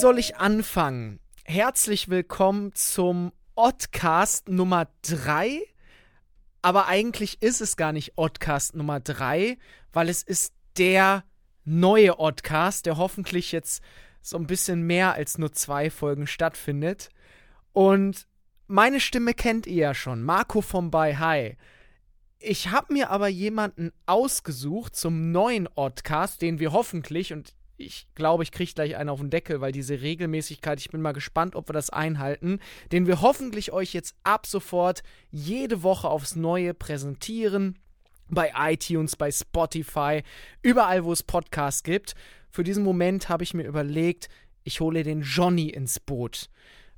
soll 0.00 0.18
ich 0.18 0.38
anfangen? 0.38 1.20
Herzlich 1.44 2.08
willkommen 2.08 2.74
zum 2.74 3.32
Oddcast 3.54 4.48
Nummer 4.48 4.88
3. 5.02 5.60
Aber 6.62 6.86
eigentlich 6.86 7.42
ist 7.42 7.60
es 7.60 7.76
gar 7.76 7.92
nicht 7.92 8.16
Oddcast 8.16 8.74
Nummer 8.74 9.00
3, 9.00 9.58
weil 9.92 10.08
es 10.08 10.22
ist 10.22 10.54
der 10.78 11.22
neue 11.66 12.18
Oddcast, 12.18 12.86
der 12.86 12.96
hoffentlich 12.96 13.52
jetzt 13.52 13.82
so 14.22 14.38
ein 14.38 14.46
bisschen 14.46 14.86
mehr 14.86 15.12
als 15.12 15.36
nur 15.36 15.52
zwei 15.52 15.90
Folgen 15.90 16.26
stattfindet. 16.26 17.10
Und 17.74 18.26
meine 18.68 19.00
Stimme 19.00 19.34
kennt 19.34 19.66
ihr 19.66 19.82
ja 19.82 19.94
schon, 19.94 20.22
Marco 20.22 20.62
vom 20.62 20.90
By 20.90 21.16
High. 21.18 21.56
Ich 22.38 22.70
habe 22.70 22.94
mir 22.94 23.10
aber 23.10 23.28
jemanden 23.28 23.92
ausgesucht 24.06 24.96
zum 24.96 25.30
neuen 25.30 25.68
Oddcast, 25.74 26.40
den 26.40 26.58
wir 26.58 26.72
hoffentlich, 26.72 27.34
und 27.34 27.52
ich 27.80 28.06
glaube, 28.14 28.42
ich 28.42 28.52
kriege 28.52 28.72
gleich 28.72 28.96
einen 28.96 29.08
auf 29.08 29.20
den 29.20 29.30
Deckel, 29.30 29.60
weil 29.60 29.72
diese 29.72 30.00
Regelmäßigkeit, 30.00 30.80
ich 30.80 30.90
bin 30.90 31.00
mal 31.00 31.12
gespannt, 31.12 31.56
ob 31.56 31.68
wir 31.68 31.72
das 31.72 31.90
einhalten, 31.90 32.60
den 32.92 33.06
wir 33.06 33.22
hoffentlich 33.22 33.72
euch 33.72 33.94
jetzt 33.94 34.14
ab 34.22 34.46
sofort 34.46 35.02
jede 35.30 35.82
Woche 35.82 36.08
aufs 36.08 36.36
Neue 36.36 36.74
präsentieren. 36.74 37.78
Bei 38.28 38.52
iTunes, 38.56 39.16
bei 39.16 39.32
Spotify, 39.32 40.22
überall, 40.62 41.04
wo 41.04 41.12
es 41.12 41.24
Podcasts 41.24 41.82
gibt. 41.82 42.14
Für 42.48 42.62
diesen 42.62 42.84
Moment 42.84 43.28
habe 43.28 43.42
ich 43.42 43.54
mir 43.54 43.64
überlegt, 43.64 44.28
ich 44.62 44.80
hole 44.80 45.02
den 45.02 45.22
Johnny 45.22 45.68
ins 45.68 45.98
Boot. 45.98 46.48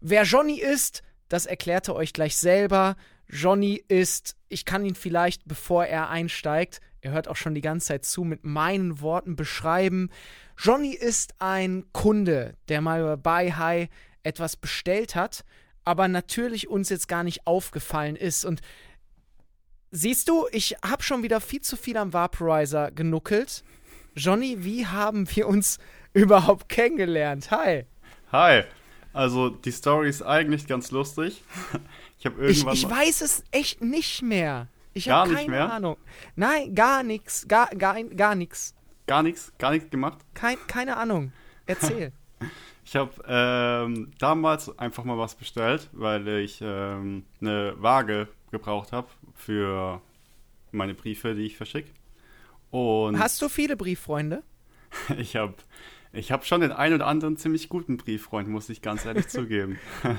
Wer 0.01 0.25
Johnny 0.25 0.61
ist, 0.61 1.03
das 1.31 1.47
erklärt 1.47 1.89
er 1.89 1.95
euch 1.95 2.13
gleich 2.13 2.37
selber. 2.37 2.97
Johnny 3.29 3.83
ist, 3.89 4.37
ich 4.51 4.67
kann 4.67 4.85
ihn 4.85 4.95
vielleicht, 4.95 5.47
bevor 5.47 5.87
er 5.87 6.11
einsteigt, 6.11 6.83
er 7.03 7.11
hört 7.11 7.29
auch 7.29 7.37
schon 7.37 7.55
die 7.55 7.61
ganze 7.61 7.89
Zeit 7.89 8.05
zu, 8.05 8.23
mit 8.23 8.45
meinen 8.45 9.01
Worten 9.01 9.35
beschreiben. 9.35 10.09
Johnny 10.59 10.95
ist 10.95 11.35
ein 11.39 11.85
Kunde, 11.93 12.57
der 12.69 12.81
mal 12.81 13.17
bei 13.17 13.53
High 13.53 13.89
etwas 14.23 14.57
bestellt 14.57 15.15
hat, 15.15 15.45
aber 15.85 16.09
natürlich 16.09 16.69
uns 16.69 16.89
jetzt 16.89 17.09
gar 17.09 17.25
nicht 17.25 17.47
aufgefallen 17.47 18.17
ist. 18.17 18.45
Und 18.45 18.61
siehst 19.91 20.29
du, 20.29 20.47
ich 20.53 20.77
habe 20.85 21.03
schon 21.03 21.23
wieder 21.23 21.41
viel 21.41 21.61
zu 21.61 21.77
viel 21.77 21.97
am 21.97 22.13
Vaporizer 22.13 22.91
genuckelt. 22.91 23.65
Johnny, 24.15 24.65
wie 24.65 24.87
haben 24.87 25.29
wir 25.35 25.49
uns 25.49 25.79
überhaupt 26.13 26.69
kennengelernt? 26.69 27.51
Hi. 27.51 27.87
Hi. 28.31 28.63
Also 29.13 29.51
die 29.51 29.73
Story 29.73 30.09
ist 30.09 30.23
eigentlich 30.23 30.67
ganz 30.67 30.91
lustig. 30.91 31.43
Ich 32.19 32.27
habe 32.27 32.41
irgendwann. 32.41 32.75
Ich, 32.75 32.85
ich 32.85 32.89
weiß 32.89 33.21
es 33.23 33.43
echt 33.51 33.83
nicht 33.83 34.23
mehr. 34.23 34.69
Ich 34.95 35.09
habe 35.09 35.35
keine 35.35 35.51
mehr? 35.51 35.73
Ahnung. 35.73 35.97
Nein, 36.37 36.73
gar 36.73 37.03
nichts. 37.03 37.49
Gar, 37.49 37.67
gar, 37.71 38.01
gar 38.01 38.37
nichts. 38.37 38.77
Gar 39.13 39.25
nichts? 39.25 39.53
Gar 39.59 39.73
nichts 39.73 39.91
gemacht? 39.91 40.21
Kein, 40.33 40.57
keine 40.67 40.97
Ahnung. 40.97 41.33
Erzähl. 41.67 42.13
ich 42.87 42.97
habe 42.97 43.13
ähm, 43.29 44.11
damals 44.19 44.79
einfach 44.79 45.05
mal 45.05 45.19
was 45.19 45.35
bestellt, 45.35 45.91
weil 45.93 46.27
ich 46.29 46.63
ähm, 46.63 47.27
eine 47.39 47.75
Waage 47.77 48.27
gebraucht 48.53 48.93
habe 48.93 49.09
für 49.35 50.01
meine 50.71 50.95
Briefe, 50.95 51.35
die 51.35 51.43
ich 51.43 51.59
verschicke. 51.59 51.91
Hast 52.73 53.43
du 53.43 53.51
viele 53.51 53.77
Brieffreunde? 53.77 54.43
ich 55.19 55.37
habe 55.37 55.57
ich 56.13 56.31
habe 56.31 56.45
schon 56.45 56.61
den 56.61 56.73
einen 56.73 56.97
oder 56.97 57.07
anderen 57.07 57.37
ziemlich 57.37 57.69
guten 57.69 57.97
Brieffreund, 57.97 58.49
muss 58.49 58.69
ich 58.69 58.83
ganz 58.83 59.07
ehrlich 59.07 59.29
zugeben. 59.29 59.79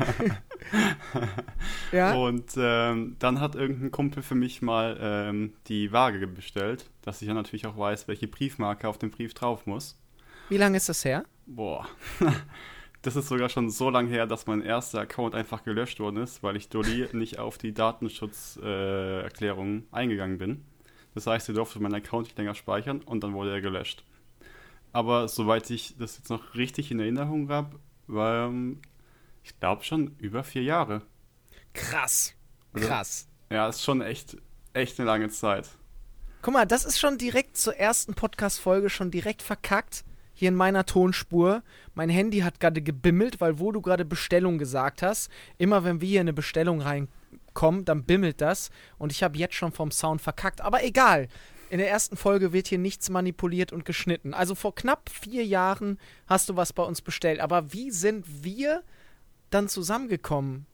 ja. 1.92 2.14
Und 2.14 2.52
ähm, 2.58 3.16
dann 3.20 3.40
hat 3.40 3.56
irgendein 3.56 3.92
Kumpel 3.92 4.24
für 4.24 4.36
mich 4.36 4.62
mal 4.62 4.98
ähm, 5.00 5.54
die 5.68 5.92
Waage 5.92 6.26
bestellt, 6.26 6.90
dass 7.04 7.22
ich 7.22 7.28
ja 7.28 7.34
natürlich 7.34 7.68
auch 7.68 7.78
weiß, 7.78 8.08
welche 8.08 8.28
Briefmarke 8.28 8.88
auf 8.88 8.98
dem 8.98 9.12
Brief 9.12 9.34
drauf 9.34 9.68
muss. 9.68 10.00
Wie 10.50 10.58
lange 10.58 10.78
ist 10.78 10.90
das 10.90 11.06
her? 11.06 11.26
Boah. 11.46 11.88
Das 13.04 13.16
ist 13.18 13.28
sogar 13.28 13.50
schon 13.50 13.70
so 13.70 13.90
lange 13.90 14.08
her, 14.08 14.26
dass 14.28 14.48
mein 14.48 14.62
erster 14.62 15.02
Account 15.02 15.36
einfach 15.36 15.66
gelöscht 15.66 16.00
worden 16.00 16.24
ist, 16.24 16.42
weil 16.42 16.56
ich 16.56 16.70
Dolly 16.70 17.06
nicht 17.12 17.38
auf 17.38 17.58
die 17.58 17.74
Datenschutzerklärung 17.74 19.80
äh, 19.80 19.84
eingegangen 19.92 20.38
bin. 20.38 20.64
Das 21.14 21.28
heißt, 21.28 21.48
sie 21.48 21.54
durfte 21.54 21.82
meinen 21.82 21.96
Account 21.96 22.28
nicht 22.28 22.38
länger 22.38 22.56
speichern 22.56 23.02
und 23.02 23.22
dann 23.22 23.34
wurde 23.34 23.52
er 23.52 23.60
gelöscht. 23.60 24.06
Aber 24.94 25.28
soweit 25.28 25.70
ich 25.72 25.96
das 25.98 26.18
jetzt 26.18 26.30
noch 26.30 26.54
richtig 26.54 26.92
in 26.92 27.00
Erinnerung 27.00 27.50
habe, 27.50 27.80
war, 28.08 28.48
ähm, 28.48 28.80
ich 29.44 29.60
glaube 29.60 29.84
schon 29.84 30.16
über 30.20 30.44
vier 30.44 30.64
Jahre. 30.64 31.02
Krass. 31.74 32.36
Also, 32.74 32.88
Krass. 32.88 33.28
Ja, 33.50 33.68
ist 33.68 33.84
schon 33.84 34.02
echt, 34.02 34.38
echt 34.74 35.00
eine 35.00 35.08
lange 35.08 35.30
Zeit. 35.30 35.68
Guck 36.44 36.54
mal, 36.54 36.66
das 36.66 36.86
ist 36.86 37.00
schon 37.00 37.18
direkt 37.18 37.58
zur 37.58 37.76
ersten 37.76 38.14
Podcast-Folge 38.14 38.90
schon 38.90 39.12
direkt 39.12 39.42
verkackt. 39.42 40.06
Hier 40.34 40.50
in 40.50 40.56
meiner 40.56 40.86
Tonspur. 40.86 41.64
Mein 41.96 42.10
Handy 42.10 42.40
hat 42.40 42.60
gerade 42.60 42.82
gebimmelt, 42.82 43.42
weil 43.42 43.60
wo 43.60 43.72
du 43.72 43.82
gerade 43.82 44.06
Bestellung 44.06 44.58
gesagt 44.58 45.02
hast, 45.02 45.32
immer 45.58 45.84
wenn 45.84 46.02
wir 46.02 46.08
hier 46.08 46.20
eine 46.20 46.34
Bestellung 46.34 46.82
reinkommen, 46.82 47.86
dann 47.86 48.04
bimmelt 48.04 48.42
das. 48.42 48.70
Und 48.98 49.12
ich 49.12 49.24
habe 49.24 49.38
jetzt 49.38 49.56
schon 49.56 49.72
vom 49.72 49.92
Sound 49.92 50.22
verkackt. 50.22 50.62
Aber 50.62 50.84
egal 50.84 51.30
in 51.74 51.80
der 51.80 51.90
ersten 51.90 52.18
Folge 52.18 52.54
wird 52.54 52.68
hier 52.68 52.78
nichts 52.78 53.10
manipuliert 53.10 53.74
und 53.74 53.84
geschnitten. 53.84 54.36
Also 54.36 54.54
vor 54.54 54.76
knapp 54.76 55.10
vier 55.10 55.44
Jahren 55.44 55.98
hast 56.28 56.48
du 56.48 56.56
was 56.56 56.72
bei 56.72 56.84
uns 56.84 57.02
bestellt. 57.02 57.40
Aber 57.40 57.74
wie 57.74 57.90
sind 57.90 58.44
wir 58.44 58.84
dann 59.50 59.68
zusammengekommen? 59.68 60.68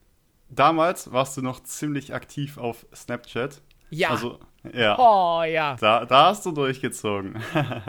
Damals 0.49 1.13
warst 1.13 1.37
du 1.37 1.41
noch 1.41 1.63
ziemlich 1.63 2.13
aktiv 2.13 2.57
auf 2.57 2.85
Snapchat. 2.93 3.61
Ja. 3.91 4.09
Also, 4.09 4.39
ja. 4.73 4.99
Oh, 4.99 5.41
ja. 5.43 5.77
Da, 5.79 6.03
da 6.03 6.25
hast 6.25 6.45
du 6.45 6.51
durchgezogen. 6.51 7.41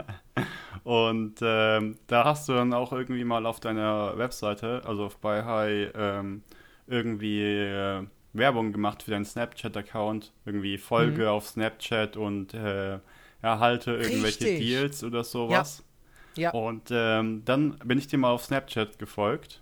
und 0.85 1.35
ähm, 1.41 1.97
da 2.07 2.23
hast 2.23 2.47
du 2.47 2.53
dann 2.53 2.73
auch 2.73 2.93
irgendwie 2.93 3.25
mal 3.25 3.45
auf 3.45 3.59
deiner 3.59 4.17
Webseite, 4.17 4.83
also 4.85 5.07
auf 5.07 5.17
bei 5.17 5.43
Hi, 5.43 5.89
ähm, 5.93 6.43
irgendwie. 6.87 7.41
Äh, 7.41 8.05
Werbung 8.33 8.71
gemacht 8.71 9.03
für 9.03 9.11
deinen 9.11 9.25
Snapchat-Account. 9.25 10.31
Irgendwie 10.45 10.77
Folge 10.77 11.23
mhm. 11.23 11.27
auf 11.27 11.47
Snapchat 11.47 12.17
und 12.17 12.53
äh, 12.53 12.99
erhalte 13.41 13.91
irgendwelche 13.91 14.45
Richtig. 14.45 14.59
Deals 14.59 15.03
oder 15.03 15.23
sowas. 15.23 15.83
Ja. 16.35 16.43
ja. 16.43 16.51
Und 16.51 16.89
ähm, 16.91 17.43
dann 17.45 17.77
bin 17.83 17.97
ich 17.97 18.07
dir 18.07 18.17
mal 18.17 18.31
auf 18.31 18.45
Snapchat 18.45 18.99
gefolgt. 18.99 19.61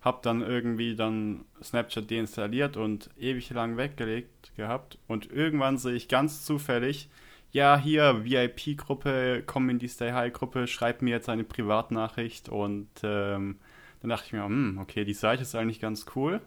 Hab 0.00 0.22
dann 0.22 0.42
irgendwie 0.42 0.94
dann 0.94 1.44
Snapchat 1.62 2.10
deinstalliert 2.10 2.76
und 2.76 3.10
ewig 3.18 3.50
lang 3.50 3.76
weggelegt 3.76 4.54
gehabt. 4.56 4.98
Und 5.06 5.30
irgendwann 5.30 5.76
sehe 5.76 5.94
ich 5.94 6.08
ganz 6.08 6.44
zufällig, 6.44 7.08
ja, 7.50 7.78
hier, 7.78 8.24
VIP-Gruppe, 8.24 9.42
komm 9.46 9.70
in 9.70 9.78
die 9.78 9.88
Stay 9.88 10.12
High-Gruppe, 10.12 10.66
schreib 10.66 11.02
mir 11.02 11.10
jetzt 11.10 11.28
eine 11.28 11.44
Privatnachricht. 11.44 12.48
Und 12.48 12.88
ähm, 13.02 13.58
dann 14.00 14.10
dachte 14.10 14.26
ich 14.26 14.32
mir, 14.32 14.44
hm, 14.44 14.78
okay, 14.80 15.04
die 15.04 15.14
Seite 15.14 15.42
ist 15.42 15.54
eigentlich 15.54 15.80
ganz 15.80 16.06
cool. 16.14 16.40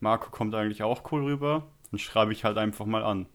Marco 0.00 0.30
kommt 0.30 0.54
eigentlich 0.54 0.82
auch 0.82 1.10
cool 1.12 1.24
rüber. 1.24 1.66
Dann 1.90 1.98
schreibe 1.98 2.32
ich 2.32 2.44
halt 2.44 2.58
einfach 2.58 2.86
mal 2.86 3.02
an. 3.02 3.26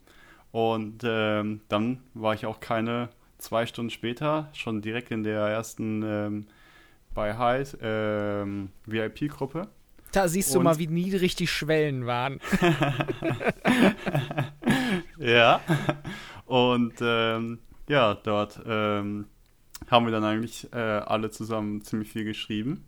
Und 0.51 1.01
ähm, 1.03 1.61
dann 1.67 2.03
war 2.13 2.33
ich 2.33 2.45
auch 2.45 2.59
keine 2.59 3.09
zwei 3.37 3.65
Stunden 3.65 3.89
später 3.89 4.49
schon 4.53 4.81
direkt 4.81 5.11
in 5.11 5.23
der 5.23 5.47
ersten 5.47 6.03
ähm, 6.03 6.47
bei 7.13 7.37
High 7.37 7.75
ähm, 7.81 8.69
VIP-Gruppe. 8.85 9.67
Da 10.11 10.27
siehst 10.27 10.53
du 10.53 10.61
mal, 10.61 10.77
wie 10.77 10.87
niedrig 10.87 11.35
die 11.35 11.47
Schwellen 11.47 12.05
waren. 12.05 12.39
ja. 15.17 15.59
Und 16.45 16.93
ähm, 17.01 17.59
ja, 17.89 18.13
dort 18.13 18.61
ähm, 18.65 19.25
haben 19.89 20.05
wir 20.05 20.11
dann 20.11 20.23
eigentlich 20.23 20.71
äh, 20.71 20.77
alle 20.77 21.31
zusammen 21.31 21.81
ziemlich 21.81 22.11
viel 22.11 22.25
geschrieben 22.25 22.85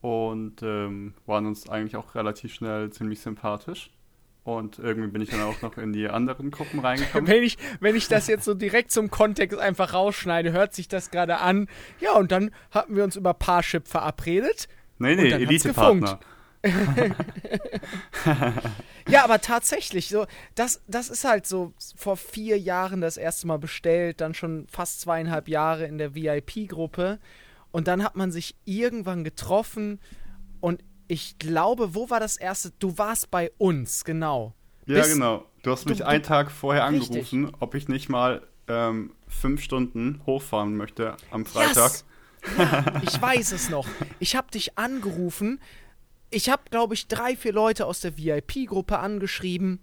und 0.00 0.62
ähm, 0.62 1.14
waren 1.26 1.46
uns 1.46 1.68
eigentlich 1.68 1.96
auch 1.96 2.14
relativ 2.14 2.54
schnell 2.54 2.90
ziemlich 2.90 3.20
sympathisch. 3.20 3.90
Und 4.42 4.78
irgendwie 4.78 5.10
bin 5.10 5.20
ich 5.20 5.28
dann 5.28 5.42
auch 5.42 5.60
noch 5.60 5.76
in 5.76 5.92
die 5.92 6.08
anderen 6.08 6.50
Gruppen 6.50 6.80
reingekommen. 6.84 7.28
wenn, 7.28 7.42
ich, 7.42 7.58
wenn 7.80 7.94
ich 7.94 8.08
das 8.08 8.26
jetzt 8.26 8.44
so 8.44 8.54
direkt 8.54 8.90
zum 8.90 9.10
Kontext 9.10 9.58
einfach 9.58 9.92
rausschneide, 9.92 10.52
hört 10.52 10.74
sich 10.74 10.88
das 10.88 11.10
gerade 11.10 11.38
an. 11.38 11.68
Ja, 12.00 12.12
und 12.14 12.32
dann 12.32 12.50
hatten 12.70 12.96
wir 12.96 13.04
uns 13.04 13.16
über 13.16 13.34
Parship 13.34 13.86
verabredet. 13.86 14.68
Nee, 14.98 15.14
nee, 15.16 15.30
Elite-Partner. 15.30 16.20
ja, 19.08 19.24
aber 19.24 19.40
tatsächlich, 19.40 20.08
so, 20.08 20.26
das, 20.54 20.82
das 20.86 21.08
ist 21.08 21.24
halt 21.24 21.46
so 21.46 21.72
vor 21.96 22.18
vier 22.18 22.58
Jahren 22.58 23.00
das 23.00 23.16
erste 23.16 23.46
Mal 23.46 23.58
bestellt, 23.58 24.20
dann 24.20 24.34
schon 24.34 24.66
fast 24.68 25.00
zweieinhalb 25.00 25.48
Jahre 25.48 25.86
in 25.86 25.96
der 25.96 26.14
VIP-Gruppe. 26.14 27.18
Und 27.72 27.88
dann 27.88 28.02
hat 28.02 28.16
man 28.16 28.32
sich 28.32 28.56
irgendwann 28.64 29.24
getroffen 29.24 30.00
und 30.60 30.82
ich 31.08 31.38
glaube, 31.38 31.94
wo 31.94 32.08
war 32.08 32.20
das 32.20 32.36
erste? 32.36 32.72
Du 32.78 32.96
warst 32.96 33.30
bei 33.30 33.50
uns, 33.58 34.04
genau. 34.04 34.54
Ja, 34.86 35.02
Bis, 35.02 35.14
genau. 35.14 35.44
Du 35.62 35.72
hast 35.72 35.88
mich 35.88 35.98
du, 35.98 36.06
einen 36.06 36.22
Tag 36.22 36.50
vorher 36.50 36.84
angerufen, 36.84 37.44
richtig. 37.44 37.62
ob 37.62 37.74
ich 37.74 37.88
nicht 37.88 38.08
mal 38.08 38.46
ähm, 38.68 39.12
fünf 39.28 39.62
Stunden 39.62 40.20
hochfahren 40.26 40.76
möchte 40.76 41.16
am 41.30 41.44
Freitag. 41.46 41.92
Yes. 41.92 42.04
Ja, 42.56 42.84
ich 43.02 43.20
weiß 43.20 43.52
es 43.52 43.68
noch. 43.70 43.86
Ich 44.20 44.36
habe 44.36 44.50
dich 44.50 44.78
angerufen. 44.78 45.60
Ich 46.30 46.48
habe, 46.48 46.62
glaube 46.70 46.94
ich, 46.94 47.08
drei, 47.08 47.36
vier 47.36 47.52
Leute 47.52 47.86
aus 47.86 48.00
der 48.00 48.16
VIP-Gruppe 48.16 48.98
angeschrieben. 48.98 49.80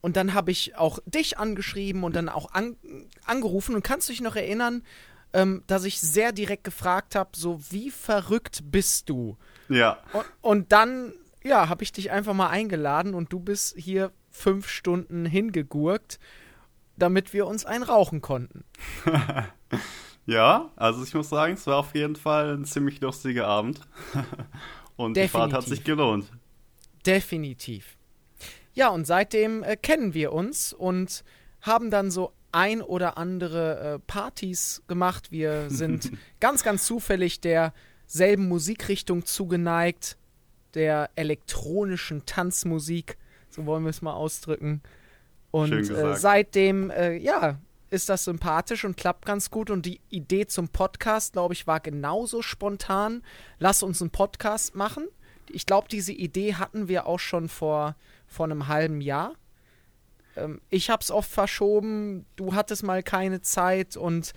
Und 0.00 0.16
dann 0.16 0.34
habe 0.34 0.50
ich 0.50 0.76
auch 0.76 0.98
dich 1.06 1.38
angeschrieben 1.38 2.04
und 2.04 2.14
dann 2.14 2.28
auch 2.28 2.52
an, 2.52 2.76
angerufen. 3.24 3.74
Und 3.74 3.82
kannst 3.82 4.08
du 4.08 4.12
dich 4.12 4.20
noch 4.20 4.36
erinnern, 4.36 4.82
ähm, 5.32 5.62
dass 5.66 5.84
ich 5.84 6.00
sehr 6.00 6.32
direkt 6.32 6.64
gefragt 6.64 7.14
habe, 7.14 7.30
so 7.34 7.60
wie 7.70 7.90
verrückt 7.90 8.62
bist 8.70 9.08
du? 9.08 9.36
Ja. 9.68 9.98
Und, 10.12 10.24
und 10.40 10.72
dann, 10.72 11.12
ja, 11.42 11.68
habe 11.68 11.82
ich 11.82 11.92
dich 11.92 12.10
einfach 12.10 12.34
mal 12.34 12.48
eingeladen 12.48 13.14
und 13.14 13.32
du 13.32 13.40
bist 13.40 13.76
hier 13.76 14.12
fünf 14.30 14.68
Stunden 14.68 15.24
hingegurkt, 15.24 16.18
damit 16.96 17.32
wir 17.32 17.46
uns 17.46 17.64
einen 17.64 17.84
rauchen 17.84 18.20
konnten. 18.20 18.64
ja, 20.26 20.70
also 20.76 21.02
ich 21.02 21.14
muss 21.14 21.28
sagen, 21.28 21.54
es 21.54 21.66
war 21.66 21.78
auf 21.78 21.94
jeden 21.94 22.16
Fall 22.16 22.56
ein 22.56 22.64
ziemlich 22.64 23.00
lustiger 23.00 23.46
Abend. 23.46 23.80
und 24.96 25.16
Definitiv. 25.16 25.22
die 25.22 25.28
Fahrt 25.28 25.52
hat 25.52 25.64
sich 25.64 25.84
gelohnt. 25.84 26.30
Definitiv. 27.04 27.96
Ja, 28.74 28.88
und 28.88 29.06
seitdem 29.06 29.62
äh, 29.62 29.76
kennen 29.76 30.12
wir 30.12 30.32
uns 30.32 30.72
und 30.72 31.24
haben 31.62 31.90
dann 31.90 32.10
so 32.10 32.32
ein 32.52 32.82
oder 32.82 33.18
andere 33.18 33.94
äh, 33.94 33.98
Partys 34.06 34.82
gemacht. 34.88 35.30
Wir 35.30 35.66
sind 35.70 36.12
ganz, 36.40 36.62
ganz 36.62 36.86
zufällig 36.86 37.40
derselben 37.40 38.48
Musikrichtung 38.48 39.24
zugeneigt, 39.24 40.16
der 40.74 41.10
elektronischen 41.16 42.26
Tanzmusik, 42.26 43.16
so 43.48 43.64
wollen 43.66 43.84
wir 43.84 43.90
es 43.90 44.02
mal 44.02 44.12
ausdrücken. 44.12 44.82
Und 45.50 45.72
äh, 45.72 46.16
seitdem, 46.16 46.90
äh, 46.90 47.16
ja, 47.16 47.58
ist 47.88 48.08
das 48.08 48.24
sympathisch 48.24 48.84
und 48.84 48.96
klappt 48.96 49.24
ganz 49.24 49.50
gut. 49.50 49.70
Und 49.70 49.86
die 49.86 50.00
Idee 50.10 50.46
zum 50.46 50.68
Podcast, 50.68 51.32
glaube 51.32 51.54
ich, 51.54 51.66
war 51.66 51.80
genauso 51.80 52.42
spontan. 52.42 53.22
Lass 53.58 53.82
uns 53.82 54.02
einen 54.02 54.10
Podcast 54.10 54.74
machen. 54.74 55.06
Ich 55.48 55.64
glaube, 55.64 55.88
diese 55.88 56.12
Idee 56.12 56.54
hatten 56.54 56.88
wir 56.88 57.06
auch 57.06 57.20
schon 57.20 57.48
vor 57.48 57.94
vor 58.26 58.46
einem 58.46 58.68
halben 58.68 59.00
Jahr. 59.00 59.34
Ähm, 60.36 60.60
ich 60.70 60.90
habe 60.90 61.02
es 61.02 61.10
oft 61.10 61.30
verschoben, 61.30 62.26
du 62.36 62.54
hattest 62.54 62.82
mal 62.82 63.02
keine 63.02 63.40
Zeit 63.40 63.96
und 63.96 64.32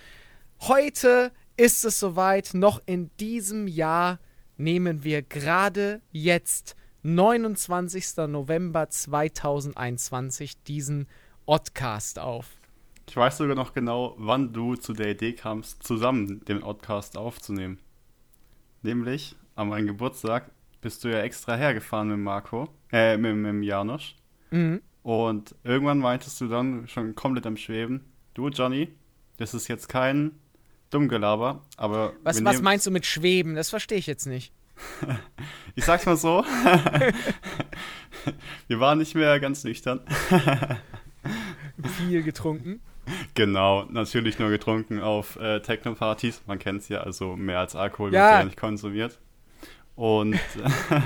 heute 0.62 1.32
ist 1.58 1.86
es 1.86 2.00
soweit. 2.00 2.54
Noch 2.54 2.82
in 2.86 3.12
diesem 3.20 3.68
Jahr 3.68 4.20
nehmen 4.58 5.04
wir 5.04 5.22
gerade 5.22 6.02
jetzt, 6.12 6.76
29. 7.02 8.18
November 8.28 8.90
2021, 8.90 10.64
diesen 10.64 11.08
Oddcast 11.46 12.20
auf. 12.20 12.48
Ich 13.08 13.16
weiß 13.16 13.38
sogar 13.38 13.56
noch 13.56 13.74
genau, 13.74 14.16
wann 14.18 14.54
du 14.54 14.76
zu 14.76 14.94
der 14.94 15.12
Idee 15.12 15.34
kamst, 15.34 15.82
zusammen 15.84 16.44
den 16.46 16.62
Oddcast 16.62 17.18
aufzunehmen. 17.18 17.80
Nämlich 18.82 19.36
an 19.56 19.70
meinem 19.70 19.88
Geburtstag 19.88 20.52
bist 20.82 21.04
du 21.04 21.10
ja 21.10 21.22
extra 21.22 21.56
hergefahren 21.56 22.10
mit 22.10 22.20
Marco 22.20 22.70
äh, 22.92 23.18
mit, 23.18 23.36
mit 23.36 23.64
Janusz. 23.64 24.16
Mhm. 24.52 24.82
Und 25.04 25.56
irgendwann 25.64 26.00
meintest 26.00 26.42
du 26.42 26.48
dann 26.48 26.88
schon 26.88 27.16
komplett 27.16 27.46
am 27.46 27.58
Schweben, 27.58 28.06
du 28.34 28.50
Johnny, 28.50 28.90
das 29.38 29.54
ist 29.54 29.68
jetzt 29.68 29.88
kein 29.88 30.32
Dummgelaber, 30.90 31.62
aber. 31.78 32.14
Was, 32.24 32.44
was 32.44 32.62
meinst 32.62 32.86
du 32.86 32.92
mit 32.92 33.06
Schweben? 33.06 33.56
Das 33.56 33.70
verstehe 33.70 33.98
ich 33.98 34.08
jetzt 34.08 34.26
nicht. 34.26 34.52
ich 35.76 35.86
sag's 35.86 36.06
mal 36.06 36.18
so. 36.18 36.44
wir 38.68 38.80
waren 38.80 38.98
nicht 38.98 39.16
mehr 39.16 39.40
ganz 39.40 39.64
nüchtern. 39.64 40.02
Viel 41.98 42.24
getrunken. 42.24 42.82
Genau, 43.34 43.86
natürlich 43.86 44.40
nur 44.40 44.50
getrunken 44.50 45.00
auf 45.00 45.36
äh, 45.38 45.62
Techno-Partys. 45.62 46.42
Man 46.48 46.60
kennt's 46.60 46.90
ja, 46.90 47.02
also 47.02 47.36
mehr 47.36 47.60
als 47.60 47.76
Alkohol 47.76 48.14
ja. 48.14 48.26
wird 48.26 48.40
ja 48.40 48.44
nicht 48.46 48.58
konsumiert. 48.58 49.20
Und 49.96 50.40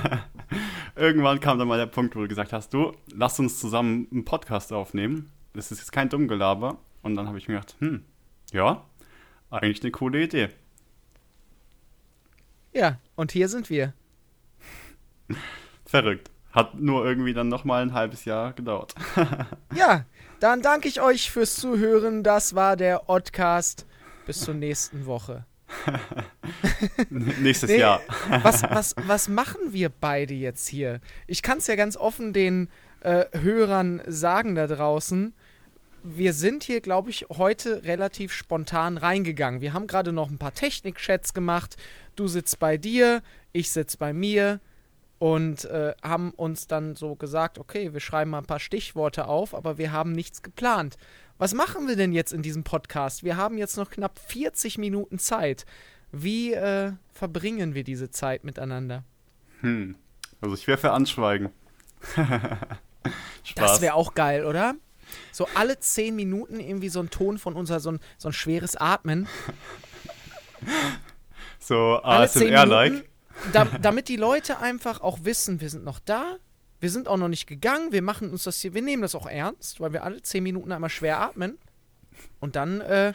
irgendwann 0.96 1.40
kam 1.40 1.58
dann 1.58 1.68
mal 1.68 1.78
der 1.78 1.86
Punkt, 1.86 2.16
wo 2.16 2.20
du 2.20 2.28
gesagt 2.28 2.52
hast, 2.52 2.72
du, 2.72 2.92
lass 3.12 3.38
uns 3.38 3.60
zusammen 3.60 4.08
einen 4.10 4.24
Podcast 4.24 4.72
aufnehmen. 4.72 5.30
Das 5.52 5.70
ist 5.70 5.78
jetzt 5.78 5.92
kein 5.92 6.08
Dummgelaber. 6.08 6.78
Und 7.02 7.16
dann 7.16 7.28
habe 7.28 7.38
ich 7.38 7.48
mir 7.48 7.54
gedacht, 7.54 7.76
hm, 7.80 8.04
ja, 8.52 8.84
eigentlich 9.50 9.82
eine 9.82 9.92
coole 9.92 10.22
Idee. 10.22 10.48
Ja, 12.72 12.98
und 13.14 13.32
hier 13.32 13.48
sind 13.48 13.70
wir. 13.70 13.92
Verrückt. 15.84 16.30
Hat 16.50 16.80
nur 16.80 17.04
irgendwie 17.04 17.34
dann 17.34 17.48
nochmal 17.48 17.82
ein 17.82 17.94
halbes 17.94 18.24
Jahr 18.24 18.52
gedauert. 18.52 18.94
ja, 19.74 20.04
dann 20.40 20.62
danke 20.62 20.88
ich 20.88 21.00
euch 21.00 21.30
fürs 21.30 21.56
Zuhören. 21.56 22.22
Das 22.22 22.54
war 22.54 22.76
der 22.76 23.08
Oddcast. 23.08 23.86
Bis 24.26 24.40
zur 24.40 24.54
nächsten 24.54 25.06
Woche. 25.06 25.44
Nächstes 27.10 27.70
nee, 27.70 27.78
Jahr. 27.78 28.00
was, 28.42 28.62
was, 28.70 28.94
was 28.96 29.28
machen 29.28 29.72
wir 29.72 29.88
beide 29.88 30.34
jetzt 30.34 30.68
hier? 30.68 31.00
Ich 31.26 31.42
kann 31.42 31.58
es 31.58 31.66
ja 31.66 31.76
ganz 31.76 31.96
offen 31.96 32.32
den 32.32 32.68
äh, 33.00 33.26
Hörern 33.32 34.02
sagen 34.06 34.54
da 34.54 34.66
draußen. 34.66 35.34
Wir 36.02 36.32
sind 36.34 36.64
hier, 36.64 36.80
glaube 36.80 37.10
ich, 37.10 37.26
heute 37.30 37.84
relativ 37.84 38.32
spontan 38.32 38.98
reingegangen. 38.98 39.60
Wir 39.60 39.72
haben 39.72 39.86
gerade 39.86 40.12
noch 40.12 40.30
ein 40.30 40.38
paar 40.38 40.52
Technik-Chats 40.52 41.32
gemacht. 41.32 41.76
Du 42.14 42.28
sitzt 42.28 42.58
bei 42.58 42.76
dir, 42.76 43.22
ich 43.52 43.70
sitze 43.70 43.96
bei 43.96 44.12
mir 44.12 44.60
und 45.18 45.64
äh, 45.64 45.94
haben 46.02 46.32
uns 46.32 46.66
dann 46.66 46.96
so 46.96 47.14
gesagt, 47.14 47.58
okay, 47.58 47.94
wir 47.94 48.00
schreiben 48.00 48.32
mal 48.32 48.38
ein 48.38 48.46
paar 48.46 48.60
Stichworte 48.60 49.26
auf, 49.26 49.54
aber 49.54 49.78
wir 49.78 49.92
haben 49.92 50.12
nichts 50.12 50.42
geplant. 50.42 50.98
Was 51.44 51.52
machen 51.52 51.86
wir 51.88 51.94
denn 51.94 52.14
jetzt 52.14 52.32
in 52.32 52.40
diesem 52.40 52.64
Podcast? 52.64 53.22
Wir 53.22 53.36
haben 53.36 53.58
jetzt 53.58 53.76
noch 53.76 53.90
knapp 53.90 54.18
40 54.18 54.78
Minuten 54.78 55.18
Zeit. 55.18 55.66
Wie 56.10 56.54
äh, 56.54 56.92
verbringen 57.12 57.74
wir 57.74 57.84
diese 57.84 58.08
Zeit 58.08 58.44
miteinander? 58.44 59.04
Hm. 59.60 59.94
Also 60.40 60.54
ich 60.54 60.66
wäre 60.66 60.78
für 60.78 60.92
Anschweigen. 60.92 61.50
das 63.56 63.82
wäre 63.82 63.92
auch 63.92 64.14
geil, 64.14 64.46
oder? 64.46 64.74
So 65.32 65.46
alle 65.54 65.78
10 65.78 66.16
Minuten 66.16 66.60
irgendwie 66.60 66.88
so 66.88 67.00
ein 67.00 67.10
Ton 67.10 67.36
von 67.36 67.56
unser, 67.56 67.78
so 67.78 67.92
ein, 67.92 68.00
so 68.16 68.30
ein 68.30 68.32
schweres 68.32 68.74
Atmen. 68.74 69.28
So 71.58 72.00
ASMR-like. 72.02 73.04
Da, 73.52 73.66
damit 73.82 74.08
die 74.08 74.16
Leute 74.16 74.60
einfach 74.60 75.02
auch 75.02 75.18
wissen, 75.24 75.60
wir 75.60 75.68
sind 75.68 75.84
noch 75.84 75.98
da, 75.98 76.38
wir 76.84 76.90
sind 76.90 77.08
auch 77.08 77.16
noch 77.16 77.28
nicht 77.28 77.46
gegangen, 77.46 77.92
wir 77.92 78.02
machen 78.02 78.30
uns 78.30 78.44
das 78.44 78.60
hier, 78.60 78.74
wir 78.74 78.82
nehmen 78.82 79.00
das 79.00 79.14
auch 79.14 79.26
ernst, 79.26 79.80
weil 79.80 79.94
wir 79.94 80.04
alle 80.04 80.20
zehn 80.20 80.42
Minuten 80.42 80.70
einmal 80.70 80.90
schwer 80.90 81.18
atmen. 81.18 81.56
Und 82.40 82.56
dann 82.56 82.82
äh, 82.82 83.14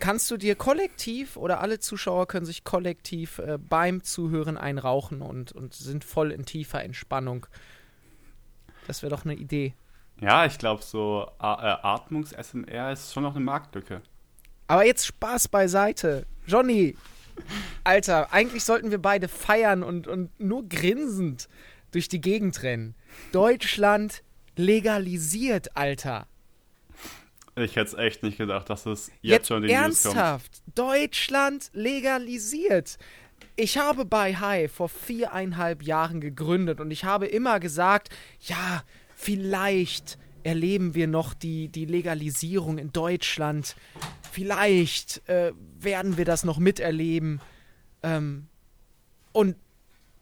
kannst 0.00 0.28
du 0.32 0.36
dir 0.36 0.56
kollektiv 0.56 1.36
oder 1.36 1.60
alle 1.60 1.78
Zuschauer 1.78 2.26
können 2.26 2.46
sich 2.46 2.64
kollektiv 2.64 3.38
äh, 3.38 3.58
beim 3.58 4.02
Zuhören 4.02 4.58
einrauchen 4.58 5.22
und, 5.22 5.52
und 5.52 5.72
sind 5.72 6.02
voll 6.02 6.32
in 6.32 6.46
tiefer 6.46 6.82
Entspannung. 6.82 7.46
Das 8.88 9.02
wäre 9.02 9.10
doch 9.10 9.24
eine 9.24 9.36
Idee. 9.36 9.74
Ja, 10.20 10.44
ich 10.44 10.58
glaube, 10.58 10.82
so 10.82 11.28
äh, 11.38 11.44
Atmungs-SMR 11.44 12.92
ist 12.92 13.14
schon 13.14 13.22
noch 13.22 13.36
eine 13.36 13.44
Marktlücke. 13.44 14.02
Aber 14.66 14.84
jetzt 14.84 15.06
Spaß 15.06 15.46
beiseite. 15.46 16.26
Johnny, 16.44 16.96
Alter, 17.84 18.32
eigentlich 18.32 18.64
sollten 18.64 18.90
wir 18.90 19.00
beide 19.00 19.28
feiern 19.28 19.84
und, 19.84 20.08
und 20.08 20.40
nur 20.40 20.68
grinsend 20.68 21.48
durch 21.94 22.08
die 22.08 22.20
Gegend 22.20 22.62
rennen. 22.62 22.94
Deutschland 23.32 24.22
legalisiert, 24.56 25.76
Alter. 25.76 26.26
Ich 27.56 27.76
hätte 27.76 27.88
es 27.88 27.94
echt 27.94 28.22
nicht 28.24 28.38
gedacht, 28.38 28.68
dass 28.68 28.84
es 28.84 29.08
jetzt, 29.08 29.18
jetzt 29.22 29.48
schon 29.48 29.62
in 29.62 29.68
die 29.68 29.74
Ernsthaft, 29.74 30.52
News 30.52 30.62
kommt. 30.64 30.78
Deutschland 30.78 31.70
legalisiert. 31.72 32.98
Ich 33.54 33.78
habe 33.78 34.04
bei 34.04 34.34
Hi 34.34 34.66
vor 34.66 34.88
viereinhalb 34.88 35.84
Jahren 35.84 36.20
gegründet 36.20 36.80
und 36.80 36.90
ich 36.90 37.04
habe 37.04 37.26
immer 37.26 37.60
gesagt, 37.60 38.08
ja, 38.40 38.82
vielleicht 39.14 40.18
erleben 40.42 40.94
wir 40.94 41.06
noch 41.06 41.32
die, 41.32 41.68
die 41.68 41.84
Legalisierung 41.84 42.78
in 42.78 42.92
Deutschland. 42.92 43.76
Vielleicht 44.32 45.26
äh, 45.28 45.52
werden 45.78 46.16
wir 46.16 46.24
das 46.24 46.44
noch 46.44 46.58
miterleben. 46.58 47.40
Ähm, 48.02 48.48
und 49.32 49.56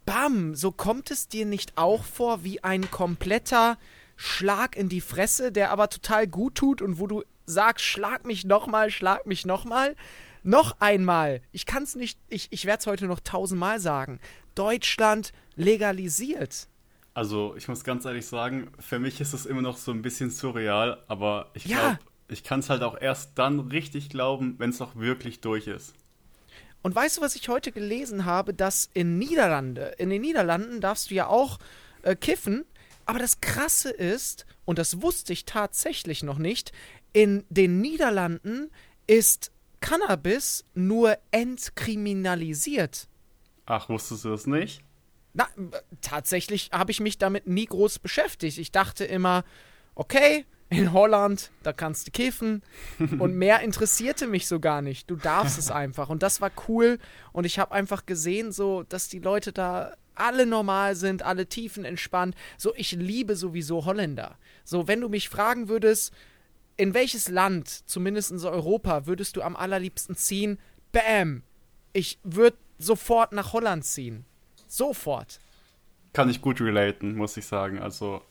bam, 0.04 0.54
so 0.54 0.72
kommt 0.72 1.10
es 1.10 1.28
dir 1.28 1.46
nicht 1.46 1.76
auch 1.76 2.04
vor 2.04 2.44
wie 2.44 2.62
ein 2.62 2.90
kompletter 2.90 3.78
Schlag 4.16 4.76
in 4.76 4.88
die 4.88 5.00
Fresse, 5.00 5.52
der 5.52 5.70
aber 5.70 5.88
total 5.88 6.26
gut 6.26 6.54
tut 6.54 6.82
und 6.82 6.98
wo 6.98 7.06
du 7.06 7.22
sagst, 7.46 7.84
schlag 7.84 8.24
mich 8.24 8.44
nochmal, 8.44 8.90
schlag 8.90 9.26
mich 9.26 9.46
nochmal. 9.46 9.96
Noch 10.44 10.80
einmal, 10.80 11.40
ich 11.52 11.66
kann 11.66 11.84
es 11.84 11.94
nicht, 11.94 12.18
ich, 12.28 12.48
ich 12.50 12.64
werde 12.64 12.80
es 12.80 12.86
heute 12.86 13.06
noch 13.06 13.20
tausendmal 13.20 13.78
sagen. 13.78 14.20
Deutschland 14.54 15.32
legalisiert. 15.54 16.68
Also, 17.14 17.54
ich 17.56 17.68
muss 17.68 17.84
ganz 17.84 18.04
ehrlich 18.04 18.26
sagen, 18.26 18.72
für 18.78 18.98
mich 18.98 19.20
ist 19.20 19.34
es 19.34 19.46
immer 19.46 19.62
noch 19.62 19.76
so 19.76 19.92
ein 19.92 20.02
bisschen 20.02 20.30
surreal, 20.30 21.02
aber 21.08 21.50
ich 21.54 21.64
glaube, 21.64 21.80
ja. 21.80 21.98
ich 22.28 22.42
kann 22.42 22.60
es 22.60 22.70
halt 22.70 22.82
auch 22.82 22.98
erst 23.00 23.38
dann 23.38 23.60
richtig 23.60 24.08
glauben, 24.08 24.54
wenn 24.58 24.70
es 24.70 24.80
auch 24.80 24.96
wirklich 24.96 25.40
durch 25.40 25.66
ist. 25.66 25.94
Und 26.82 26.94
weißt 26.94 27.18
du, 27.18 27.20
was 27.20 27.36
ich 27.36 27.48
heute 27.48 27.72
gelesen 27.72 28.24
habe, 28.24 28.52
dass 28.52 28.90
in 28.92 29.18
Niederlande, 29.18 29.94
in 29.98 30.10
den 30.10 30.22
Niederlanden 30.22 30.80
darfst 30.80 31.10
du 31.10 31.14
ja 31.14 31.28
auch 31.28 31.58
äh, 32.02 32.16
kiffen, 32.16 32.64
aber 33.06 33.18
das 33.18 33.40
Krasse 33.40 33.90
ist, 33.90 34.46
und 34.64 34.78
das 34.78 35.02
wusste 35.02 35.32
ich 35.32 35.44
tatsächlich 35.44 36.22
noch 36.22 36.38
nicht, 36.38 36.72
in 37.12 37.44
den 37.50 37.80
Niederlanden 37.80 38.70
ist 39.06 39.52
Cannabis 39.80 40.64
nur 40.74 41.18
entkriminalisiert. 41.30 43.08
Ach, 43.66 43.88
wusstest 43.88 44.24
du 44.24 44.30
das 44.30 44.46
nicht? 44.46 44.82
Na, 45.34 45.48
tatsächlich 46.00 46.70
habe 46.72 46.90
ich 46.90 47.00
mich 47.00 47.18
damit 47.18 47.46
nie 47.46 47.66
groß 47.66 47.98
beschäftigt. 47.98 48.58
Ich 48.58 48.70
dachte 48.70 49.04
immer, 49.04 49.44
okay, 49.94 50.44
in 50.72 50.92
Holland, 50.92 51.50
da 51.62 51.72
kannst 51.72 52.06
du 52.06 52.10
kiffen 52.10 52.62
und 53.18 53.34
mehr 53.34 53.60
interessierte 53.60 54.26
mich 54.26 54.46
so 54.48 54.60
gar 54.60 54.82
nicht. 54.82 55.10
Du 55.10 55.16
darfst 55.16 55.58
es 55.58 55.70
einfach 55.70 56.08
und 56.08 56.22
das 56.22 56.40
war 56.40 56.50
cool 56.68 56.98
und 57.32 57.44
ich 57.44 57.58
habe 57.58 57.72
einfach 57.72 58.06
gesehen, 58.06 58.52
so, 58.52 58.82
dass 58.84 59.08
die 59.08 59.18
Leute 59.18 59.52
da 59.52 59.94
alle 60.14 60.46
normal 60.46 60.94
sind, 60.94 61.22
alle 61.22 61.46
tiefenentspannt. 61.46 62.34
So, 62.58 62.74
ich 62.76 62.92
liebe 62.92 63.36
sowieso 63.36 63.84
Holländer. 63.84 64.36
So, 64.64 64.88
wenn 64.88 65.00
du 65.00 65.08
mich 65.08 65.28
fragen 65.28 65.68
würdest, 65.68 66.12
in 66.76 66.94
welches 66.94 67.28
Land, 67.28 67.68
zumindest 67.88 68.30
in 68.30 68.38
Europa, 68.38 69.06
würdest 69.06 69.36
du 69.36 69.42
am 69.42 69.56
allerliebsten 69.56 70.16
ziehen? 70.16 70.58
Bam! 70.92 71.42
Ich 71.92 72.18
würde 72.22 72.56
sofort 72.78 73.32
nach 73.32 73.52
Holland 73.52 73.84
ziehen. 73.84 74.24
Sofort. 74.66 75.38
Kann 76.12 76.30
ich 76.30 76.40
gut 76.40 76.60
relaten, 76.60 77.14
muss 77.14 77.36
ich 77.36 77.46
sagen. 77.46 77.78
Also, 77.78 78.22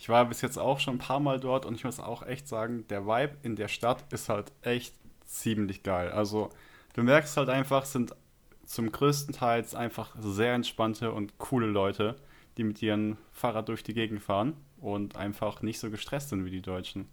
ich 0.00 0.08
war 0.08 0.24
bis 0.24 0.40
jetzt 0.40 0.58
auch 0.58 0.80
schon 0.80 0.94
ein 0.94 0.98
paar 0.98 1.20
Mal 1.20 1.38
dort 1.38 1.66
und 1.66 1.74
ich 1.74 1.84
muss 1.84 2.00
auch 2.00 2.22
echt 2.26 2.48
sagen, 2.48 2.86
der 2.88 3.06
Vibe 3.06 3.36
in 3.42 3.54
der 3.54 3.68
Stadt 3.68 4.10
ist 4.10 4.30
halt 4.30 4.50
echt 4.62 4.94
ziemlich 5.26 5.82
geil. 5.82 6.10
Also, 6.10 6.48
du 6.94 7.02
merkst 7.02 7.36
halt 7.36 7.50
einfach, 7.50 7.84
sind 7.84 8.16
zum 8.64 8.90
größten 8.90 9.34
Teil 9.34 9.62
einfach 9.74 10.16
sehr 10.18 10.54
entspannte 10.54 11.12
und 11.12 11.36
coole 11.36 11.66
Leute, 11.66 12.16
die 12.56 12.64
mit 12.64 12.80
ihrem 12.80 13.18
Fahrrad 13.30 13.68
durch 13.68 13.82
die 13.82 13.92
Gegend 13.92 14.22
fahren 14.22 14.56
und 14.78 15.16
einfach 15.16 15.60
nicht 15.60 15.78
so 15.78 15.90
gestresst 15.90 16.30
sind 16.30 16.46
wie 16.46 16.50
die 16.50 16.62
Deutschen. 16.62 17.06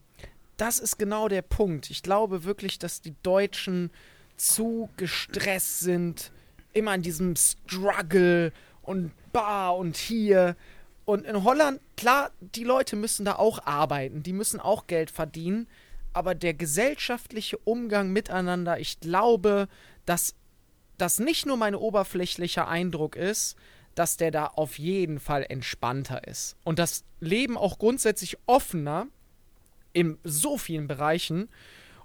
Das 0.56 0.80
ist 0.80 0.98
genau 0.98 1.28
der 1.28 1.42
Punkt. 1.42 1.90
Ich 1.92 2.04
glaube 2.04 2.46
wirklich, 2.46 2.80
dass 2.80 3.02
die 3.02 3.16
Deutschen 3.22 3.92
zu 4.38 4.90
gestresst 4.96 5.82
sind, 5.82 6.32
immer 6.72 6.96
in 6.96 7.02
diesem 7.02 7.36
Struggle 7.36 8.54
und 8.82 9.12
bar 9.34 9.76
und 9.76 9.98
hier. 9.98 10.56
Und 11.08 11.26
in 11.26 11.46
Holland, 11.46 11.80
klar, 11.96 12.32
die 12.42 12.66
Leute 12.66 12.98
müssen 12.98 13.24
da 13.24 13.38
auch 13.38 13.66
arbeiten, 13.66 14.24
die 14.24 14.34
müssen 14.34 14.60
auch 14.60 14.88
Geld 14.88 15.10
verdienen, 15.10 15.70
aber 16.12 16.36
der 16.36 16.54
gesellschaftliche 16.54 17.58
Umgang 17.60 18.12
miteinander, 18.12 18.78
ich 18.78 19.00
glaube, 19.00 19.70
dass 20.06 20.36
das 20.98 21.20
nicht 21.20 21.46
nur 21.46 21.56
mein 21.56 21.76
oberflächlicher 21.76 22.68
Eindruck 22.68 23.16
ist, 23.16 23.56
dass 23.96 24.18
der 24.18 24.32
da 24.32 24.48
auf 24.48 24.80
jeden 24.80 25.22
Fall 25.22 25.46
entspannter 25.48 26.28
ist. 26.28 26.58
Und 26.66 26.78
das 26.78 27.06
Leben 27.22 27.58
auch 27.58 27.80
grundsätzlich 27.80 28.38
offener 28.46 29.08
in 29.94 30.18
so 30.26 30.58
vielen 30.58 30.90
Bereichen 30.90 31.48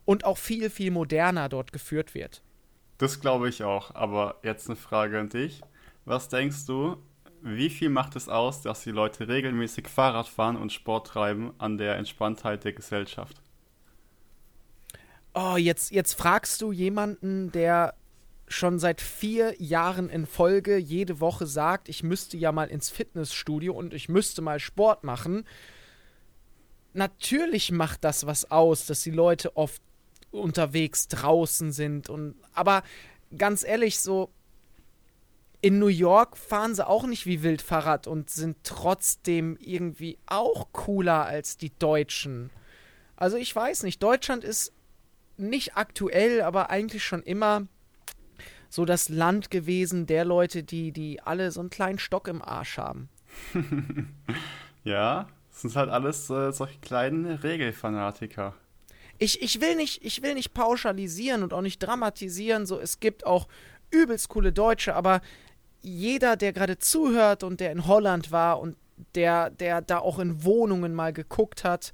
und 0.05 0.25
auch 0.25 0.39
viel, 0.39 0.71
viel 0.71 0.93
moderner 0.93 1.49
dort 1.49 1.73
geführt 1.73 2.15
wird. 2.15 2.41
Das 2.99 3.19
glaube 3.19 3.49
ich 3.49 3.65
auch. 3.65 3.97
Aber 3.97 4.37
jetzt 4.45 4.69
eine 4.69 4.77
Frage 4.77 5.19
an 5.19 5.29
dich. 5.29 5.61
Was 6.05 6.29
denkst 6.29 6.67
du, 6.67 6.99
wie 7.43 7.71
viel 7.71 7.91
macht 7.91 8.17
es 8.17 8.29
aus, 8.29 8.63
dass 8.63 8.83
die 8.83 8.91
Leute 8.91 9.29
regelmäßig 9.29 9.89
Fahrrad 9.89 10.29
fahren 10.29 10.57
und 10.57 10.73
Sport 10.73 11.09
treiben 11.09 11.53
an 11.59 11.79
der 11.79 11.97
Entspanntheit 11.97 12.65
der 12.65 12.73
Gesellschaft? 12.73 13.41
Oh, 15.35 15.57
jetzt, 15.57 15.91
jetzt 15.91 16.15
fragst 16.15 16.61
du 16.63 16.73
jemanden, 16.73 17.51
der 17.53 17.95
schon 18.49 18.79
seit 18.79 19.01
vier 19.01 19.55
Jahren 19.61 20.09
in 20.11 20.27
Folge 20.27 20.77
jede 20.77 21.21
Woche 21.21 21.47
sagt, 21.47 21.89
ich 21.89 22.03
müsste 22.03 22.37
ja 22.37 22.53
mal 22.53 22.69
ins 22.69 22.91
Fitnessstudio 22.91 23.73
und 23.73 23.95
ich 23.95 24.09
müsste 24.09 24.43
mal 24.43 24.61
Sport 24.61 25.05
machen. 25.05 25.45
Natürlich 26.93 27.73
macht 27.73 28.05
das 28.05 28.27
was 28.27 28.51
aus, 28.51 28.87
dass 28.87 29.03
die 29.03 29.11
Leute 29.11 29.57
oft 29.57 29.81
unterwegs 30.31 31.09
draußen 31.09 31.73
sind 31.73 32.09
und 32.09 32.35
aber 32.53 32.83
ganz 33.37 33.65
ehrlich 33.65 33.99
so 34.01 34.31
in 35.63 35.79
New 35.79 35.87
York 35.87 36.37
fahren 36.37 36.75
sie 36.75 36.87
auch 36.87 37.07
nicht 37.07 37.25
wie 37.25 37.43
wild 37.45 37.63
Fahrrad 37.63 38.09
und 38.09 38.31
sind 38.31 38.59
trotzdem 38.65 39.57
irgendwie 39.61 40.19
auch 40.27 40.73
cooler 40.73 41.25
als 41.25 41.57
die 41.57 41.71
Deutschen. 41.79 42.51
Also 43.17 43.37
ich 43.37 43.55
weiß 43.55 43.85
nicht, 43.85 44.03
Deutschland 44.03 44.43
ist 44.43 44.73
nicht 45.37 45.77
aktuell, 45.77 46.43
aber 46.43 46.71
eigentlich 46.71 47.05
schon 47.05 47.23
immer 47.23 47.69
so 48.69 48.85
das 48.85 49.09
Land 49.09 49.53
gewesen 49.53 50.07
der 50.07 50.25
Leute, 50.25 50.65
die, 50.65 50.91
die 50.91 51.21
alle 51.21 51.53
so 51.53 51.61
einen 51.61 51.71
kleinen 51.71 52.01
Stock 52.01 52.27
im 52.27 52.43
Arsch 52.43 52.79
haben. 52.79 53.09
ja, 54.85 55.29
das 55.51 55.63
sind 55.63 55.77
halt 55.77 55.91
alles 55.91 56.29
äh, 56.29 56.51
solche 56.51 56.81
kleinen 56.81 57.27
Regelfanatiker. 57.27 58.55
Ich, 59.19 59.41
ich, 59.43 59.61
will 59.61 59.77
nicht, 59.77 60.05
ich 60.05 60.23
will 60.23 60.35
nicht 60.35 60.55
pauschalisieren 60.55 61.45
und 61.45 61.53
auch 61.53 61.61
nicht 61.61 61.79
dramatisieren. 61.79 62.67
So, 62.67 62.81
es 62.81 62.99
gibt 62.99 63.25
auch 63.25 63.47
übelst 63.93 64.29
coole 64.29 64.53
Deutsche, 64.53 64.97
aber 64.97 65.21
jeder, 65.83 66.37
der 66.37 66.53
gerade 66.53 66.79
zuhört 66.79 67.43
und 67.43 67.61
der 67.61 67.73
in 67.73 67.87
Holland 67.87 68.33
war 68.33 68.61
und 68.61 68.77
der, 69.15 69.51
der 69.51 69.83
da 69.83 69.99
auch 69.99 70.19
in 70.19 70.45
Wohnungen 70.45 70.95
mal 70.95 71.13
geguckt 71.13 71.65
hat, 71.65 71.93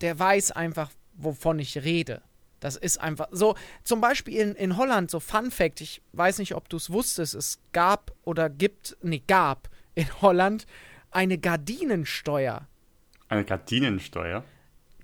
der 0.00 0.18
weiß 0.18 0.52
einfach, 0.52 0.90
wovon 1.14 1.58
ich 1.58 1.84
rede. 1.84 2.22
Das 2.60 2.76
ist 2.76 2.98
einfach 2.98 3.28
so. 3.30 3.54
Zum 3.84 4.00
Beispiel 4.00 4.36
in, 4.36 4.54
in 4.54 4.76
Holland, 4.76 5.10
so 5.10 5.20
Fun 5.20 5.50
Fact, 5.50 5.80
ich 5.80 6.02
weiß 6.12 6.38
nicht, 6.38 6.54
ob 6.54 6.68
du 6.68 6.78
es 6.78 6.90
wusstest, 6.90 7.34
es 7.34 7.60
gab 7.72 8.12
oder 8.24 8.48
gibt, 8.48 8.96
nee, 9.02 9.22
gab 9.26 9.68
in 9.94 10.08
Holland 10.22 10.66
eine 11.10 11.38
Gardinensteuer. 11.38 12.66
Eine 13.28 13.44
Gardinensteuer? 13.44 14.44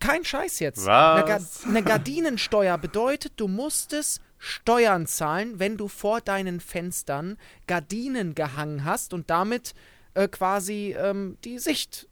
Kein 0.01 0.25
Scheiß 0.25 0.59
jetzt. 0.59 0.85
Was? 0.87 1.17
Eine, 1.17 1.27
Ga 1.27 1.41
eine 1.69 1.83
Gardinensteuer 1.83 2.77
bedeutet, 2.79 3.35
du 3.37 3.49
musstest 3.49 4.21
Steuern 4.45 5.07
zahlen, 5.07 5.61
wenn 5.61 5.77
du 5.77 5.87
vor 5.87 6.21
deinen 6.21 6.59
Fenstern 6.59 7.39
Gardinen 7.69 8.35
gehangen 8.35 8.85
hast 8.85 9.15
und 9.15 9.31
damit 9.31 9.73
äh, 10.15 10.27
quasi 10.27 10.97
ähm, 10.99 11.39
die 11.45 11.61
Sicht 11.61 12.09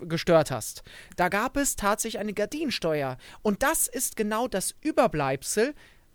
gestört 0.00 0.50
hast. 0.50 0.82
Da 1.16 1.28
gab 1.28 1.58
es 1.58 1.76
tatsächlich 1.76 2.18
eine 2.18 2.32
Gardinensteuer. 2.32 3.18
Und 3.42 3.62
das 3.62 3.88
ist 3.88 4.16
genau 4.16 4.48
das 4.48 4.74
Überbleibsel. 4.80 5.74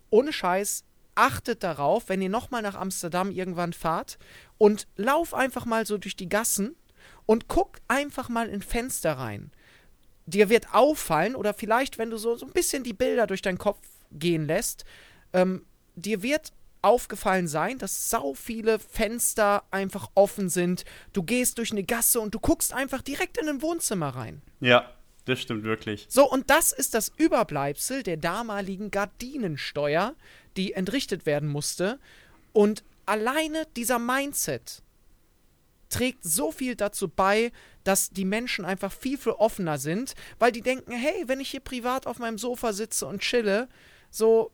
Ohne 0.10 0.34
Scheiß, 0.34 0.84
achtet 1.14 1.62
darauf, 1.62 2.10
wenn 2.10 2.24
ihr 2.24 2.30
nochmal 2.30 2.64
nach 2.64 2.76
Amsterdam 2.76 3.30
irgendwann 3.30 3.74
fahrt 3.74 4.18
und 4.58 4.88
lauf 4.96 5.36
einfach 5.36 5.66
mal 5.66 5.86
so 5.86 6.00
durch 6.00 6.16
die 6.16 6.30
Gassen 6.30 6.76
und 7.28 7.48
guck 7.48 7.82
einfach 7.88 8.30
mal 8.30 8.50
in 8.50 8.64
Fenster 8.64 9.14
rein. 9.20 9.52
Dir 10.26 10.50
wird 10.50 10.74
auffallen, 10.74 11.36
oder 11.36 11.54
vielleicht, 11.54 12.00
wenn 12.00 12.10
du 12.10 12.18
so, 12.18 12.36
so 12.36 12.48
ein 12.48 12.52
bisschen 12.52 12.84
die 12.84 12.94
Bilder 12.94 13.28
durch 13.28 13.44
deinen 13.44 13.60
Kopf 13.60 13.78
gehen 14.14 14.46
lässt, 14.48 14.86
ähm, 15.34 15.66
dir 15.96 16.24
wird 16.24 16.52
aufgefallen 16.82 17.48
sein, 17.48 17.78
dass 17.78 18.10
sau 18.10 18.34
viele 18.34 18.78
Fenster 18.78 19.64
einfach 19.72 20.10
offen 20.16 20.50
sind. 20.50 20.84
Du 21.14 21.24
gehst 21.24 21.58
durch 21.58 21.72
eine 21.72 21.84
Gasse 21.84 22.20
und 22.20 22.36
du 22.36 22.40
guckst 22.40 22.74
einfach 22.74 23.02
direkt 23.02 23.38
in 23.38 23.48
ein 23.48 23.62
Wohnzimmer 23.62 24.10
rein. 24.10 24.42
Ja, 24.60 24.92
das 25.26 25.40
stimmt 25.40 25.64
wirklich. 25.64 26.06
So, 26.10 26.30
und 26.30 26.50
das 26.50 26.74
ist 26.74 26.94
das 26.94 27.12
Überbleibsel 27.16 28.04
der 28.04 28.18
damaligen 28.18 28.92
Gardinensteuer, 28.92 30.16
die 30.58 30.74
entrichtet 30.74 31.26
werden 31.26 31.48
musste. 31.48 32.00
Und 32.52 32.84
alleine 33.06 33.66
dieser 33.78 34.00
Mindset 34.00 34.84
trägt 35.90 36.24
so 36.24 36.52
viel 36.52 36.76
dazu 36.76 37.08
bei, 37.08 37.52
dass 37.84 38.10
die 38.10 38.26
Menschen 38.26 38.66
einfach 38.66 38.92
viel, 38.92 39.18
viel 39.18 39.34
offener 39.34 39.78
sind, 39.78 40.16
weil 40.40 40.52
die 40.52 40.62
denken, 40.62 40.92
hey, 40.92 41.24
wenn 41.28 41.40
ich 41.40 41.52
hier 41.52 41.60
privat 41.60 42.08
auf 42.08 42.20
meinem 42.20 42.38
Sofa 42.38 42.74
sitze 42.74 43.06
und 43.06 43.22
chille, 43.22 43.70
so 44.14 44.52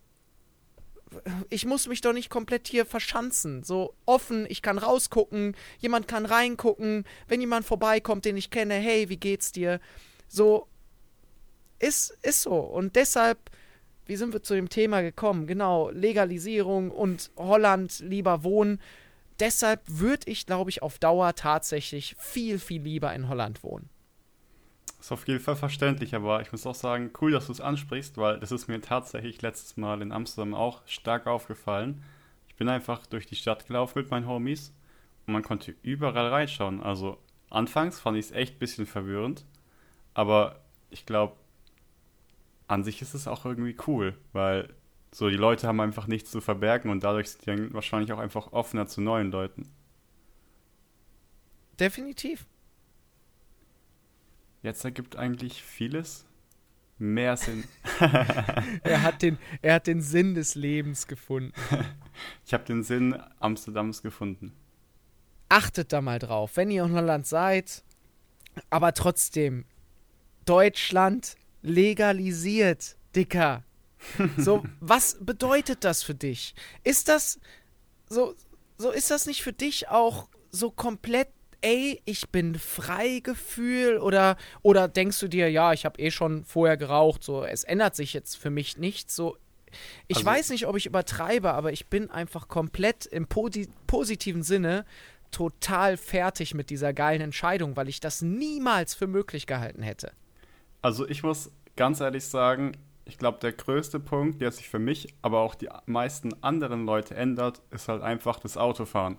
ich 1.48 1.66
muss 1.66 1.88
mich 1.88 2.00
doch 2.00 2.12
nicht 2.12 2.30
komplett 2.30 2.68
hier 2.68 2.86
verschanzen. 2.86 3.64
So 3.64 3.94
offen, 4.06 4.46
ich 4.48 4.62
kann 4.62 4.78
rausgucken, 4.78 5.56
jemand 5.78 6.06
kann 6.06 6.24
reingucken, 6.24 7.04
wenn 7.28 7.40
jemand 7.40 7.66
vorbeikommt, 7.66 8.24
den 8.24 8.36
ich 8.36 8.50
kenne, 8.50 8.74
hey, 8.74 9.08
wie 9.08 9.16
geht's 9.16 9.52
dir? 9.52 9.80
So 10.28 10.68
ist, 11.80 12.16
ist 12.22 12.42
so. 12.42 12.54
Und 12.54 12.94
deshalb, 12.94 13.38
wie 14.06 14.16
sind 14.16 14.32
wir 14.32 14.42
zu 14.42 14.54
dem 14.54 14.68
Thema 14.68 15.02
gekommen? 15.02 15.46
Genau, 15.46 15.90
Legalisierung 15.90 16.90
und 16.90 17.30
Holland 17.36 17.98
lieber 17.98 18.44
wohnen. 18.44 18.80
Deshalb 19.40 19.80
würde 19.86 20.30
ich, 20.30 20.46
glaube 20.46 20.70
ich, 20.70 20.82
auf 20.82 20.98
Dauer 20.98 21.34
tatsächlich 21.34 22.14
viel, 22.18 22.58
viel 22.58 22.82
lieber 22.82 23.12
in 23.14 23.28
Holland 23.28 23.64
wohnen. 23.64 23.88
Ist 25.00 25.12
auf 25.12 25.26
jeden 25.26 25.40
Fall 25.40 25.56
verständlich, 25.56 26.14
aber 26.14 26.42
ich 26.42 26.52
muss 26.52 26.66
auch 26.66 26.74
sagen, 26.74 27.10
cool, 27.20 27.32
dass 27.32 27.46
du 27.46 27.52
es 27.52 27.60
ansprichst, 27.62 28.18
weil 28.18 28.38
das 28.38 28.52
ist 28.52 28.68
mir 28.68 28.80
tatsächlich 28.82 29.40
letztes 29.40 29.78
Mal 29.78 30.02
in 30.02 30.12
Amsterdam 30.12 30.54
auch 30.54 30.86
stark 30.86 31.26
aufgefallen. 31.26 32.04
Ich 32.48 32.56
bin 32.56 32.68
einfach 32.68 33.06
durch 33.06 33.26
die 33.26 33.36
Stadt 33.36 33.66
gelaufen 33.66 33.98
mit 33.98 34.10
meinen 34.10 34.28
Homies 34.28 34.74
und 35.26 35.32
man 35.32 35.42
konnte 35.42 35.74
überall 35.82 36.28
reinschauen. 36.28 36.82
Also 36.82 37.16
anfangs 37.48 37.98
fand 37.98 38.18
ich 38.18 38.26
es 38.26 38.32
echt 38.32 38.56
ein 38.56 38.58
bisschen 38.58 38.84
verwirrend, 38.84 39.46
aber 40.12 40.60
ich 40.90 41.06
glaube, 41.06 41.34
an 42.68 42.84
sich 42.84 43.00
ist 43.00 43.14
es 43.14 43.26
auch 43.26 43.46
irgendwie 43.46 43.76
cool, 43.86 44.18
weil 44.34 44.68
so 45.12 45.30
die 45.30 45.36
Leute 45.36 45.66
haben 45.66 45.80
einfach 45.80 46.08
nichts 46.08 46.30
zu 46.30 46.42
verbergen 46.42 46.90
und 46.90 47.02
dadurch 47.02 47.30
sind 47.30 47.46
die 47.46 47.46
dann 47.46 47.72
wahrscheinlich 47.72 48.12
auch 48.12 48.18
einfach 48.18 48.52
offener 48.52 48.86
zu 48.86 49.00
neuen 49.00 49.30
Leuten. 49.30 49.72
Definitiv. 51.80 52.46
Jetzt 54.62 54.84
ergibt 54.84 55.16
eigentlich 55.16 55.62
vieles 55.62 56.26
mehr 56.98 57.36
Sinn. 57.36 57.64
er, 58.82 59.02
hat 59.02 59.22
den, 59.22 59.38
er 59.62 59.74
hat 59.74 59.86
den 59.86 60.02
Sinn 60.02 60.34
des 60.34 60.54
Lebens 60.54 61.06
gefunden. 61.06 61.52
ich 62.44 62.52
habe 62.52 62.64
den 62.64 62.82
Sinn 62.82 63.18
Amsterdams 63.38 64.02
gefunden. 64.02 64.52
Achtet 65.48 65.92
da 65.92 66.00
mal 66.00 66.18
drauf, 66.18 66.56
wenn 66.56 66.70
ihr 66.70 66.84
in 66.84 66.92
Holland 66.92 67.26
seid, 67.26 67.82
aber 68.68 68.92
trotzdem, 68.92 69.64
Deutschland 70.44 71.36
legalisiert, 71.62 72.96
Dicker. 73.16 73.64
So, 74.38 74.64
was 74.80 75.18
bedeutet 75.20 75.84
das 75.84 76.02
für 76.02 76.14
dich? 76.14 76.54
Ist 76.84 77.08
das 77.08 77.38
so, 78.08 78.34
so 78.78 78.90
ist 78.90 79.10
das 79.10 79.26
nicht 79.26 79.42
für 79.42 79.52
dich 79.52 79.88
auch 79.88 80.28
so 80.50 80.70
komplett, 80.70 81.28
ey, 81.62 82.00
ich 82.04 82.30
bin 82.30 82.54
Freigefühl 82.56 83.98
oder 83.98 84.36
oder 84.62 84.88
denkst 84.88 85.20
du 85.20 85.28
dir, 85.28 85.50
ja, 85.50 85.72
ich 85.72 85.84
habe 85.84 86.00
eh 86.00 86.10
schon 86.10 86.44
vorher 86.44 86.76
geraucht, 86.76 87.22
so 87.22 87.44
es 87.44 87.64
ändert 87.64 87.96
sich 87.96 88.12
jetzt 88.12 88.36
für 88.36 88.50
mich 88.50 88.78
nichts, 88.78 89.14
so 89.14 89.36
ich 90.08 90.16
also, 90.16 90.26
weiß 90.26 90.50
nicht, 90.50 90.66
ob 90.66 90.76
ich 90.76 90.86
übertreibe, 90.86 91.52
aber 91.52 91.72
ich 91.72 91.86
bin 91.86 92.10
einfach 92.10 92.48
komplett 92.48 93.06
im 93.06 93.26
Posi 93.26 93.68
positiven 93.86 94.42
Sinne 94.42 94.84
total 95.30 95.96
fertig 95.96 96.54
mit 96.54 96.70
dieser 96.70 96.92
geilen 96.92 97.20
Entscheidung, 97.20 97.76
weil 97.76 97.88
ich 97.88 98.00
das 98.00 98.20
niemals 98.20 98.94
für 98.94 99.06
möglich 99.06 99.46
gehalten 99.46 99.82
hätte. 99.82 100.12
Also 100.82 101.08
ich 101.08 101.22
muss 101.22 101.52
ganz 101.76 102.00
ehrlich 102.00 102.24
sagen, 102.24 102.72
ich 103.04 103.18
glaube, 103.18 103.38
der 103.40 103.52
größte 103.52 104.00
Punkt, 104.00 104.40
der 104.40 104.52
sich 104.52 104.68
für 104.68 104.78
mich, 104.78 105.14
aber 105.22 105.40
auch 105.40 105.54
die 105.54 105.68
meisten 105.86 106.32
anderen 106.42 106.84
Leute 106.84 107.14
ändert, 107.14 107.62
ist 107.70 107.88
halt 107.88 108.02
einfach 108.02 108.38
das 108.40 108.56
Autofahren. 108.56 109.18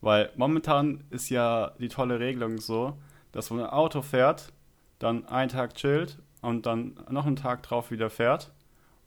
Weil 0.00 0.30
momentan 0.36 1.04
ist 1.10 1.28
ja 1.28 1.72
die 1.78 1.88
tolle 1.88 2.20
Regelung 2.20 2.58
so, 2.58 2.96
dass 3.32 3.50
man 3.50 3.60
ein 3.60 3.70
Auto 3.70 4.02
fährt, 4.02 4.52
dann 4.98 5.26
einen 5.26 5.50
Tag 5.50 5.74
chillt 5.74 6.18
und 6.40 6.66
dann 6.66 6.98
noch 7.10 7.26
einen 7.26 7.36
Tag 7.36 7.62
drauf 7.62 7.90
wieder 7.90 8.10
fährt 8.10 8.52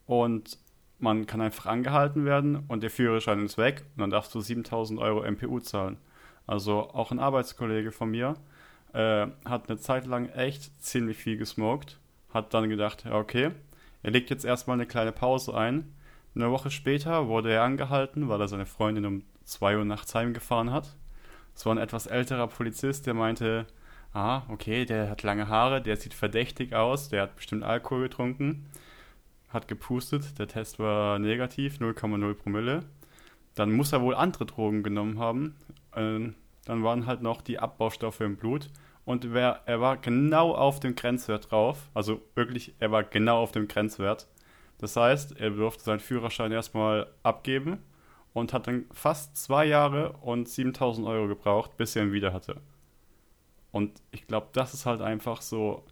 und 0.06 0.58
man 0.98 1.26
kann 1.26 1.40
einfach 1.40 1.66
angehalten 1.66 2.24
werden 2.24 2.64
und 2.68 2.82
der 2.82 2.90
Führerschein 2.90 3.44
ist 3.44 3.58
weg 3.58 3.84
und 3.94 4.02
dann 4.02 4.10
darfst 4.10 4.34
du 4.34 4.40
7000 4.40 5.00
Euro 5.00 5.28
MPU 5.28 5.60
zahlen. 5.60 5.98
Also 6.46 6.90
auch 6.90 7.10
ein 7.10 7.18
Arbeitskollege 7.18 7.90
von 7.90 8.10
mir 8.10 8.34
äh, 8.92 9.26
hat 9.44 9.68
eine 9.68 9.78
Zeit 9.78 10.06
lang 10.06 10.28
echt 10.30 10.82
ziemlich 10.82 11.16
viel 11.16 11.36
gesmoked, 11.36 11.98
hat 12.32 12.54
dann 12.54 12.68
gedacht, 12.68 13.04
ja 13.04 13.14
okay, 13.14 13.50
er 14.02 14.10
legt 14.10 14.30
jetzt 14.30 14.44
erstmal 14.44 14.76
eine 14.76 14.86
kleine 14.86 15.12
Pause 15.12 15.54
ein. 15.54 15.92
Eine 16.34 16.50
Woche 16.50 16.70
später 16.70 17.28
wurde 17.28 17.52
er 17.52 17.62
angehalten, 17.62 18.28
weil 18.28 18.40
er 18.40 18.48
seine 18.48 18.66
Freundin 18.66 19.06
um 19.06 19.22
2 19.44 19.78
Uhr 19.78 19.84
nachts 19.84 20.14
heimgefahren 20.14 20.70
hat. 20.70 20.96
Es 21.54 21.64
war 21.66 21.74
ein 21.74 21.78
etwas 21.78 22.06
älterer 22.06 22.48
Polizist, 22.48 23.06
der 23.06 23.14
meinte, 23.14 23.66
ah, 24.12 24.42
okay, 24.48 24.84
der 24.84 25.10
hat 25.10 25.22
lange 25.22 25.48
Haare, 25.48 25.80
der 25.80 25.96
sieht 25.96 26.14
verdächtig 26.14 26.74
aus, 26.74 27.08
der 27.08 27.22
hat 27.22 27.36
bestimmt 27.36 27.62
Alkohol 27.62 28.04
getrunken, 28.04 28.66
hat 29.48 29.68
gepustet, 29.68 30.38
der 30.38 30.48
Test 30.48 30.78
war 30.78 31.18
negativ, 31.18 31.78
0,0 31.78 32.34
Promille. 32.34 32.84
Dann 33.54 33.72
muss 33.72 33.92
er 33.92 34.02
wohl 34.02 34.16
andere 34.16 34.46
Drogen 34.46 34.82
genommen 34.82 35.18
haben. 35.18 35.54
Äh, 35.94 36.32
dann 36.64 36.82
waren 36.82 37.06
halt 37.06 37.22
noch 37.22 37.42
die 37.42 37.58
Abbaustoffe 37.58 38.20
im 38.20 38.36
Blut 38.36 38.70
und 39.04 39.32
wer, 39.34 39.60
er 39.66 39.80
war 39.80 39.96
genau 39.98 40.54
auf 40.54 40.80
dem 40.80 40.94
Grenzwert 40.96 41.50
drauf. 41.50 41.90
Also 41.92 42.22
wirklich, 42.34 42.74
er 42.80 42.90
war 42.90 43.04
genau 43.04 43.42
auf 43.42 43.52
dem 43.52 43.68
Grenzwert. 43.68 44.28
Das 44.78 44.96
heißt, 44.96 45.38
er 45.38 45.50
durfte 45.50 45.84
seinen 45.84 46.00
Führerschein 46.00 46.52
erstmal 46.52 47.08
abgeben 47.22 47.78
und 48.34 48.52
hat 48.52 48.66
dann 48.66 48.84
fast 48.92 49.38
zwei 49.38 49.64
Jahre 49.64 50.12
und 50.18 50.48
7000 50.48 51.06
Euro 51.06 51.28
gebraucht, 51.28 51.78
bis 51.78 51.96
er 51.96 52.02
ihn 52.02 52.12
wieder 52.12 52.34
hatte. 52.34 52.60
Und 53.72 54.02
ich 54.10 54.26
glaube, 54.26 54.48
das 54.52 54.74
ist 54.74 54.84
halt 54.84 55.00
einfach 55.00 55.40
so 55.40 55.84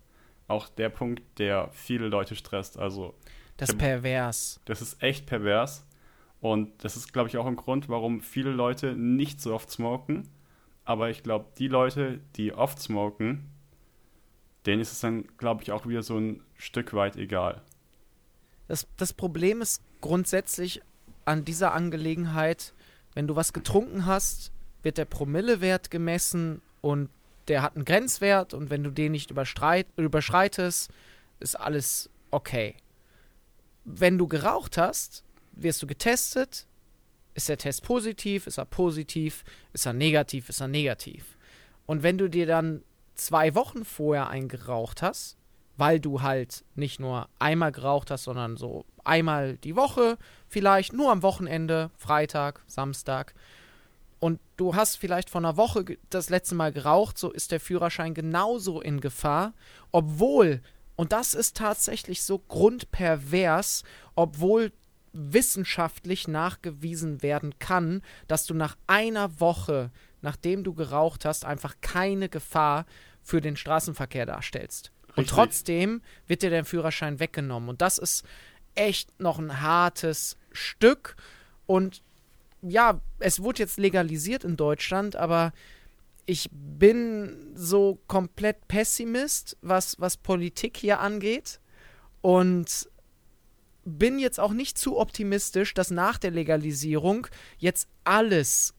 auch 0.48 0.68
der 0.68 0.90
Punkt, 0.90 1.22
der 1.38 1.70
viele 1.72 2.08
Leute 2.08 2.36
stresst. 2.36 2.78
Also 2.78 3.14
das 3.56 3.70
ist 3.70 3.78
pervers. 3.78 4.60
Das 4.66 4.82
ist 4.82 5.02
echt 5.02 5.24
pervers. 5.24 5.86
Und 6.40 6.84
das 6.84 6.96
ist, 6.96 7.14
glaube 7.14 7.30
ich, 7.30 7.38
auch 7.38 7.46
ein 7.46 7.56
Grund, 7.56 7.88
warum 7.88 8.20
viele 8.20 8.50
Leute 8.50 8.94
nicht 8.94 9.40
so 9.40 9.54
oft 9.54 9.70
smoken 9.70 10.28
aber 10.84 11.10
ich 11.10 11.22
glaube, 11.22 11.46
die 11.58 11.68
Leute, 11.68 12.20
die 12.36 12.52
oft 12.52 12.80
smoken, 12.80 13.48
denen 14.66 14.80
ist 14.80 14.92
es 14.92 15.00
dann, 15.00 15.26
glaube 15.36 15.62
ich, 15.62 15.72
auch 15.72 15.86
wieder 15.86 16.02
so 16.02 16.18
ein 16.18 16.42
Stück 16.56 16.94
weit 16.94 17.16
egal. 17.16 17.62
Das, 18.68 18.86
das 18.96 19.12
Problem 19.12 19.60
ist 19.60 19.82
grundsätzlich 20.00 20.82
an 21.24 21.44
dieser 21.44 21.72
Angelegenheit, 21.72 22.74
wenn 23.14 23.26
du 23.26 23.36
was 23.36 23.52
getrunken 23.52 24.06
hast, 24.06 24.52
wird 24.82 24.98
der 24.98 25.04
Promillewert 25.04 25.90
gemessen 25.90 26.62
und 26.80 27.08
der 27.48 27.62
hat 27.62 27.76
einen 27.76 27.84
Grenzwert 27.84 28.54
und 28.54 28.70
wenn 28.70 28.84
du 28.84 28.90
den 28.90 29.12
nicht 29.12 29.30
überschreitest, 29.30 30.90
ist 31.40 31.60
alles 31.60 32.10
okay. 32.30 32.76
Wenn 33.84 34.18
du 34.18 34.28
geraucht 34.28 34.78
hast, 34.78 35.24
wirst 35.52 35.82
du 35.82 35.86
getestet, 35.86 36.66
ist 37.34 37.48
der 37.48 37.58
Test 37.58 37.82
positiv? 37.82 38.46
Ist 38.46 38.58
er 38.58 38.66
positiv? 38.66 39.44
Ist 39.72 39.86
er 39.86 39.92
negativ? 39.92 40.48
Ist 40.48 40.60
er 40.60 40.68
negativ? 40.68 41.36
Und 41.86 42.02
wenn 42.02 42.18
du 42.18 42.28
dir 42.28 42.46
dann 42.46 42.82
zwei 43.14 43.54
Wochen 43.54 43.84
vorher 43.84 44.28
eingeraucht 44.28 45.02
hast, 45.02 45.36
weil 45.76 46.00
du 46.00 46.22
halt 46.22 46.64
nicht 46.74 47.00
nur 47.00 47.28
einmal 47.38 47.72
geraucht 47.72 48.10
hast, 48.10 48.24
sondern 48.24 48.56
so 48.56 48.84
einmal 49.04 49.56
die 49.58 49.76
Woche, 49.76 50.18
vielleicht 50.48 50.92
nur 50.92 51.10
am 51.10 51.22
Wochenende, 51.22 51.90
Freitag, 51.96 52.62
Samstag, 52.66 53.34
und 54.22 54.38
du 54.56 54.76
hast 54.76 54.98
vielleicht 54.98 55.30
vor 55.30 55.40
einer 55.40 55.56
Woche 55.56 55.84
das 56.08 56.30
letzte 56.30 56.54
Mal 56.54 56.70
geraucht, 56.70 57.18
so 57.18 57.32
ist 57.32 57.50
der 57.50 57.58
Führerschein 57.58 58.14
genauso 58.14 58.80
in 58.80 59.00
Gefahr, 59.00 59.52
obwohl, 59.90 60.62
und 60.94 61.10
das 61.10 61.34
ist 61.34 61.56
tatsächlich 61.56 62.22
so 62.22 62.38
grundpervers, 62.38 63.82
obwohl 64.14 64.70
wissenschaftlich 65.12 66.28
nachgewiesen 66.28 67.22
werden 67.22 67.58
kann, 67.58 68.00
dass 68.28 68.46
du 68.46 68.54
nach 68.54 68.76
einer 68.86 69.40
Woche, 69.40 69.90
nachdem 70.20 70.62
du 70.62 70.72
geraucht 70.72 71.24
hast, 71.24 71.44
einfach 71.44 71.74
keine 71.80 72.28
Gefahr 72.28 72.86
für 73.22 73.40
den 73.40 73.56
Straßenverkehr 73.56 74.26
darstellst. 74.26 74.92
Richtig. 75.16 75.18
Und 75.18 75.28
trotzdem 75.28 76.02
wird 76.26 76.42
dir 76.42 76.50
der 76.50 76.64
Führerschein 76.64 77.20
weggenommen. 77.20 77.68
Und 77.68 77.82
das 77.82 77.98
ist 77.98 78.24
echt 78.74 79.20
noch 79.20 79.38
ein 79.38 79.60
hartes 79.60 80.36
Stück. 80.52 81.16
Und 81.66 82.02
ja, 82.62 83.00
es 83.18 83.42
wurde 83.42 83.60
jetzt 83.60 83.78
legalisiert 83.78 84.44
in 84.44 84.56
Deutschland, 84.56 85.16
aber 85.16 85.52
ich 86.24 86.48
bin 86.52 87.52
so 87.54 87.98
komplett 88.06 88.68
Pessimist, 88.68 89.56
was, 89.60 90.00
was 90.00 90.16
Politik 90.16 90.76
hier 90.76 91.00
angeht. 91.00 91.60
Und 92.20 92.88
bin 93.84 94.18
jetzt 94.18 94.38
auch 94.38 94.52
nicht 94.52 94.78
zu 94.78 94.98
optimistisch, 94.98 95.74
dass 95.74 95.90
nach 95.90 96.18
der 96.18 96.30
Legalisierung 96.30 97.26
jetzt 97.58 97.88
alles 98.04 98.74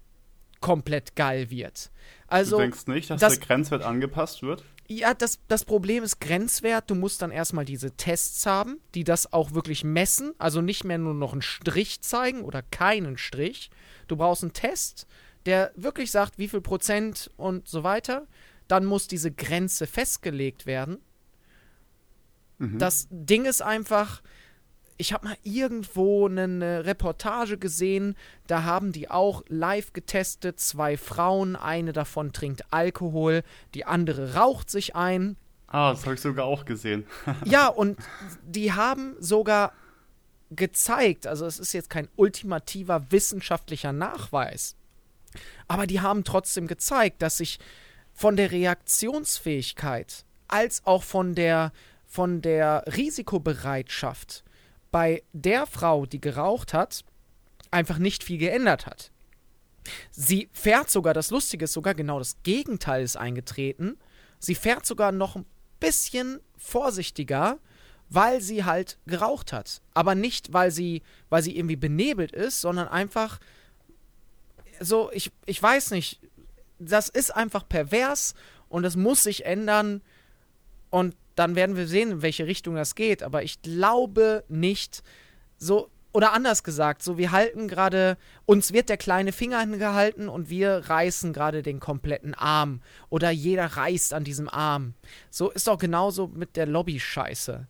komplett 0.62 1.16
geil 1.16 1.50
wird. 1.50 1.92
Also, 2.28 2.56
du 2.56 2.62
denkst 2.62 2.88
nicht, 2.88 3.10
dass 3.10 3.20
das, 3.20 3.38
der 3.38 3.48
Grenzwert 3.48 3.84
angepasst 3.84 4.42
wird? 4.42 4.64
Ja, 5.00 5.14
das, 5.14 5.40
das 5.48 5.66
Problem 5.66 6.04
ist 6.04 6.20
Grenzwert. 6.20 6.90
Du 6.90 6.96
musst 6.96 7.22
dann 7.22 7.32
erstmal 7.32 7.66
diese 7.66 7.92
Tests 7.92 8.46
haben, 8.46 8.80
die 8.94 9.04
das 9.04 9.34
auch 9.34 9.54
wirklich 9.54 9.84
messen. 9.84 10.34
Also 10.38 10.62
nicht 10.62 10.84
mehr 10.84 10.98
nur 10.98 11.14
noch 11.14 11.34
einen 11.34 11.42
Strich 11.42 12.02
zeigen 12.02 12.42
oder 12.42 12.62
keinen 12.62 13.18
Strich. 13.18 13.72
Du 14.08 14.16
brauchst 14.16 14.44
einen 14.44 14.54
Test, 14.54 15.08
der 15.46 15.72
wirklich 15.76 16.12
sagt, 16.12 16.38
wie 16.38 16.48
viel 16.48 16.62
Prozent 16.62 17.32
und 17.38 17.68
so 17.68 17.84
weiter. 17.84 18.28
Dann 18.68 18.86
muss 18.86 19.08
diese 19.08 19.32
Grenze 19.32 19.88
festgelegt 19.88 20.66
werden. 20.66 21.00
Mhm. 22.60 22.78
Das 22.78 23.08
Ding 23.10 23.46
ist 23.46 23.62
einfach, 23.62 24.22
ich 24.98 25.14
habe 25.14 25.28
mal 25.28 25.38
irgendwo 25.44 26.28
eine 26.28 26.86
Reportage 26.86 27.58
gesehen, 27.58 28.16
da 28.48 28.64
haben 28.64 28.92
die 28.92 29.10
auch 29.10 29.44
live 29.48 29.94
getestet, 29.94 30.60
zwei 30.60 30.98
Frauen, 30.98 31.56
eine 31.56 31.94
davon 31.94 32.34
trinkt 32.34 32.64
Alkohol, 32.72 33.44
die 33.74 33.86
andere 33.86 34.36
raucht 34.36 34.70
sich 34.70 34.96
ein. 34.96 35.38
Ah, 35.68 35.92
das 35.92 36.06
habe 36.06 36.16
ich 36.16 36.22
sogar 36.22 36.46
auch 36.46 36.66
gesehen. 36.66 37.06
ja, 37.46 37.68
und 37.68 37.98
die 38.44 38.74
haben 38.74 39.16
sogar 39.20 39.74
gezeigt, 40.52 41.26
also 41.26 41.46
es 41.46 41.60
ist 41.60 41.74
jetzt 41.74 41.90
kein 41.90 42.08
ultimativer 42.16 43.12
wissenschaftlicher 43.12 43.92
Nachweis, 43.92 44.76
aber 45.68 45.88
die 45.88 46.02
haben 46.02 46.24
trotzdem 46.24 46.68
gezeigt, 46.68 47.24
dass 47.24 47.38
sich 47.38 47.58
von 48.14 48.36
der 48.36 48.52
Reaktionsfähigkeit 48.52 50.26
als 50.48 50.86
auch 50.86 51.02
von 51.02 51.34
der 51.34 51.72
von 52.06 52.44
der 52.44 52.84
Risikobereitschaft 52.96 54.44
bei 54.94 55.24
der 55.34 55.66
Frau, 55.66 56.06
die 56.06 56.22
geraucht 56.22 56.72
hat, 56.72 57.04
einfach 57.72 57.98
nicht 57.98 58.24
viel 58.24 58.38
geändert 58.38 58.86
hat. 58.86 59.12
Sie 60.12 60.50
fährt 60.54 60.92
sogar, 60.92 61.16
das 61.16 61.32
Lustige 61.32 61.66
ist 61.66 61.74
sogar 61.74 61.96
genau 61.96 62.20
das 62.20 62.38
Gegenteil 62.44 63.04
ist 63.04 63.18
eingetreten. 63.18 63.98
Sie 64.38 64.54
fährt 64.54 64.86
sogar 64.86 65.12
noch 65.12 65.36
ein 65.36 65.48
bisschen 65.80 66.40
vorsichtiger, 66.58 67.58
weil 68.08 68.40
sie 68.40 68.66
halt 68.66 69.00
geraucht 69.08 69.52
hat. 69.52 69.82
Aber 69.96 70.14
nicht, 70.14 70.54
weil 70.54 70.70
sie, 70.70 71.02
weil 71.30 71.42
sie 71.42 71.58
irgendwie 71.58 71.76
benebelt 71.76 72.32
ist, 72.32 72.62
sondern 72.62 72.88
einfach 72.88 73.40
so, 74.80 75.12
ich, 75.12 75.32
ich 75.48 75.62
weiß 75.62 75.90
nicht, 75.90 76.22
das 76.78 77.10
ist 77.10 77.36
einfach 77.36 77.68
pervers 77.68 78.36
und 78.70 78.86
es 78.86 78.96
muss 78.96 79.24
sich 79.24 79.44
ändern. 79.44 80.04
Und 80.94 81.16
dann 81.34 81.56
werden 81.56 81.76
wir 81.76 81.88
sehen, 81.88 82.12
in 82.12 82.22
welche 82.22 82.46
Richtung 82.46 82.76
das 82.76 82.94
geht. 82.94 83.24
Aber 83.24 83.42
ich 83.42 83.64
glaube 83.64 84.44
nicht, 84.48 85.02
so, 85.58 85.90
oder 86.12 86.34
anders 86.34 86.64
gesagt, 86.64 87.02
so 87.02 87.18
wir 87.18 87.32
halten 87.32 87.68
gerade, 87.68 88.16
uns 88.46 88.74
wird 88.74 88.90
der 88.90 88.98
kleine 88.98 89.32
Finger 89.32 89.60
hingehalten 89.62 90.30
und 90.30 90.52
wir 90.52 90.84
reißen 90.88 91.34
gerade 91.34 91.64
den 91.64 91.80
kompletten 91.80 92.36
Arm. 92.36 92.80
Oder 93.10 93.32
jeder 93.32 93.66
reißt 93.66 94.14
an 94.14 94.24
diesem 94.24 94.48
Arm. 94.48 94.94
So 95.32 95.50
ist 95.50 95.66
doch 95.66 95.80
genauso 95.80 96.28
mit 96.28 96.56
der 96.58 96.68
Lobby-Scheiße. 96.68 97.66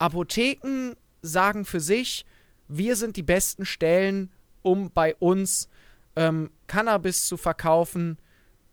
Apotheken 0.00 0.96
sagen 1.22 1.66
für 1.66 1.78
sich, 1.78 2.26
wir 2.66 2.96
sind 2.96 3.14
die 3.14 3.22
besten 3.22 3.66
Stellen, 3.66 4.32
um 4.62 4.90
bei 4.90 5.14
uns 5.14 5.68
ähm, 6.16 6.50
Cannabis 6.66 7.26
zu 7.26 7.36
verkaufen. 7.36 8.18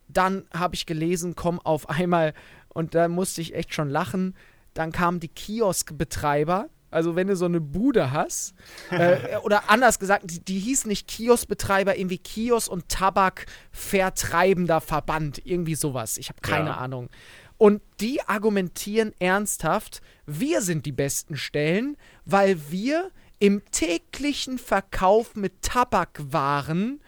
Dann 0.08 0.48
habe 0.52 0.74
ich 0.74 0.88
gelesen, 0.88 1.36
komm 1.36 1.60
auf 1.60 1.88
einmal, 1.88 2.34
und 2.74 2.96
da 2.96 3.08
musste 3.08 3.42
ich 3.42 3.56
echt 3.56 3.74
schon 3.74 3.90
lachen, 3.90 4.36
dann 4.74 4.92
kamen 4.92 5.20
die 5.20 5.28
Kioskbetreiber. 5.28 6.70
Also 6.90 7.16
wenn 7.16 7.28
du 7.28 7.36
so 7.38 7.46
eine 7.46 7.62
Bude 7.62 8.12
hast, 8.12 8.54
äh, 8.92 9.38
oder 9.44 9.70
anders 9.70 9.98
gesagt, 9.98 10.30
die, 10.30 10.44
die 10.44 10.60
hieß 10.60 10.86
nicht 10.86 11.08
Kioskbetreiber, 11.08 11.98
irgendwie 11.98 12.18
Kiosk- 12.18 12.70
und 12.70 12.90
Tabakvertreibender 12.90 14.82
Verband, 14.82 15.46
irgendwie 15.46 15.76
sowas. 15.76 16.18
Ich 16.18 16.30
habe 16.30 16.42
keine 16.42 16.70
ja. 16.70 16.78
Ahnung. 16.78 17.10
Und 17.58 17.82
die 18.00 18.22
argumentieren 18.28 19.14
ernsthaft, 19.20 20.02
wir 20.26 20.62
sind 20.62 20.86
die 20.86 20.92
besten 20.92 21.38
Stellen, 21.38 21.96
weil 22.26 22.72
wir 22.72 23.12
im 23.38 23.64
täglichen 23.72 24.58
Verkauf 24.58 25.36
mit 25.36 25.62
Tabakwaren 25.62 27.01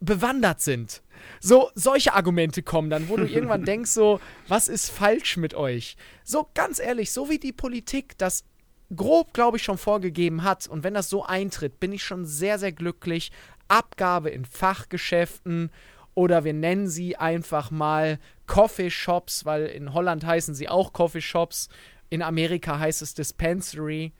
bewandert 0.00 0.60
sind. 0.60 1.02
So, 1.40 1.70
solche 1.74 2.14
Argumente 2.14 2.62
kommen 2.62 2.90
dann, 2.90 3.08
wo 3.08 3.16
du 3.16 3.26
irgendwann 3.26 3.64
denkst, 3.66 3.90
so, 3.90 4.20
was 4.46 4.68
ist 4.68 4.90
falsch 4.90 5.36
mit 5.36 5.54
euch? 5.54 5.96
So, 6.24 6.48
ganz 6.54 6.78
ehrlich, 6.78 7.12
so 7.12 7.28
wie 7.28 7.38
die 7.38 7.52
Politik 7.52 8.16
das 8.18 8.44
grob, 8.94 9.34
glaube 9.34 9.56
ich, 9.56 9.62
schon 9.62 9.78
vorgegeben 9.78 10.44
hat, 10.44 10.66
und 10.66 10.84
wenn 10.84 10.94
das 10.94 11.10
so 11.10 11.24
eintritt, 11.24 11.80
bin 11.80 11.92
ich 11.92 12.02
schon 12.02 12.24
sehr, 12.24 12.58
sehr 12.58 12.72
glücklich. 12.72 13.30
Abgabe 13.68 14.30
in 14.30 14.44
Fachgeschäften 14.44 15.70
oder 16.14 16.44
wir 16.44 16.54
nennen 16.54 16.88
sie 16.88 17.16
einfach 17.16 17.70
mal 17.70 18.18
Coffeeshops, 18.46 19.44
weil 19.44 19.66
in 19.66 19.92
Holland 19.92 20.24
heißen 20.24 20.54
sie 20.54 20.68
auch 20.68 20.92
Coffeeshops, 20.92 21.68
in 22.10 22.22
Amerika 22.22 22.78
heißt 22.78 23.02
es 23.02 23.14
Dispensary. 23.14 24.12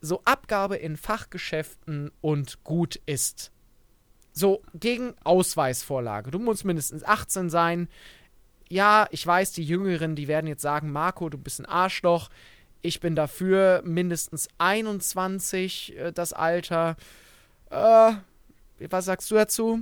So 0.00 0.20
Abgabe 0.24 0.76
in 0.76 0.96
Fachgeschäften 0.96 2.10
und 2.20 2.64
gut 2.64 2.96
ist. 3.06 3.51
So, 4.32 4.62
gegen 4.74 5.14
Ausweisvorlage. 5.24 6.30
Du 6.30 6.38
musst 6.38 6.64
mindestens 6.64 7.04
18 7.04 7.50
sein. 7.50 7.88
Ja, 8.68 9.06
ich 9.10 9.26
weiß, 9.26 9.52
die 9.52 9.64
Jüngeren, 9.64 10.16
die 10.16 10.28
werden 10.28 10.46
jetzt 10.46 10.62
sagen, 10.62 10.90
Marco, 10.90 11.28
du 11.28 11.36
bist 11.36 11.60
ein 11.60 11.66
Arschloch. 11.66 12.30
Ich 12.80 13.00
bin 13.00 13.14
dafür 13.14 13.82
mindestens 13.84 14.48
21, 14.58 15.96
äh, 15.96 16.12
das 16.12 16.32
Alter. 16.32 16.96
Äh, 17.70 18.12
was 18.88 19.04
sagst 19.04 19.30
du 19.30 19.34
dazu? 19.34 19.80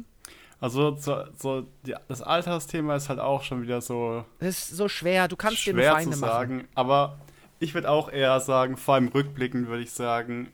Also 0.60 0.94
so, 0.96 1.24
so 1.38 1.66
die, 1.86 1.94
das 2.08 2.20
Altersthema 2.20 2.96
ist 2.96 3.08
halt 3.08 3.18
auch 3.18 3.42
schon 3.42 3.62
wieder 3.62 3.80
so. 3.80 4.24
Das 4.40 4.48
ist 4.48 4.76
so 4.76 4.88
schwer. 4.88 5.26
Du 5.28 5.36
kannst 5.36 5.58
schwer 5.58 5.74
dir 5.74 5.92
Feinde 5.92 6.12
zu 6.12 6.18
sagen, 6.18 6.56
machen. 6.56 6.68
Aber 6.74 7.18
ich 7.60 7.72
würde 7.72 7.88
auch 7.88 8.10
eher 8.10 8.38
sagen, 8.40 8.76
vor 8.76 8.94
allem 8.94 9.08
rückblickend 9.08 9.68
würde 9.68 9.82
ich 9.82 9.92
sagen, 9.92 10.48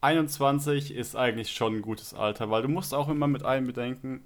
21 0.00 0.94
ist 0.94 1.16
eigentlich 1.16 1.50
schon 1.50 1.76
ein 1.76 1.82
gutes 1.82 2.14
Alter, 2.14 2.50
weil 2.50 2.62
du 2.62 2.68
musst 2.68 2.94
auch 2.94 3.08
immer 3.08 3.26
mit 3.26 3.44
einem 3.44 3.66
bedenken, 3.66 4.22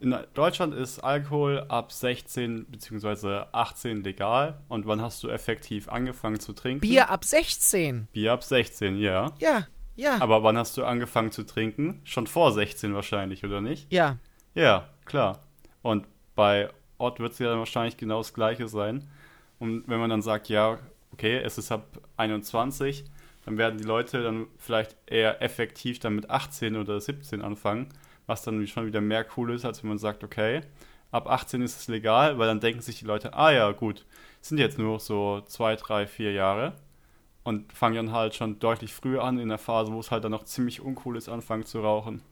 in 0.00 0.16
Deutschland 0.34 0.74
ist 0.74 1.00
Alkohol 1.00 1.64
ab 1.68 1.92
16 1.92 2.66
bzw. 2.66 3.44
18 3.52 4.02
legal. 4.02 4.58
Und 4.68 4.86
wann 4.86 5.00
hast 5.00 5.22
du 5.22 5.28
effektiv 5.28 5.88
angefangen 5.88 6.40
zu 6.40 6.52
trinken? 6.52 6.80
Bier 6.80 7.10
ab 7.10 7.24
16. 7.24 8.08
Bier 8.12 8.32
ab 8.32 8.42
16, 8.42 8.98
ja. 8.98 9.32
Ja, 9.38 9.66
ja. 9.96 10.20
Aber 10.20 10.42
wann 10.42 10.58
hast 10.58 10.76
du 10.76 10.84
angefangen 10.84 11.30
zu 11.30 11.44
trinken? 11.44 12.00
Schon 12.04 12.26
vor 12.26 12.52
16 12.52 12.94
wahrscheinlich, 12.94 13.44
oder 13.44 13.60
nicht? 13.60 13.92
Ja. 13.92 14.18
Ja, 14.54 14.88
klar. 15.04 15.40
Und 15.82 16.06
bei 16.34 16.70
Ott 16.98 17.20
wird 17.20 17.32
es 17.32 17.38
ja 17.38 17.50
dann 17.50 17.58
wahrscheinlich 17.58 17.96
genau 17.96 18.18
das 18.18 18.34
Gleiche 18.34 18.68
sein. 18.68 19.08
Und 19.58 19.84
wenn 19.86 20.00
man 20.00 20.10
dann 20.10 20.22
sagt, 20.22 20.48
ja, 20.48 20.78
okay, 21.12 21.38
es 21.38 21.58
ist 21.58 21.70
ab 21.70 21.86
21, 22.16 23.04
dann 23.44 23.58
werden 23.58 23.78
die 23.78 23.84
Leute 23.84 24.22
dann 24.22 24.46
vielleicht 24.58 24.96
eher 25.06 25.42
effektiv 25.42 25.98
dann 25.98 26.14
mit 26.14 26.30
18 26.30 26.76
oder 26.76 27.00
17 27.00 27.42
anfangen, 27.42 27.88
was 28.26 28.42
dann 28.42 28.66
schon 28.66 28.86
wieder 28.86 29.00
mehr 29.00 29.26
cool 29.36 29.52
ist, 29.52 29.64
als 29.64 29.82
wenn 29.82 29.88
man 29.88 29.98
sagt, 29.98 30.24
okay, 30.24 30.62
ab 31.10 31.28
18 31.28 31.62
ist 31.62 31.80
es 31.80 31.88
legal, 31.88 32.38
weil 32.38 32.48
dann 32.48 32.60
denken 32.60 32.80
sich 32.80 32.98
die 32.98 33.04
Leute, 33.04 33.34
ah 33.34 33.52
ja, 33.52 33.70
gut, 33.72 34.04
sind 34.40 34.58
jetzt 34.58 34.78
nur 34.78 34.98
so 34.98 35.42
zwei, 35.46 35.76
drei, 35.76 36.06
vier 36.06 36.32
Jahre 36.32 36.74
und 37.44 37.72
fangen 37.72 37.96
dann 38.06 38.12
halt 38.12 38.34
schon 38.34 38.58
deutlich 38.58 38.92
früher 38.92 39.22
an 39.22 39.38
in 39.38 39.48
der 39.48 39.58
Phase, 39.58 39.92
wo 39.92 40.00
es 40.00 40.10
halt 40.10 40.24
dann 40.24 40.32
noch 40.32 40.44
ziemlich 40.44 40.80
uncool 40.80 41.16
ist, 41.16 41.28
anfangen 41.28 41.66
zu 41.66 41.80
rauchen. 41.80 42.22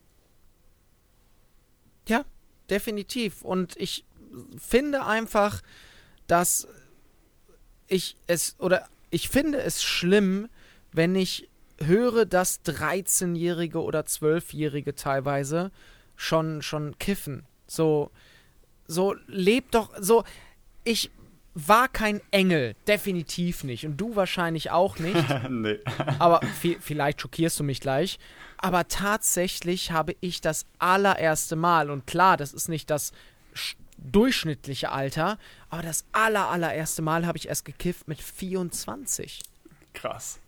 Ja, 2.09 2.25
definitiv. 2.71 3.43
Und 3.43 3.77
ich 3.77 4.05
finde 4.59 5.05
einfach, 5.05 5.63
dass 6.27 6.67
ich 7.87 8.17
es 8.27 8.57
oder 8.59 8.89
ich 9.11 9.29
finde 9.29 9.59
es 9.59 9.83
schlimm, 9.83 10.49
wenn 10.93 11.15
ich 11.15 11.49
höre, 11.81 12.27
dass 12.27 12.65
13-Jährige 12.65 13.83
oder 13.83 14.01
12-Jährige 14.01 14.95
teilweise 14.95 15.71
schon, 16.17 16.63
schon 16.63 16.99
kiffen. 16.99 17.45
So, 17.67 18.11
so 18.87 19.15
lebt 19.27 19.75
doch, 19.75 19.91
so, 19.99 20.25
ich 20.85 21.11
war 21.55 21.89
kein 21.89 22.21
Engel, 22.31 22.75
definitiv 22.87 23.65
nicht. 23.65 23.85
Und 23.85 23.97
du 23.97 24.17
wahrscheinlich 24.17 24.71
auch 24.71 24.99
nicht. 24.99 25.25
nee. 25.51 25.79
Aber 26.19 26.41
vielleicht 26.81 27.21
schockierst 27.21 27.61
du 27.61 27.65
mich 27.65 27.81
gleich. 27.81 28.19
Aber 28.59 28.89
tatsächlich 28.89 29.91
habe 29.91 30.15
ich 30.21 30.41
das 30.41 30.67
allererste 30.79 31.57
Mal, 31.57 31.91
und 31.91 32.07
klar, 32.07 32.37
das 32.37 32.53
ist 32.53 32.69
nicht 32.69 32.91
das 32.91 33.13
durchschnittliche 33.99 34.91
Alter, 34.91 35.39
aber 35.69 35.83
das 35.83 36.05
aller, 36.13 36.49
allererste 36.49 37.03
Mal 37.03 37.27
habe 37.27 37.39
ich 37.39 37.49
erst 37.49 37.65
gekifft 37.65 38.09
mit 38.09 38.21
24. 38.21 39.43
Krass. 39.95 40.41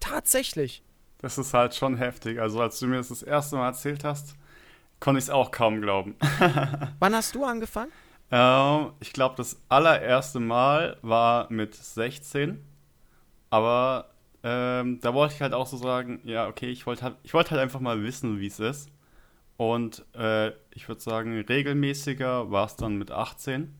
Tatsächlich. 0.00 0.82
Das 1.18 1.38
ist 1.38 1.52
halt 1.54 1.74
schon 1.74 1.96
heftig. 1.96 2.40
Also 2.40 2.60
als 2.60 2.78
du 2.78 2.86
mir 2.86 2.96
das 2.96 3.08
das 3.08 3.22
erste 3.22 3.56
Mal 3.56 3.68
erzählt 3.68 4.04
hast, 4.04 4.34
konnte 5.00 5.18
ich 5.18 5.24
es 5.24 5.30
auch 5.30 5.50
kaum 5.50 5.80
glauben. 5.80 6.16
Wann 6.98 7.14
hast 7.14 7.34
du 7.34 7.44
angefangen? 7.44 7.92
Ähm, 8.30 8.92
ich 9.00 9.12
glaube, 9.12 9.34
das 9.36 9.60
allererste 9.68 10.40
Mal 10.40 10.98
war 11.02 11.50
mit 11.50 11.74
16. 11.74 12.64
Aber 13.50 14.10
ähm, 14.42 15.00
da 15.00 15.14
wollte 15.14 15.34
ich 15.34 15.42
halt 15.42 15.54
auch 15.54 15.66
so 15.66 15.76
sagen, 15.76 16.20
ja, 16.24 16.46
okay, 16.46 16.70
ich 16.70 16.86
wollte 16.86 17.02
halt, 17.02 17.16
ich 17.22 17.34
wollte 17.34 17.50
halt 17.50 17.60
einfach 17.60 17.80
mal 17.80 18.02
wissen, 18.02 18.38
wie 18.40 18.46
es 18.46 18.60
ist. 18.60 18.90
Und 19.56 20.04
äh, 20.14 20.52
ich 20.72 20.88
würde 20.88 21.00
sagen, 21.00 21.40
regelmäßiger 21.40 22.50
war 22.50 22.66
es 22.66 22.76
dann 22.76 22.96
mit 22.96 23.10
18. 23.10 23.74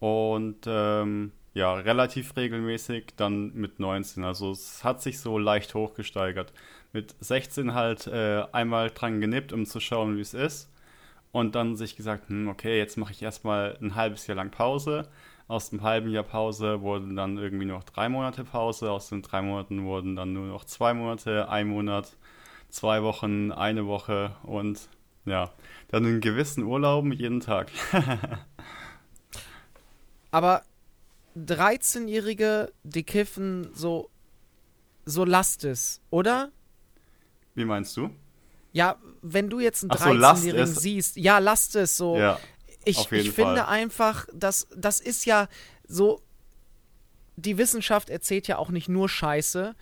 Und 0.00 0.64
ähm, 0.66 1.32
ja, 1.54 1.74
relativ 1.74 2.36
regelmäßig 2.36 3.14
dann 3.16 3.52
mit 3.54 3.78
19. 3.78 4.24
Also 4.24 4.52
es 4.52 4.84
hat 4.84 5.02
sich 5.02 5.20
so 5.20 5.38
leicht 5.38 5.74
hochgesteigert. 5.74 6.52
Mit 6.92 7.14
16 7.20 7.74
halt 7.74 8.06
äh, 8.06 8.44
einmal 8.52 8.90
dran 8.90 9.20
genippt, 9.20 9.52
um 9.52 9.66
zu 9.66 9.80
schauen, 9.80 10.16
wie 10.16 10.22
es 10.22 10.34
ist. 10.34 10.70
Und 11.30 11.54
dann 11.54 11.76
sich 11.76 11.96
gesagt, 11.96 12.28
hm, 12.28 12.48
okay, 12.48 12.78
jetzt 12.78 12.96
mache 12.98 13.12
ich 13.12 13.22
erstmal 13.22 13.78
ein 13.80 13.94
halbes 13.94 14.26
Jahr 14.26 14.36
lang 14.36 14.50
Pause. 14.50 15.08
Aus 15.48 15.70
dem 15.70 15.82
halben 15.82 16.10
Jahr 16.10 16.22
Pause 16.24 16.82
wurden 16.82 17.16
dann 17.16 17.38
irgendwie 17.38 17.66
noch 17.66 17.84
drei 17.84 18.08
Monate 18.08 18.44
Pause. 18.44 18.90
Aus 18.90 19.08
den 19.08 19.22
drei 19.22 19.42
Monaten 19.42 19.84
wurden 19.84 20.16
dann 20.16 20.32
nur 20.32 20.46
noch 20.46 20.64
zwei 20.64 20.94
Monate, 20.94 21.48
ein 21.48 21.68
Monat, 21.68 22.16
zwei 22.70 23.02
Wochen, 23.02 23.52
eine 23.52 23.86
Woche 23.86 24.34
und 24.42 24.88
ja, 25.24 25.50
dann 25.88 26.04
in 26.04 26.20
gewissen 26.20 26.64
Urlauben 26.64 27.12
jeden 27.12 27.40
Tag. 27.40 27.70
Aber 30.30 30.62
13-Jährige, 31.36 32.72
die 32.82 33.04
kiffen, 33.04 33.70
so, 33.74 34.10
so 35.04 35.24
lasst 35.24 35.64
es, 35.64 36.00
oder? 36.10 36.50
Wie 37.54 37.64
meinst 37.64 37.96
du? 37.96 38.10
Ja, 38.72 38.96
wenn 39.20 39.50
du 39.50 39.60
jetzt 39.60 39.82
einen 39.82 39.90
13-Jährigen 39.92 40.66
so, 40.66 40.80
siehst, 40.80 41.16
ja, 41.16 41.38
lasst 41.38 41.76
es 41.76 41.96
so. 41.96 42.16
Ja, 42.16 42.38
ich 42.84 43.10
ich 43.12 43.30
finde 43.30 43.68
einfach, 43.68 44.26
dass 44.32 44.66
das 44.74 45.00
ist 45.00 45.24
ja 45.24 45.48
so, 45.86 46.20
die 47.36 47.58
Wissenschaft 47.58 48.10
erzählt 48.10 48.48
ja 48.48 48.58
auch 48.58 48.70
nicht 48.70 48.88
nur 48.88 49.08
Scheiße. 49.08 49.74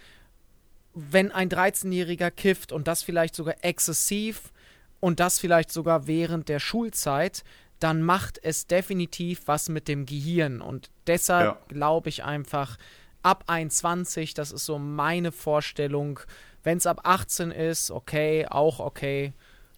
Wenn 0.95 1.31
ein 1.31 1.49
13-Jähriger 1.49 2.31
kifft 2.31 2.73
und 2.73 2.89
das 2.89 3.03
vielleicht 3.03 3.35
sogar 3.35 3.55
exzessiv 3.63 4.53
und 4.99 5.21
das 5.21 5.39
vielleicht 5.39 5.71
sogar 5.73 6.07
während 6.07 6.49
der 6.49 6.59
Schulzeit, 6.59 7.45
dann 7.79 8.03
macht 8.03 8.39
es 8.43 8.67
definitiv 8.67 9.43
was 9.47 9.69
mit 9.69 9.89
dem 9.89 10.05
Gehirn. 10.05 10.61
Und 10.61 10.91
deshalb 11.11 11.45
ja. 11.45 11.59
glaube 11.69 12.09
ich 12.09 12.25
einfach, 12.25 12.79
ab 13.23 13.45
21, 13.49 14.35
das 14.35 14.53
ist 14.53 14.65
so 14.65 14.79
meine 14.79 15.33
Vorstellung. 15.33 16.21
Wenn 16.63 16.79
es 16.79 16.87
ab 16.87 17.01
18 17.05 17.51
ist, 17.51 17.91
okay, 17.91 18.47
auch 18.49 18.81
okay. 18.81 19.33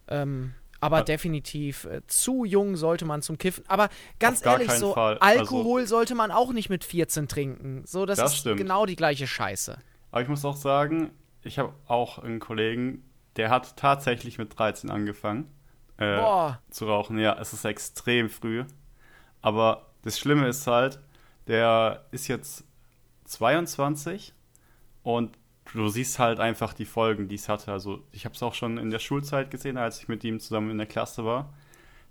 Ähm, 0.09 0.55
aber 0.81 0.99
ja. 0.99 1.05
definitiv 1.05 1.85
äh, 1.85 2.03
zu 2.09 2.45
jung 2.45 2.77
sollte 2.77 3.05
man 3.05 3.23
zum 3.23 3.39
Kiffen. 3.39 3.65
Aber 3.69 3.89
ganz 4.19 4.45
ehrlich, 4.45 4.71
so 4.73 4.95
Fall. 4.95 5.17
Alkohol 5.19 5.83
also, 5.83 5.97
sollte 5.97 6.15
man 6.15 6.31
auch 6.31 6.53
nicht 6.53 6.71
mit 6.71 6.85
14 6.85 7.29
trinken. 7.29 7.85
So, 7.87 8.05
das, 8.05 8.19
das 8.19 8.33
ist 8.33 8.41
stimmt. 8.41 8.59
genau 8.59 8.85
die 8.85 8.97
gleiche 8.97 9.27
Scheiße. 9.27 9.79
Aber 10.11 10.23
ich 10.23 10.29
muss 10.29 10.45
auch 10.45 10.57
sagen, 10.57 11.13
ich 11.43 11.59
habe 11.59 11.73
auch 11.87 12.19
einen 12.19 12.41
Kollegen, 12.41 13.05
der 13.37 13.49
hat 13.49 13.77
tatsächlich 13.77 14.39
mit 14.39 14.59
13 14.59 14.91
angefangen 14.91 15.49
äh, 15.99 16.21
zu 16.71 16.87
rauchen. 16.87 17.17
Ja, 17.19 17.39
es 17.41 17.53
ist 17.53 17.65
extrem 17.65 18.29
früh. 18.29 18.65
Aber 19.41 19.87
das 20.03 20.19
Schlimme 20.19 20.49
ist 20.49 20.67
halt, 20.67 20.99
der 21.47 22.07
ist 22.11 22.29
jetzt 22.29 22.65
22 23.25 24.35
und 25.03 25.37
du 25.73 25.89
siehst 25.89 26.19
halt 26.19 26.41
einfach 26.41 26.75
die 26.75 26.85
Folgen, 26.85 27.29
die 27.29 27.37
es 27.37 27.49
hatte. 27.49 27.73
Also 27.73 28.03
ich 28.13 28.25
habe 28.25 28.35
es 28.35 28.43
auch 28.43 28.55
schon 28.55 28.79
in 28.79 28.91
der 28.91 28.99
Schulzeit 28.99 29.51
gesehen, 29.51 29.77
als 29.77 30.01
ich 30.01 30.09
mit 30.09 30.25
ihm 30.25 30.41
zusammen 30.41 30.71
in 30.71 30.79
der 30.79 30.87
Klasse 30.87 31.25
war. 31.25 31.53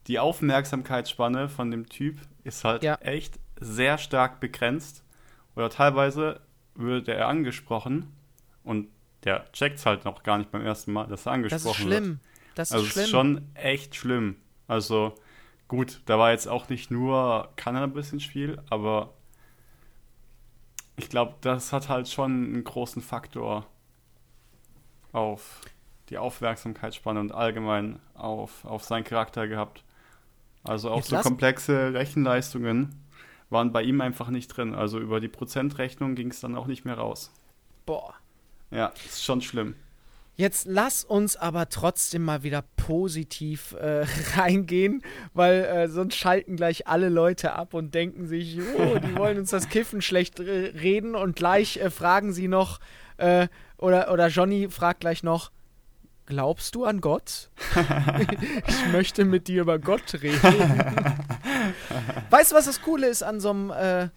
Die 0.08 0.20
Aufmerksamkeitsspanne 0.20 1.48
von 1.48 1.70
dem 1.72 1.88
Typ 1.88 2.18
ist 2.44 2.64
halt 2.64 2.84
ja. 2.84 2.96
echt 2.96 3.40
sehr 3.60 3.98
stark 3.98 4.40
begrenzt. 4.40 5.04
Oder 5.56 5.70
teilweise 5.70 6.42
wird 6.76 7.08
er 7.08 7.28
angesprochen 7.28 8.12
und 8.64 8.88
der 9.24 9.52
checkt 9.52 9.78
es 9.78 9.86
halt 9.86 10.06
noch 10.06 10.24
gar 10.24 10.38
nicht 10.38 10.52
beim 10.52 10.66
ersten 10.66 10.92
Mal, 10.92 11.08
dass 11.08 11.26
er 11.26 11.34
angesprochen 11.34 11.64
wird. 11.64 11.70
Das 11.70 11.78
ist 11.78 11.84
schlimm. 11.84 12.10
Wird. 12.10 12.20
Das 12.56 12.70
ist 12.70 12.74
also 12.74 12.86
schlimm. 12.88 13.04
ist 13.04 13.10
schon 13.10 13.42
echt 13.54 13.96
schlimm. 13.96 14.36
Also 14.68 15.14
gut, 15.68 16.02
da 16.06 16.18
war 16.18 16.32
jetzt 16.32 16.48
auch 16.48 16.70
nicht 16.70 16.90
nur 16.90 17.50
Cannabis 17.56 18.12
ins 18.12 18.24
Spiel, 18.24 18.60
aber 18.70 19.14
ich 20.98 21.10
glaube, 21.10 21.36
das 21.42 21.74
hat 21.74 21.90
halt 21.90 22.08
schon 22.08 22.32
einen 22.32 22.64
großen 22.64 23.02
Faktor 23.02 23.66
auf 25.12 25.62
die 26.10 26.18
Aufmerksamkeitsspanne 26.18 27.20
und 27.20 27.32
allgemein 27.32 28.00
auf, 28.14 28.66
auf 28.66 28.84
seinen 28.84 29.04
Charakter 29.04 29.48
gehabt. 29.48 29.84
Also 30.64 30.92
auch 30.92 30.98
Jetzt 30.98 31.10
so 31.10 31.18
komplexe 31.18 31.94
Rechenleistungen 31.94 32.96
waren 33.50 33.72
bei 33.72 33.84
ihm 33.84 34.02
einfach 34.02 34.30
nicht 34.30 34.48
drin. 34.48 34.76
Also 34.76 35.00
über 35.00 35.20
die 35.20 35.28
Prozentrechnung 35.28 36.16
ging 36.16 36.30
es 36.30 36.40
dann 36.40 36.56
auch 36.56 36.68
nicht 36.68 36.86
mehr 36.86 36.98
raus. 36.98 37.32
Boah. 37.86 38.14
Ja, 38.70 38.88
ist 39.06 39.24
schon 39.24 39.42
schlimm. 39.42 39.76
Jetzt 40.36 40.66
lass 40.66 41.04
uns 41.04 41.36
aber 41.36 41.70
trotzdem 41.70 42.24
mal 42.24 42.44
wieder 42.44 42.64
positiv 42.78 43.74
äh, 43.74 44.06
reingehen, 44.36 45.04
weil 45.34 45.66
äh, 45.66 45.88
sonst 45.88 46.16
schalten 46.16 46.56
gleich 46.56 46.88
alle 46.88 47.10
Leute 47.10 47.54
ab 47.54 47.74
und 47.74 47.94
denken 47.94 48.26
sich, 48.28 48.58
oh, 48.78 48.98
die 48.98 49.16
wollen 49.18 49.38
uns 49.38 49.52
das 49.52 49.70
Kiffen 49.70 50.02
schlecht 50.02 50.40
reden 50.40 51.16
und 51.16 51.36
gleich 51.36 51.78
äh, 51.78 51.90
fragen 51.90 52.34
sie 52.34 52.48
noch, 52.48 52.80
äh, 53.18 53.48
oder, 53.78 54.12
oder 54.12 54.28
Johnny 54.28 54.70
fragt 54.70 55.02
gleich 55.02 55.22
noch, 55.22 55.52
glaubst 56.26 56.76
du 56.76 56.86
an 56.86 57.02
Gott? 57.02 57.52
ich 58.68 58.92
möchte 58.92 59.26
mit 59.26 59.48
dir 59.48 59.62
über 59.62 59.80
Gott 59.80 60.14
reden. 60.22 60.42
weißt 62.30 62.52
du, 62.52 62.56
was 62.56 62.66
das 62.66 62.82
Coole 62.82 63.08
ist 63.08 63.22
an 63.22 63.40
so 63.40 63.50
einem, 63.50 63.72
äh, 63.72 64.10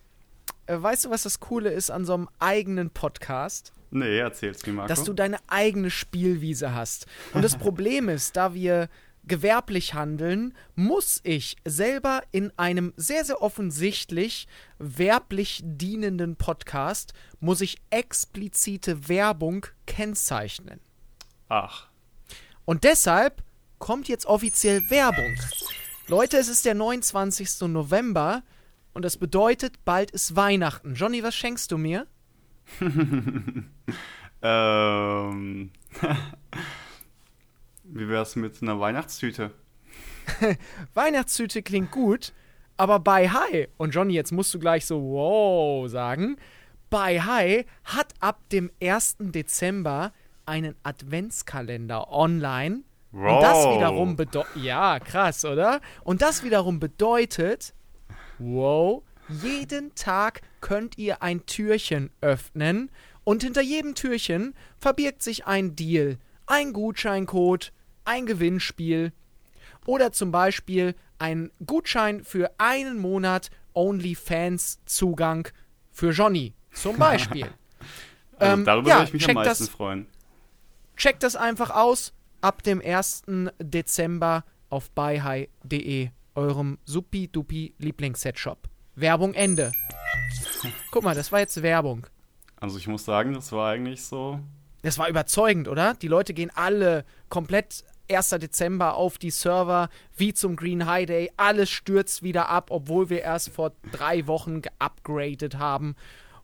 weißt 0.67 1.07
du, 1.07 1.11
was 1.11 1.23
das 1.25 1.41
Coole 1.41 1.71
ist 1.71 1.91
an 1.91 2.05
so 2.05 2.15
einem 2.15 2.29
eigenen 2.39 2.91
Podcast? 2.91 3.73
Nee, 3.91 4.19
erzähl's 4.19 4.65
mir, 4.67 4.73
Marco. 4.73 4.89
Dass 4.89 5.05
du 5.05 5.13
deine 5.13 5.39
eigene 5.47 5.91
Spielwiese 5.91 6.75
hast. 6.75 7.07
Und 7.33 7.43
das 7.43 7.57
Problem 7.59 8.09
ist, 8.09 8.37
da 8.37 8.55
wir 8.55 8.89
gewerblich 9.27 9.95
handeln, 9.95 10.55
muss 10.75 11.21
ich 11.23 11.57
selber 11.65 12.23
in 12.31 12.53
einem 12.59 12.93
sehr, 12.97 13.25
sehr 13.25 13.41
offensichtlich 13.41 14.47
werblich 14.79 15.63
dienenden 15.65 16.37
Podcast, 16.37 17.15
muss 17.41 17.61
ich 17.61 17.79
explizite 17.91 19.09
Werbung 19.09 19.67
kennzeichnen. 19.87 20.81
Ach. 21.49 21.89
Und 22.65 22.85
deshalb 22.85 23.43
kommt 23.79 24.09
jetzt 24.09 24.27
offiziell 24.27 24.83
Werbung. 24.91 25.37
Leute, 26.07 26.37
es 26.37 26.49
ist 26.49 26.65
der 26.65 26.75
29. 26.75 27.63
November 27.63 28.43
und 28.95 29.05
das 29.05 29.17
bedeutet, 29.17 29.85
bald 29.85 30.11
ist 30.13 30.37
Weihnachten. 30.37 30.95
Johnny, 30.95 31.23
was 31.23 31.35
schenkst 31.35 31.71
du 31.71 31.79
mir? 31.79 32.07
ähm. 34.43 35.71
Wie 37.85 38.09
wär's 38.09 38.35
mit 38.35 38.63
einer 38.63 38.81
Weihnachtstüte? 38.81 39.51
Weihnachtstüte 40.95 41.63
klingt 41.63 41.91
gut, 41.91 42.33
aber 42.77 42.99
bei 42.99 43.29
Hi, 43.29 43.69
und 43.77 43.95
Johnny, 43.95 44.15
jetzt 44.15 44.33
musst 44.33 44.55
du 44.55 44.59
gleich 44.59 44.87
so 44.87 45.03
wow 45.03 45.89
sagen, 45.89 46.37
bei 46.89 47.21
Hi 47.21 47.67
hat 47.85 48.15
ab 48.21 48.41
dem 48.51 48.71
1. 48.83 49.17
Dezember 49.19 50.13
einen 50.47 50.75
Adventskalender 50.83 52.11
online. 52.11 52.83
Wow. 53.13 53.37
Und 53.37 53.43
das 53.43 53.77
wiederum 53.77 54.17
bedeutet, 54.17 54.57
ja, 54.57 54.99
krass, 54.99 55.45
oder? 55.45 55.81
Und 56.03 56.23
das 56.23 56.43
wiederum 56.43 56.81
bedeutet, 56.81 57.75
wow, 58.39 59.03
jeden 59.29 59.95
Tag 59.95 60.43
könnt 60.61 60.99
ihr 60.99 61.23
ein 61.23 61.47
Türchen 61.47 62.11
öffnen 62.21 62.91
und 63.25 63.43
hinter 63.43 63.63
jedem 63.63 63.95
Türchen 63.95 64.55
verbirgt 64.79 65.23
sich 65.23 65.47
ein 65.47 65.77
Deal, 65.77 66.19
ein 66.47 66.73
Gutscheincode, 66.73 67.73
ein 68.05 68.27
Gewinnspiel 68.27 69.13
oder 69.87 70.13
zum 70.13 70.31
Beispiel 70.31 70.95
ein 71.19 71.51
Gutschein 71.65 72.25
für 72.25 72.51
einen 72.59 72.99
Monat 72.99 73.51
OnlyFans-Zugang 73.75 75.49
für 75.91 76.11
Johnny. 76.11 76.55
Zum 76.73 76.97
Beispiel. 76.97 77.47
also 78.39 78.53
ähm, 78.53 78.65
darüber 78.65 78.89
ja, 78.89 78.97
würde 78.97 79.07
ich 79.09 79.13
mich 79.13 79.29
am 79.29 79.35
meisten 79.35 79.65
das, 79.65 79.69
freuen. 79.69 80.07
Checkt 80.97 81.23
das 81.23 81.37
einfach 81.37 81.71
aus. 81.71 82.13
Ab 82.41 82.63
dem 82.63 82.83
1. 82.83 83.23
Dezember 83.59 84.45
auf 84.69 84.91
buyhigh.de, 84.91 86.11
eurem 86.35 86.79
supi-dupi 86.85 87.75
Lieblings-Set-Shop. 87.79 88.69
Werbung 88.95 89.35
Ende. 89.35 89.73
Guck 90.91 91.03
mal, 91.03 91.15
das 91.15 91.33
war 91.33 91.41
jetzt 91.41 91.63
Werbung. 91.63 92.07
Also 92.57 92.79
ich 92.79 92.87
muss 92.87 93.05
sagen, 93.05 93.35
das 93.35 93.53
war 93.53 93.71
eigentlich 93.71 94.05
so. 94.05 94.41
Das 94.83 94.99
war 94.99 95.09
überzeugend, 95.09 95.69
oder? 95.69 95.95
Die 95.95 96.09
Leute 96.09 96.35
gehen 96.35 96.51
alle 96.55 97.05
komplett 97.29 97.85
1. 98.11 98.31
Dezember 98.31 98.95
auf 98.95 99.19
die 99.19 99.31
Server 99.31 99.89
wie 100.17 100.35
zum 100.35 100.57
Green 100.57 100.87
High 100.87 101.07
Day. 101.07 101.31
Alles 101.37 101.71
stürzt 101.71 102.23
wieder 102.23 102.49
ab, 102.49 102.71
obwohl 102.71 103.11
wir 103.11 103.23
erst 103.23 103.51
vor 103.51 103.73
drei 103.93 104.27
Wochen 104.27 104.63
geupgradet 104.63 105.59
haben 105.59 105.97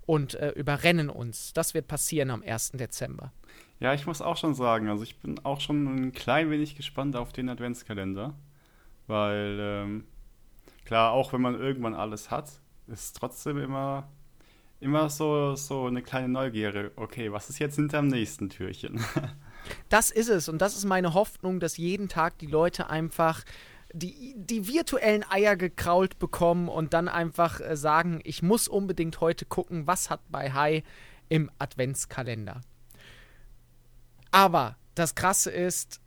und 0.06 0.34
äh, 0.34 0.50
überrennen 0.50 1.10
uns. 1.10 1.52
Das 1.52 1.74
wird 1.74 1.86
passieren 1.86 2.30
am 2.30 2.42
1. 2.42 2.72
Dezember. 2.72 3.32
Ja, 3.78 3.94
ich 3.94 4.06
muss 4.06 4.20
auch 4.20 4.36
schon 4.36 4.54
sagen, 4.54 4.88
also 4.88 5.02
ich 5.02 5.16
bin 5.18 5.38
auch 5.44 5.60
schon 5.60 5.86
ein 5.86 6.12
klein 6.12 6.50
wenig 6.50 6.76
gespannt 6.76 7.16
auf 7.16 7.32
den 7.32 7.48
Adventskalender, 7.48 8.34
weil 9.10 9.58
ähm, 9.60 10.04
klar, 10.84 11.12
auch 11.12 11.32
wenn 11.32 11.42
man 11.42 11.60
irgendwann 11.60 11.94
alles 11.94 12.30
hat, 12.30 12.50
ist 12.86 13.16
trotzdem 13.16 13.58
immer, 13.58 14.08
immer 14.80 15.10
so, 15.10 15.54
so 15.56 15.86
eine 15.86 16.02
kleine 16.02 16.28
Neugierde. 16.28 16.92
Okay, 16.96 17.30
was 17.30 17.50
ist 17.50 17.58
jetzt 17.58 17.76
hinterm 17.76 18.08
nächsten 18.08 18.48
Türchen? 18.48 19.04
das 19.88 20.10
ist 20.10 20.28
es. 20.28 20.48
Und 20.48 20.58
das 20.58 20.76
ist 20.76 20.84
meine 20.84 21.14
Hoffnung, 21.14 21.60
dass 21.60 21.76
jeden 21.76 22.08
Tag 22.08 22.38
die 22.38 22.46
Leute 22.46 22.88
einfach 22.88 23.44
die, 23.92 24.34
die 24.36 24.68
virtuellen 24.68 25.24
Eier 25.28 25.56
gekrault 25.56 26.18
bekommen 26.18 26.68
und 26.68 26.94
dann 26.94 27.08
einfach 27.08 27.60
äh, 27.60 27.76
sagen, 27.76 28.20
ich 28.24 28.42
muss 28.42 28.68
unbedingt 28.68 29.20
heute 29.20 29.44
gucken, 29.44 29.86
was 29.86 30.10
hat 30.10 30.20
bei 30.28 30.52
Hai 30.52 30.84
im 31.28 31.50
Adventskalender. 31.58 32.60
Aber 34.30 34.76
das 34.94 35.14
Krasse 35.14 35.50
ist, 35.50 36.00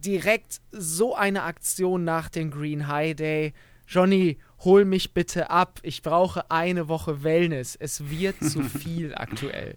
direkt 0.00 0.60
so 0.70 1.14
eine 1.14 1.42
Aktion 1.42 2.04
nach 2.04 2.28
dem 2.28 2.50
Green 2.50 2.88
High 2.88 3.14
Day 3.14 3.54
Johnny, 3.86 4.38
hol 4.60 4.84
mich 4.84 5.12
bitte 5.12 5.50
ab. 5.50 5.78
Ich 5.82 6.02
brauche 6.02 6.50
eine 6.50 6.88
Woche 6.88 7.22
Wellness. 7.22 7.76
Es 7.76 8.08
wird 8.08 8.42
zu 8.42 8.62
viel 8.62 9.14
aktuell. 9.14 9.76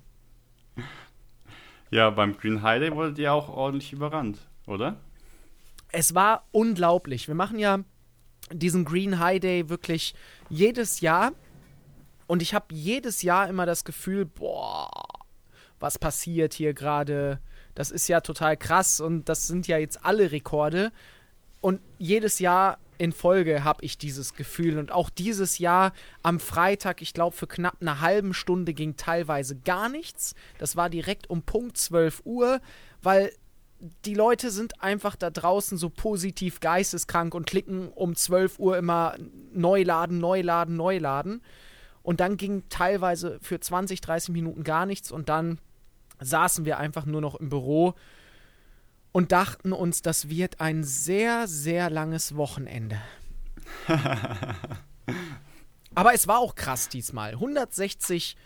Ja, 1.92 2.10
beim 2.10 2.38
Green 2.38 2.62
Highway 2.62 2.92
wurdet 2.92 3.18
ihr 3.18 3.34
auch 3.34 3.50
ordentlich 3.50 3.94
überrannt, 3.94 4.40
oder? 4.66 4.98
Es 5.92 6.16
war 6.16 6.46
unglaublich. 6.52 7.28
Wir 7.28 7.36
machen 7.36 7.60
ja 7.60 7.80
diesen 8.52 8.86
Green 8.86 9.20
High 9.20 9.40
Day 9.40 9.70
wirklich 9.70 10.16
jedes 10.50 11.02
Jahr. 11.02 11.32
Und 12.28 12.42
ich 12.42 12.54
habe 12.54 12.74
jedes 12.74 13.22
Jahr 13.22 13.48
immer 13.48 13.66
das 13.66 13.86
Gefühl, 13.86 14.26
boah, 14.26 14.90
was 15.80 15.98
passiert 15.98 16.54
hier 16.54 16.74
gerade? 16.74 17.40
Das 17.78 17.92
ist 17.92 18.08
ja 18.08 18.22
total 18.22 18.58
krass 18.58 19.00
und 19.00 19.30
das 19.30 19.46
sind 19.46 19.68
ja 19.68 19.78
jetzt 19.78 20.04
alle 20.04 20.32
Rekorde. 20.32 20.92
Und 21.62 21.80
jedes 22.00 22.40
Jahr 22.40 22.80
in 22.98 23.12
Folge 23.12 23.64
habe 23.64 23.86
ich 23.86 24.00
dieses 24.00 24.34
Gefühl. 24.34 24.80
Und 24.80 24.92
auch 24.92 25.12
dieses 25.12 25.60
Jahr 25.60 25.94
am 26.24 26.40
Freitag, 26.40 27.04
ich 27.04 27.14
glaube, 27.14 27.36
für 27.36 27.46
knapp 27.46 27.78
eine 27.80 28.02
halbe 28.02 28.34
Stunde 28.34 28.74
ging 28.74 28.96
teilweise 28.96 29.56
gar 29.56 29.90
nichts. 29.90 30.34
Das 30.58 30.76
war 30.76 30.90
direkt 30.90 31.30
um 31.30 31.44
Punkt 31.44 31.78
12 31.78 32.24
Uhr, 32.26 32.62
weil 33.04 33.32
die 34.06 34.16
Leute 34.16 34.50
sind 34.50 34.82
einfach 34.82 35.16
da 35.16 35.30
draußen 35.30 35.78
so 35.78 35.92
positiv 35.92 36.62
geisteskrank 36.62 37.36
und 37.36 37.46
klicken 37.46 37.90
um 37.90 38.16
12 38.16 38.58
Uhr 38.58 38.76
immer 38.80 39.18
Neuladen, 39.54 40.18
Neuladen, 40.18 40.76
Neuladen. 40.76 41.44
Und 42.02 42.22
dann 42.22 42.38
ging 42.38 42.64
teilweise 42.70 43.38
für 43.44 43.60
20, 43.60 44.02
30 44.02 44.30
Minuten 44.30 44.64
gar 44.64 44.88
nichts 44.88 45.12
und 45.12 45.30
dann 45.30 45.60
saßen 46.20 46.66
wir 46.66 46.78
einfach 46.78 47.06
nur 47.06 47.22
noch 47.22 47.36
im 47.36 47.50
Büro 47.50 47.94
und 49.12 49.32
dachten 49.32 49.74
uns, 49.74 50.02
das 50.02 50.30
wird 50.30 50.60
ein 50.62 50.84
sehr, 50.84 51.48
sehr 51.48 51.90
langes 51.90 52.36
Wochenende. 52.36 53.02
Aber 55.96 56.14
es 56.14 56.28
war 56.28 56.40
auch 56.40 56.56
krass 56.56 56.90
diesmal. 56.90 57.32
160 57.32 58.38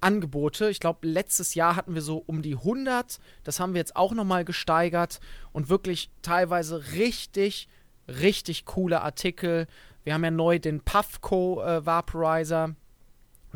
Angebote. 0.00 0.70
Ich 0.70 0.80
glaube, 0.80 1.06
letztes 1.06 1.54
Jahr 1.54 1.76
hatten 1.76 1.94
wir 1.94 2.02
so 2.02 2.22
um 2.26 2.42
die 2.42 2.54
100. 2.54 3.18
Das 3.44 3.60
haben 3.60 3.74
wir 3.74 3.80
jetzt 3.80 3.96
auch 3.96 4.12
nochmal 4.12 4.44
gesteigert 4.44 5.20
und 5.52 5.68
wirklich 5.68 6.10
teilweise 6.22 6.92
richtig, 6.92 7.68
richtig 8.06 8.64
coole 8.64 9.02
Artikel. 9.02 9.66
Wir 10.04 10.14
haben 10.14 10.24
ja 10.24 10.30
neu 10.30 10.58
den 10.58 10.80
Puffco 10.80 11.62
äh, 11.62 11.84
Vaporizer. 11.84 12.74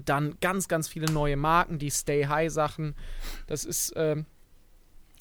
Dann 0.03 0.37
ganz, 0.41 0.69
ganz 0.69 0.89
viele 0.89 1.13
neue 1.13 1.37
Marken, 1.37 1.79
die 1.79 1.91
Stay 1.91 2.27
High 2.27 2.53
Sachen. 2.53 2.95
Das 3.47 3.65
ist, 3.65 3.91
äh, 3.93 4.23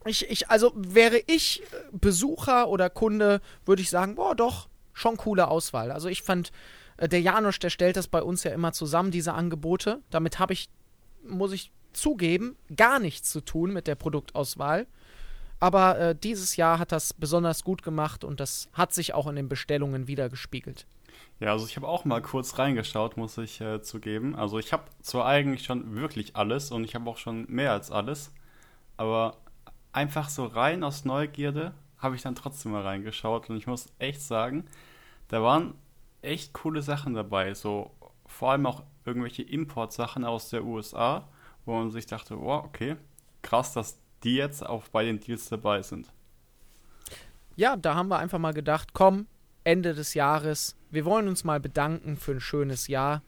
ich, 0.06 0.30
ich, 0.30 0.50
also 0.50 0.74
wäre 0.76 1.22
ich 1.28 1.64
Besucher 1.92 2.68
oder 2.68 2.90
Kunde, 2.90 3.42
würde 3.66 3.82
ich 3.82 3.90
sagen, 3.90 4.16
boah, 4.16 4.36
doch, 4.36 4.68
schon 4.94 5.18
coole 5.18 5.48
Auswahl. 5.48 5.92
Also 5.92 6.10
ich 6.10 6.24
fand, 6.24 6.52
äh, 6.98 7.08
der 7.08 7.22
Janosch, 7.22 7.60
der 7.60 7.70
stellt 7.70 7.98
das 7.98 8.08
bei 8.08 8.22
uns 8.22 8.44
ja 8.44 8.52
immer 8.52 8.74
zusammen, 8.74 9.12
diese 9.12 9.34
Angebote. 9.34 10.02
Damit 10.10 10.40
habe 10.40 10.54
ich 10.54 10.70
muss 11.26 11.52
ich 11.52 11.72
zugeben, 11.94 12.56
gar 12.76 13.00
nichts 13.00 13.30
zu 13.30 13.42
tun 13.42 13.72
mit 13.72 13.88
der 13.88 13.96
Produktauswahl. 13.96 14.88
Aber 15.60 15.98
äh, 15.98 16.16
dieses 16.16 16.58
Jahr 16.58 16.80
hat 16.80 16.92
das 16.92 17.14
besonders 17.14 17.64
gut 17.64 17.84
gemacht 17.84 18.24
und 18.24 18.40
das 18.40 18.68
hat 18.74 18.94
sich 18.94 19.14
auch 19.14 19.28
in 19.28 19.36
den 19.36 19.48
Bestellungen 19.48 20.08
wieder 20.08 20.30
gespiegelt. 20.30 20.86
Ja, 21.39 21.52
also 21.52 21.65
ich 21.65 21.76
habe 21.76 21.88
auch 21.88 22.06
mal 22.06 22.22
kurz 22.22 22.58
reingeschaut, 22.58 23.17
muss 23.17 23.38
ich 23.38 23.60
äh, 23.60 23.82
zugeben. 23.82 24.36
Also 24.36 24.60
ich 24.60 24.72
habe 24.72 24.84
zwar 25.02 25.26
eigentlich 25.26 25.65
schon 25.65 25.96
wirklich 25.96 26.36
alles 26.36 26.72
und 26.72 26.84
ich 26.84 26.96
habe 26.96 27.10
auch 27.10 27.17
schon 27.17 27.46
mehr 27.50 27.72
als 27.72 27.91
alles, 27.91 28.32
aber 28.98 29.38
einfach 29.91 30.30
so 30.30 30.46
rein 30.46 30.84
aus 30.84 31.06
Neugierde 31.06 31.74
habe 31.98 32.15
ich 32.15 32.22
dann 32.22 32.36
trotzdem 32.36 32.74
mal 32.74 32.82
reingeschaut 32.82 33.50
und 33.50 33.58
ich 33.58 33.67
muss 33.67 33.88
echt 34.00 34.22
sagen, 34.22 34.65
da 35.30 35.41
waren 35.41 35.74
echt 36.22 36.54
coole 36.54 36.82
Sachen 36.82 37.13
dabei. 37.13 37.54
So 37.54 37.91
vor 38.26 38.52
allem 38.52 38.65
auch 38.65 38.84
irgendwelche 39.06 39.43
Importsachen 39.43 40.26
aus 40.26 40.50
der 40.50 40.63
USA, 40.63 41.28
wo 41.65 41.76
man 41.76 41.91
sich 41.91 42.06
dachte, 42.06 42.39
wow, 42.39 42.63
okay, 42.65 42.96
krass, 43.41 43.74
dass 43.74 44.00
die 44.24 44.36
jetzt 44.36 44.65
auch 44.65 44.88
bei 44.89 45.06
den 45.06 45.19
Deals 45.19 45.50
dabei 45.50 45.82
sind. 45.82 46.12
Ja, 47.56 47.76
da 47.76 47.96
haben 47.96 48.08
wir 48.08 48.17
einfach 48.17 48.39
mal 48.39 48.54
gedacht, 48.54 48.93
komm, 48.93 49.28
Ende 49.63 49.93
des 49.93 50.13
Jahres, 50.13 50.76
wir 50.94 51.06
wollen 51.06 51.28
uns 51.28 51.44
mal 51.44 51.60
bedanken 51.60 52.18
für 52.18 52.34
ein 52.34 52.40
schönes 52.40 52.88
Jahr 52.88 53.24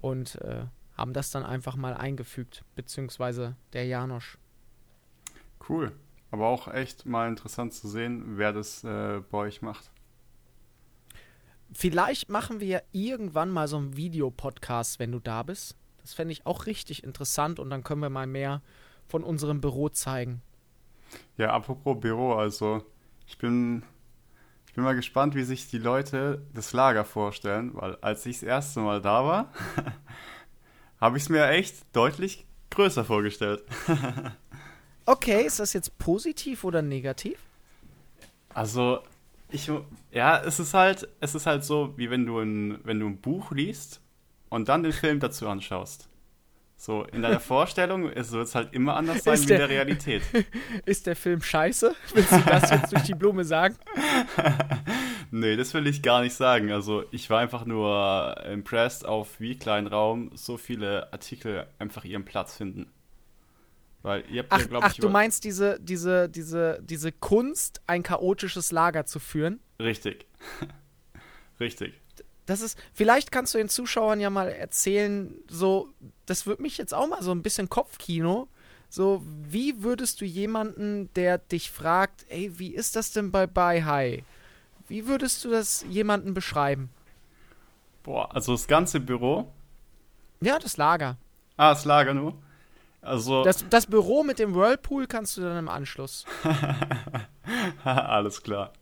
und 0.00 0.34
äh, 0.42 0.64
haben 0.96 1.12
das 1.12 1.30
dann 1.30 1.44
einfach 1.44 1.76
mal 1.76 1.94
eingefügt, 1.94 2.64
beziehungsweise 2.74 3.56
der 3.72 3.86
Janosch. 3.86 4.38
Cool, 5.68 5.92
aber 6.30 6.48
auch 6.48 6.66
echt 6.68 7.06
mal 7.06 7.28
interessant 7.28 7.74
zu 7.74 7.88
sehen, 7.88 8.38
wer 8.38 8.52
das 8.52 8.82
äh, 8.82 9.20
bei 9.30 9.38
euch 9.38 9.62
macht. 9.62 9.90
Vielleicht 11.72 12.28
machen 12.28 12.60
wir 12.60 12.82
irgendwann 12.92 13.50
mal 13.50 13.68
so 13.68 13.76
einen 13.76 13.96
Videopodcast, 13.96 14.98
wenn 14.98 15.12
du 15.12 15.20
da 15.20 15.42
bist. 15.42 15.76
Das 16.00 16.14
fände 16.14 16.32
ich 16.32 16.46
auch 16.46 16.66
richtig 16.66 17.04
interessant 17.04 17.58
und 17.58 17.70
dann 17.70 17.82
können 17.82 18.02
wir 18.02 18.10
mal 18.10 18.26
mehr 18.26 18.62
von 19.06 19.22
unserem 19.22 19.60
Büro 19.60 19.88
zeigen. 19.88 20.42
Ja, 21.36 21.52
apropos 21.52 22.00
Büro, 22.00 22.34
also 22.34 22.84
ich 23.26 23.38
bin, 23.38 23.82
bin 24.76 24.84
mal 24.84 24.94
gespannt, 24.94 25.34
wie 25.34 25.42
sich 25.42 25.68
die 25.68 25.78
Leute 25.78 26.42
das 26.54 26.74
Lager 26.74 27.04
vorstellen, 27.04 27.70
weil 27.74 27.96
als 28.02 28.24
ich 28.26 28.36
das 28.36 28.42
erste 28.42 28.80
Mal 28.80 29.00
da 29.00 29.24
war, 29.24 29.52
habe 31.00 31.16
ich 31.16 31.24
es 31.24 31.28
mir 31.30 31.48
echt 31.48 31.74
deutlich 31.96 32.46
größer 32.70 33.04
vorgestellt. 33.04 33.64
okay, 35.06 35.46
ist 35.46 35.60
das 35.60 35.72
jetzt 35.72 35.98
positiv 35.98 36.62
oder 36.62 36.82
negativ? 36.82 37.38
Also 38.50 39.00
ich, 39.48 39.70
ja, 40.12 40.42
es 40.42 40.60
ist 40.60 40.74
halt, 40.74 41.08
es 41.20 41.34
ist 41.34 41.46
halt 41.46 41.64
so, 41.64 41.94
wie 41.96 42.10
wenn 42.10 42.26
du 42.26 42.38
ein, 42.38 42.78
wenn 42.84 43.00
du 43.00 43.06
ein 43.06 43.20
Buch 43.20 43.52
liest 43.52 44.02
und 44.50 44.68
dann 44.68 44.82
den 44.82 44.92
Film 44.92 45.20
dazu 45.20 45.48
anschaust. 45.48 46.08
So, 46.78 47.04
in 47.04 47.22
deiner 47.22 47.40
Vorstellung 47.40 48.14
wird 48.14 48.18
es 48.18 48.54
halt 48.54 48.74
immer 48.74 48.96
anders 48.96 49.24
sein 49.24 49.34
ist 49.34 49.48
wie 49.48 49.54
in 49.54 49.58
der 49.58 49.68
Realität. 49.68 50.22
Ist 50.84 51.06
der 51.06 51.16
Film 51.16 51.40
scheiße? 51.40 51.94
Willst 52.12 52.32
du 52.32 52.40
das 52.40 52.70
jetzt 52.70 52.92
durch 52.92 53.02
die 53.04 53.14
Blume 53.14 53.44
sagen? 53.44 53.76
nee, 55.30 55.56
das 55.56 55.72
will 55.72 55.86
ich 55.86 56.02
gar 56.02 56.20
nicht 56.20 56.34
sagen. 56.34 56.70
Also, 56.70 57.04
ich 57.12 57.30
war 57.30 57.40
einfach 57.40 57.64
nur 57.64 58.36
impressed 58.44 59.06
auf 59.06 59.40
wie 59.40 59.58
kleinen 59.58 59.86
Raum 59.86 60.30
so 60.34 60.58
viele 60.58 61.10
Artikel 61.14 61.66
einfach 61.78 62.04
ihren 62.04 62.26
Platz 62.26 62.56
finden. 62.56 62.92
Weil 64.02 64.24
ihr 64.30 64.42
habt 64.42 64.52
ach, 64.52 64.60
ja, 64.60 64.66
glaube 64.66 64.86
ich. 64.86 64.92
Ach, 64.92 64.96
du 64.98 65.08
meinst 65.08 65.44
diese, 65.44 65.80
diese, 65.80 66.28
diese, 66.28 66.78
diese 66.82 67.10
Kunst, 67.10 67.80
ein 67.86 68.02
chaotisches 68.02 68.70
Lager 68.70 69.06
zu 69.06 69.18
führen? 69.18 69.60
Richtig. 69.80 70.26
Richtig. 71.58 71.94
Das 72.46 72.60
ist, 72.60 72.78
vielleicht 72.94 73.32
kannst 73.32 73.54
du 73.54 73.58
den 73.58 73.68
Zuschauern 73.68 74.20
ja 74.20 74.30
mal 74.30 74.48
erzählen, 74.48 75.34
so, 75.48 75.88
das 76.26 76.46
wird 76.46 76.60
mich 76.60 76.78
jetzt 76.78 76.94
auch 76.94 77.08
mal 77.08 77.22
so 77.22 77.32
ein 77.32 77.42
bisschen 77.42 77.68
Kopfkino. 77.68 78.48
So, 78.88 79.22
wie 79.42 79.82
würdest 79.82 80.20
du 80.20 80.24
jemanden, 80.24 81.12
der 81.14 81.38
dich 81.38 81.70
fragt, 81.72 82.24
ey, 82.28 82.58
wie 82.58 82.72
ist 82.72 82.94
das 82.94 83.10
denn 83.10 83.32
bei 83.32 83.46
Bye 83.46 83.84
High? 83.84 84.22
Wie 84.88 85.06
würdest 85.08 85.44
du 85.44 85.50
das 85.50 85.84
jemanden 85.88 86.34
beschreiben? 86.34 86.90
Boah, 88.04 88.32
also 88.34 88.52
das 88.52 88.68
ganze 88.68 89.00
Büro? 89.00 89.52
Ja, 90.40 90.60
das 90.60 90.76
Lager. 90.76 91.16
Ah, 91.56 91.70
das 91.70 91.84
Lager 91.84 92.14
nur? 92.14 92.34
Also 93.02 93.44
das, 93.44 93.64
das 93.68 93.86
Büro 93.86 94.22
mit 94.22 94.38
dem 94.38 94.54
Whirlpool 94.54 95.06
kannst 95.06 95.36
du 95.36 95.42
dann 95.42 95.58
im 95.58 95.68
Anschluss. 95.68 96.24
Alles 97.84 98.42
klar. 98.42 98.72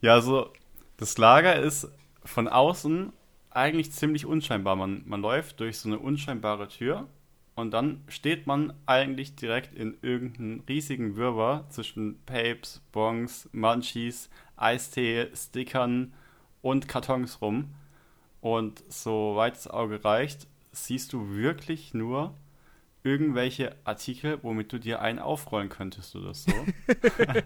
Ja, 0.00 0.14
also 0.14 0.52
das 0.96 1.16
Lager 1.18 1.56
ist 1.56 1.88
von 2.28 2.48
außen 2.48 3.12
eigentlich 3.50 3.92
ziemlich 3.92 4.26
unscheinbar. 4.26 4.76
Man, 4.76 5.02
man 5.06 5.20
läuft 5.20 5.60
durch 5.60 5.78
so 5.78 5.88
eine 5.88 5.98
unscheinbare 5.98 6.68
Tür 6.68 7.08
und 7.54 7.72
dann 7.72 8.04
steht 8.08 8.46
man 8.46 8.72
eigentlich 8.86 9.34
direkt 9.34 9.74
in 9.74 9.96
irgendeinem 10.02 10.62
riesigen 10.68 11.16
Wirrwarr 11.16 11.68
zwischen 11.70 12.20
Papes, 12.24 12.82
Bongs, 12.92 13.48
Munchies, 13.52 14.30
Eistee, 14.56 15.28
Stickern 15.34 16.12
und 16.62 16.86
Kartons 16.86 17.40
rum. 17.40 17.74
Und 18.40 18.84
soweit 18.88 19.56
das 19.56 19.66
Auge 19.66 20.04
reicht, 20.04 20.46
siehst 20.70 21.12
du 21.12 21.34
wirklich 21.34 21.94
nur 21.94 22.34
irgendwelche 23.08 23.74
Artikel, 23.84 24.38
womit 24.42 24.70
du 24.70 24.78
dir 24.78 25.00
einen 25.00 25.18
aufrollen 25.18 25.70
könntest 25.70 26.14
oder 26.14 26.34
so. 26.34 26.52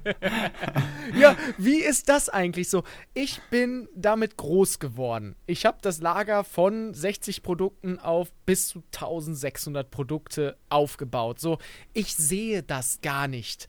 ja, 1.17 1.37
wie 1.57 1.77
ist 1.77 2.09
das 2.09 2.29
eigentlich 2.29 2.69
so? 2.69 2.83
Ich 3.15 3.41
bin 3.51 3.89
damit 3.95 4.37
groß 4.37 4.81
geworden. 4.81 5.37
Ich 5.47 5.65
habe 5.65 5.79
das 5.81 6.01
Lager 6.01 6.43
von 6.43 6.93
60 6.93 7.45
Produkten 7.45 8.01
auf 8.01 8.33
bis 8.45 8.69
zu 8.69 8.83
1600 8.93 9.89
Produkte 9.89 10.57
aufgebaut. 10.69 11.39
So, 11.39 11.59
ich 11.93 12.17
sehe 12.17 12.65
das 12.65 13.01
gar 13.01 13.29
nicht 13.29 13.69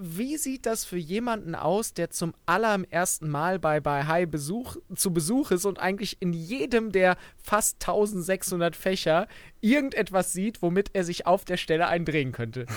wie 0.00 0.38
sieht 0.38 0.64
das 0.64 0.84
für 0.84 0.96
jemanden 0.96 1.54
aus, 1.54 1.92
der 1.92 2.10
zum 2.10 2.34
allerersten 2.46 3.28
Mal 3.28 3.58
bei, 3.58 3.80
bei 3.80 4.06
High 4.06 4.28
Besuch, 4.28 4.76
zu 4.94 5.12
Besuch 5.12 5.50
ist 5.50 5.66
und 5.66 5.78
eigentlich 5.78 6.16
in 6.20 6.32
jedem 6.32 6.90
der 6.90 7.18
fast 7.42 7.76
1600 7.82 8.74
Fächer 8.74 9.28
irgendetwas 9.60 10.32
sieht, 10.32 10.62
womit 10.62 10.90
er 10.94 11.04
sich 11.04 11.26
auf 11.26 11.44
der 11.44 11.58
Stelle 11.58 11.86
eindrehen 11.86 12.32
könnte? 12.32 12.66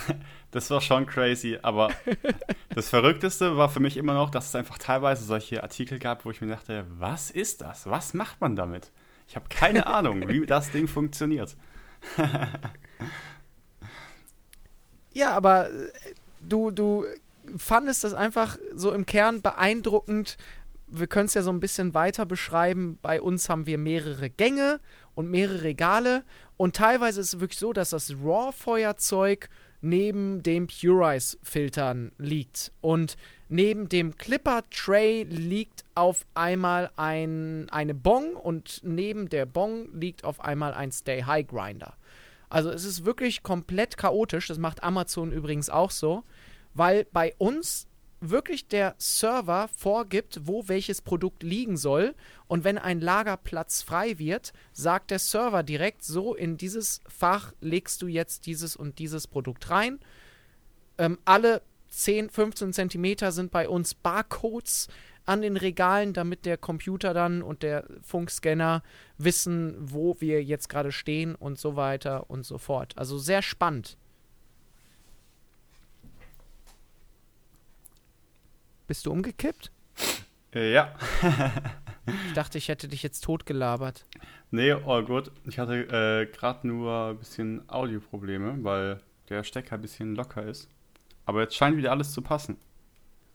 Das 0.51 0.69
war 0.69 0.81
schon 0.81 1.07
crazy, 1.07 1.57
aber 1.63 1.89
das 2.75 2.87
Verrückteste 2.87 3.57
war 3.57 3.67
für 3.67 3.79
mich 3.79 3.97
immer 3.97 4.13
noch, 4.13 4.29
dass 4.29 4.49
es 4.49 4.55
einfach 4.55 4.77
teilweise 4.77 5.23
solche 5.23 5.63
Artikel 5.63 5.97
gab, 5.97 6.25
wo 6.25 6.29
ich 6.29 6.41
mir 6.41 6.47
dachte, 6.47 6.85
was 6.89 7.31
ist 7.31 7.61
das? 7.61 7.89
Was 7.89 8.13
macht 8.13 8.39
man 8.39 8.55
damit? 8.55 8.91
Ich 9.27 9.35
habe 9.35 9.47
keine 9.49 9.87
Ahnung, 9.87 10.27
wie 10.27 10.45
das 10.45 10.69
Ding 10.69 10.87
funktioniert. 10.87 11.57
ja, 15.11 15.31
aber 15.31 15.71
äh, 15.71 15.91
du, 16.47 16.71
du 16.71 17.05
fandest 17.57 18.03
das 18.03 18.13
einfach 18.13 18.57
so 18.73 18.91
im 18.91 19.05
Kern 19.05 19.41
beeindruckend. 19.41 20.37
Wir 20.87 21.07
können 21.07 21.25
es 21.25 21.33
ja 21.33 21.41
so 21.41 21.51
ein 21.51 21.59
bisschen 21.59 21.93
weiter 21.93 22.25
beschreiben. 22.25 22.99
Bei 23.01 23.21
uns 23.21 23.49
haben 23.49 23.65
wir 23.65 23.77
mehrere 23.77 24.29
Gänge 24.29 24.79
und 25.15 25.29
mehrere 25.29 25.63
Regale. 25.63 26.23
Und 26.57 26.75
teilweise 26.75 27.21
ist 27.21 27.33
es 27.33 27.39
wirklich 27.39 27.59
so, 27.59 27.73
dass 27.73 27.89
das 27.89 28.13
RAW-Feuerzeug 28.23 29.49
neben 29.81 30.43
den 30.43 30.67
Purize-Filtern 30.67 32.13
liegt. 32.17 32.71
Und 32.79 33.17
neben 33.49 33.89
dem 33.89 34.15
Clipper-Tray 34.15 35.23
liegt 35.23 35.83
auf 35.93 36.25
einmal 36.33 36.89
ein, 36.95 37.67
eine 37.69 37.93
Bong 37.93 38.35
und 38.35 38.79
neben 38.83 39.29
der 39.29 39.45
Bong 39.45 39.89
liegt 39.93 40.23
auf 40.23 40.39
einmal 40.39 40.73
ein 40.73 40.91
Stay-High-Grinder. 40.91 41.95
Also 42.49 42.69
es 42.69 42.85
ist 42.85 43.03
wirklich 43.03 43.43
komplett 43.43 43.97
chaotisch. 43.97 44.47
Das 44.47 44.57
macht 44.57 44.83
Amazon 44.83 45.31
übrigens 45.31 45.69
auch 45.69 45.91
so, 45.91 46.23
weil 46.73 47.05
bei 47.11 47.33
uns 47.37 47.87
wirklich 48.29 48.67
der 48.67 48.95
Server 48.97 49.69
vorgibt, 49.75 50.41
wo 50.43 50.67
welches 50.67 51.01
Produkt 51.01 51.43
liegen 51.43 51.77
soll. 51.77 52.15
Und 52.47 52.63
wenn 52.63 52.77
ein 52.77 53.01
Lagerplatz 53.01 53.81
frei 53.81 54.17
wird, 54.17 54.53
sagt 54.71 55.11
der 55.11 55.19
Server 55.19 55.63
direkt 55.63 56.03
so, 56.03 56.33
in 56.33 56.57
dieses 56.57 57.01
Fach 57.07 57.53
legst 57.59 58.01
du 58.01 58.07
jetzt 58.07 58.45
dieses 58.45 58.75
und 58.75 58.99
dieses 58.99 59.27
Produkt 59.27 59.69
rein. 59.69 59.99
Ähm, 60.97 61.17
alle 61.25 61.61
10, 61.89 62.29
15 62.29 62.73
Zentimeter 62.73 63.31
sind 63.31 63.51
bei 63.51 63.67
uns 63.67 63.93
Barcodes 63.93 64.87
an 65.25 65.41
den 65.41 65.57
Regalen, 65.57 66.13
damit 66.13 66.45
der 66.45 66.57
Computer 66.57 67.13
dann 67.13 67.41
und 67.41 67.63
der 67.63 67.85
Funkscanner 68.01 68.83
wissen, 69.17 69.75
wo 69.79 70.19
wir 70.19 70.43
jetzt 70.43 70.69
gerade 70.69 70.91
stehen 70.91 71.35
und 71.35 71.57
so 71.57 71.75
weiter 71.75 72.29
und 72.29 72.45
so 72.45 72.57
fort. 72.57 72.97
Also 72.97 73.17
sehr 73.17 73.41
spannend. 73.41 73.97
Bist 78.93 79.07
du 79.07 79.11
umgekippt? 79.11 79.71
Äh, 80.53 80.71
ja. 80.71 80.93
ich 82.27 82.33
dachte, 82.33 82.59
ich 82.59 82.67
hätte 82.67 82.87
dich 82.87 83.01
jetzt 83.01 83.21
totgelabert. 83.21 84.05
Nee, 84.51 84.71
all 84.71 85.03
gut. 85.03 85.31
Ich 85.47 85.57
hatte 85.57 85.73
äh, 85.73 86.31
gerade 86.31 86.67
nur 86.67 87.07
ein 87.09 87.17
bisschen 87.17 87.67
Audioprobleme, 87.67 88.63
weil 88.63 89.01
der 89.29 89.43
Stecker 89.43 89.77
ein 89.77 89.81
bisschen 89.81 90.13
locker 90.13 90.43
ist. 90.43 90.69
Aber 91.25 91.41
jetzt 91.41 91.55
scheint 91.55 91.75
wieder 91.75 91.89
alles 91.89 92.11
zu 92.11 92.21
passen. 92.21 92.57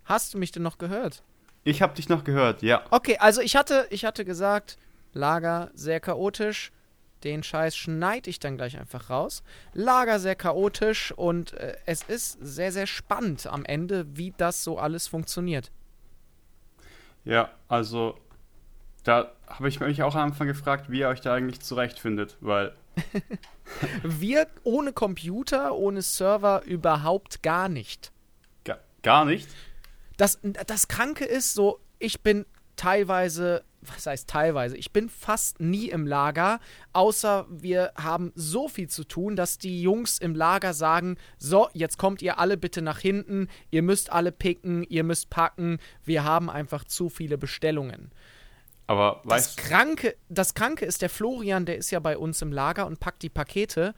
Hast 0.05 0.33
du 0.33 0.39
mich 0.39 0.53
denn 0.53 0.63
noch 0.63 0.79
gehört? 0.79 1.25
Ich 1.65 1.83
habe 1.83 1.93
dich 1.93 2.09
noch 2.09 2.23
gehört, 2.23 2.63
ja. 2.63 2.85
Okay, 2.93 3.19
also 3.19 3.41
ich 3.41 3.57
hatte, 3.57 3.89
ich 3.91 4.05
hatte 4.05 4.25
gesagt, 4.25 4.79
Lager 5.13 5.73
sehr 5.75 5.99
chaotisch. 5.99 6.71
Den 7.25 7.43
Scheiß 7.43 7.77
schneide 7.77 8.31
ich 8.31 8.39
dann 8.39 8.57
gleich 8.57 8.79
einfach 8.79 9.11
raus. 9.11 9.43
Lager 9.73 10.19
sehr 10.21 10.37
chaotisch 10.37 11.13
und 11.13 11.53
äh, 11.55 11.77
es 11.87 12.03
ist 12.03 12.39
sehr, 12.41 12.73
sehr 12.73 12.87
spannend 12.87 13.47
am 13.47 13.65
Ende, 13.65 14.17
wie 14.17 14.33
das 14.37 14.63
so 14.63 14.79
alles 14.79 15.09
funktioniert. 15.09 15.71
Ja, 17.25 17.51
also 17.69 18.19
da 19.05 19.33
habe 19.47 19.69
ich 19.69 19.81
mich 19.81 20.03
auch 20.03 20.15
am 20.15 20.31
Anfang 20.31 20.47
gefragt, 20.47 20.91
wie 20.91 21.01
ihr 21.01 21.09
euch 21.09 21.21
da 21.21 21.35
eigentlich 21.35 21.61
zurechtfindet, 21.61 22.37
weil. 22.41 22.75
Wir 24.03 24.47
ohne 24.65 24.93
Computer, 24.93 25.75
ohne 25.75 26.03
Server 26.03 26.63
überhaupt 26.65 27.43
gar 27.43 27.69
nicht. 27.69 28.13
Ga 28.65 28.79
gar 29.03 29.25
nicht? 29.25 29.49
Das, 30.17 30.39
das 30.43 30.89
Kranke 30.89 31.25
ist 31.25 31.55
so, 31.55 31.79
ich 31.99 32.23
bin 32.23 32.45
teilweise, 32.77 33.63
was 33.81 34.07
heißt 34.07 34.29
teilweise, 34.29 34.77
ich 34.77 34.93
bin 34.93 35.09
fast 35.09 35.61
nie 35.61 35.89
im 35.89 36.07
Lager, 36.07 36.61
außer 36.93 37.47
wir 37.49 37.93
haben 37.97 38.33
so 38.35 38.69
viel 38.69 38.89
zu 38.89 39.05
tun, 39.05 39.37
dass 39.37 39.59
die 39.59 39.81
Jungs 39.83 40.19
im 40.19 40.35
Lager 40.35 40.75
sagen, 40.75 41.17
so, 41.39 41.69
jetzt 41.73 41.99
kommt 41.99 42.23
ihr 42.23 42.39
alle 42.39 42.57
bitte 42.57 42.83
nach 42.83 42.99
hinten, 42.99 43.49
ihr 43.71 43.83
müsst 43.83 44.11
alle 44.11 44.33
picken, 44.33 44.83
ihr 44.85 45.05
müsst 45.05 45.31
packen, 45.31 45.79
wir 46.05 46.25
haben 46.25 46.51
einfach 46.51 46.85
zu 46.85 47.09
viele 47.09 47.39
Bestellungen. 47.39 48.11
Aber 48.89 49.23
das 49.27 49.57
Kranke, 49.57 50.17
das 50.31 50.55
Kranke 50.55 50.87
ist 50.87 51.03
der 51.03 51.11
Florian, 51.11 51.67
der 51.67 51.77
ist 51.77 51.91
ja 51.91 52.01
bei 52.01 52.17
uns 52.17 52.41
im 52.41 52.53
Lager 52.53 52.87
und 52.87 53.01
packt 53.01 53.23
die 53.23 53.29
Pakete. 53.29 53.95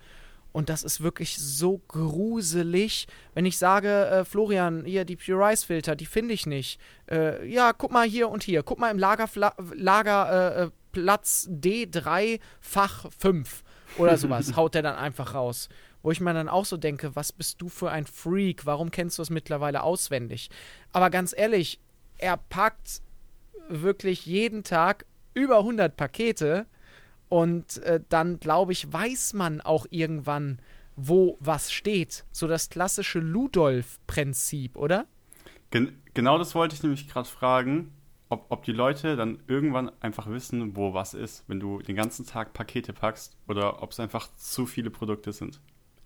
Und 0.53 0.69
das 0.69 0.83
ist 0.83 1.01
wirklich 1.01 1.37
so 1.37 1.79
gruselig, 1.89 3.07
wenn 3.35 3.47
ich 3.47 3.57
sage, 3.57 4.07
äh, 4.07 4.25
Florian, 4.25 4.85
hier 4.85 5.05
die 5.05 5.17
Pure 5.17 5.49
Rice 5.49 5.65
Filter, 5.65 5.95
die 5.95 6.07
finde 6.07 6.35
ich 6.35 6.47
nicht. 6.47 6.81
Äh, 7.09 7.47
ja, 7.49 7.73
guck 7.73 7.93
mal 7.93 8.07
hier 8.07 8.29
und 8.29 8.43
hier. 8.43 8.63
Guck 8.63 8.79
mal 8.79 8.91
im 8.91 8.99
Lagerplatz 8.99 9.55
Lager, 9.75 10.53
äh, 10.57 10.65
äh 10.65 10.71
D3 10.93 12.41
Fach 12.61 13.07
5 13.17 13.63
oder 13.97 14.17
sowas. 14.17 14.53
haut 14.57 14.75
der 14.75 14.83
dann 14.83 14.97
einfach 14.97 15.35
raus. 15.35 15.69
Wo 16.03 16.11
ich 16.11 16.21
mir 16.21 16.35
dann 16.35 16.49
auch 16.49 16.65
so 16.65 16.77
denke, 16.77 17.15
was 17.15 17.31
bist 17.31 17.61
du 17.61 17.69
für 17.69 17.91
ein 17.91 18.07
Freak? 18.07 18.67
Warum 18.67 18.91
kennst 18.91 19.19
du 19.19 19.23
es 19.23 19.31
mittlerweile 19.31 19.83
auswendig? 19.83 20.51
Aber 20.93 21.11
ganz 21.11 21.35
ehrlich, 21.37 21.79
er 22.19 22.39
packt 22.39 23.03
wirklich 23.69 24.27
jeden 24.27 24.65
Tag 24.65 25.05
über 25.35 25.59
100 25.59 25.97
Pakete 25.97 26.67
und 27.31 27.79
äh, 27.85 28.01
dann, 28.09 28.41
glaube 28.41 28.73
ich, 28.73 28.93
weiß 28.93 29.33
man 29.35 29.63
auch 29.63 29.87
irgendwann, 29.89 30.59
wo 30.97 31.39
was 31.41 31.73
steht. 31.73 32.27
So 32.33 32.47
das 32.47 32.69
klassische 32.69 33.21
Ludolf-Prinzip, 33.21 34.77
oder? 34.77 35.07
Gen 35.71 35.97
genau 36.13 36.37
das 36.37 36.55
wollte 36.55 36.75
ich 36.75 36.83
nämlich 36.83 37.09
gerade 37.09 37.29
fragen, 37.29 37.93
ob, 38.29 38.47
ob 38.49 38.65
die 38.65 38.73
Leute 38.73 39.15
dann 39.15 39.39
irgendwann 39.47 39.93
einfach 40.01 40.29
wissen, 40.29 40.77
wo 40.77 40.93
was 40.93 41.15
ist, 41.15 41.45
wenn 41.47 41.61
du 41.61 41.81
den 41.81 41.95
ganzen 41.95 42.27
Tag 42.27 42.53
Pakete 42.53 42.93
packst 42.93 43.37
oder 43.49 43.81
ob 43.81 43.93
es 43.93 44.01
einfach 44.01 44.29
zu 44.37 44.67
viele 44.67 44.91
Produkte 44.91 45.33
sind. 45.33 45.61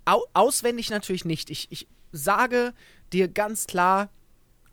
Au 0.05 0.27
auswendig 0.35 0.91
natürlich 0.91 1.25
nicht. 1.25 1.49
Ich, 1.49 1.73
ich 1.73 1.89
sage 2.13 2.75
dir 3.15 3.29
ganz 3.29 3.67
klar, 3.67 4.11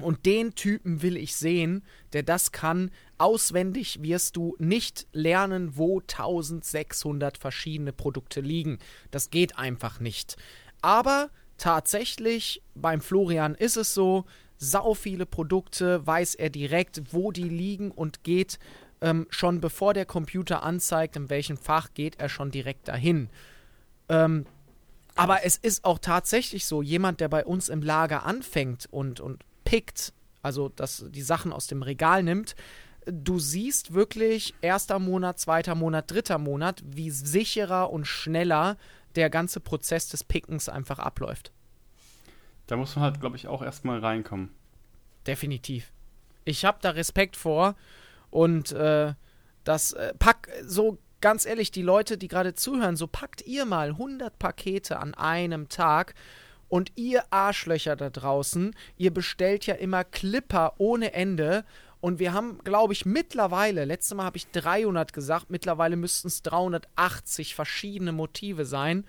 und 0.03 0.25
den 0.25 0.55
Typen 0.55 1.01
will 1.01 1.17
ich 1.17 1.35
sehen, 1.35 1.83
der 2.13 2.23
das 2.23 2.51
kann. 2.51 2.91
Auswendig 3.17 4.01
wirst 4.01 4.35
du 4.35 4.55
nicht 4.59 5.07
lernen, 5.13 5.77
wo 5.77 5.99
1600 5.99 7.37
verschiedene 7.37 7.93
Produkte 7.93 8.41
liegen. 8.41 8.79
Das 9.11 9.29
geht 9.29 9.57
einfach 9.57 9.99
nicht. 9.99 10.37
Aber 10.81 11.29
tatsächlich, 11.57 12.61
beim 12.75 13.01
Florian 13.01 13.55
ist 13.55 13.77
es 13.77 13.93
so, 13.93 14.25
sau 14.57 14.93
viele 14.93 15.25
Produkte 15.25 16.05
weiß 16.05 16.35
er 16.35 16.49
direkt, 16.49 17.13
wo 17.13 17.31
die 17.31 17.49
liegen 17.49 17.91
und 17.91 18.23
geht 18.23 18.59
ähm, 19.01 19.27
schon 19.29 19.59
bevor 19.59 19.93
der 19.93 20.05
Computer 20.05 20.63
anzeigt, 20.63 21.15
in 21.15 21.29
welchem 21.29 21.57
Fach 21.57 21.89
geht 21.93 22.19
er 22.19 22.29
schon 22.29 22.51
direkt 22.51 22.87
dahin. 22.87 23.29
Ähm, 24.09 24.45
aber 25.15 25.43
es 25.45 25.57
ist 25.57 25.83
auch 25.83 25.99
tatsächlich 25.99 26.65
so, 26.65 26.81
jemand, 26.81 27.19
der 27.19 27.27
bei 27.27 27.45
uns 27.45 27.69
im 27.69 27.81
Lager 27.81 28.25
anfängt 28.25 28.87
und, 28.91 29.19
und 29.19 29.43
pickt, 29.71 30.11
also 30.41 30.67
dass 30.67 31.05
die 31.07 31.21
Sachen 31.21 31.53
aus 31.53 31.67
dem 31.67 31.81
Regal 31.81 32.23
nimmt, 32.23 32.57
du 33.05 33.39
siehst 33.39 33.93
wirklich 33.93 34.53
erster 34.59 34.99
Monat, 34.99 35.39
zweiter 35.39 35.75
Monat, 35.75 36.11
dritter 36.11 36.37
Monat, 36.37 36.83
wie 36.85 37.09
sicherer 37.09 37.89
und 37.89 38.03
schneller 38.03 38.75
der 39.15 39.29
ganze 39.29 39.61
Prozess 39.61 40.09
des 40.09 40.25
Pickens 40.25 40.67
einfach 40.67 40.99
abläuft. 40.99 41.53
Da 42.67 42.75
muss 42.75 42.97
man 42.97 43.05
halt, 43.05 43.21
glaube 43.21 43.37
ich, 43.37 43.47
auch 43.47 43.61
erstmal 43.61 43.99
reinkommen. 43.99 44.49
Definitiv. 45.25 45.93
Ich 46.43 46.65
habe 46.65 46.79
da 46.81 46.89
Respekt 46.89 47.37
vor 47.37 47.75
und 48.29 48.73
äh, 48.73 49.13
das 49.63 49.93
äh, 49.93 50.13
pack 50.19 50.49
so 50.65 50.97
ganz 51.21 51.45
ehrlich, 51.45 51.71
die 51.71 51.81
Leute, 51.81 52.17
die 52.17 52.27
gerade 52.27 52.55
zuhören, 52.55 52.97
so 52.97 53.07
packt 53.07 53.41
ihr 53.47 53.63
mal 53.63 53.91
100 53.91 54.37
Pakete 54.37 54.99
an 54.99 55.13
einem 55.13 55.69
Tag 55.69 56.13
und 56.71 56.93
ihr 56.95 57.25
Arschlöcher 57.31 57.97
da 57.97 58.09
draußen, 58.09 58.73
ihr 58.97 59.13
bestellt 59.13 59.65
ja 59.65 59.75
immer 59.75 60.05
Clipper 60.05 60.75
ohne 60.77 61.11
Ende. 61.11 61.65
Und 61.99 62.17
wir 62.19 62.31
haben, 62.31 62.59
glaube 62.63 62.93
ich, 62.93 63.05
mittlerweile, 63.05 63.83
letztes 63.83 64.15
Mal 64.15 64.23
habe 64.23 64.37
ich 64.37 64.49
300 64.51 65.11
gesagt, 65.11 65.49
mittlerweile 65.49 65.97
müssten 65.97 66.29
es 66.29 66.41
380 66.43 67.55
verschiedene 67.55 68.13
Motive 68.13 68.63
sein. 68.63 69.03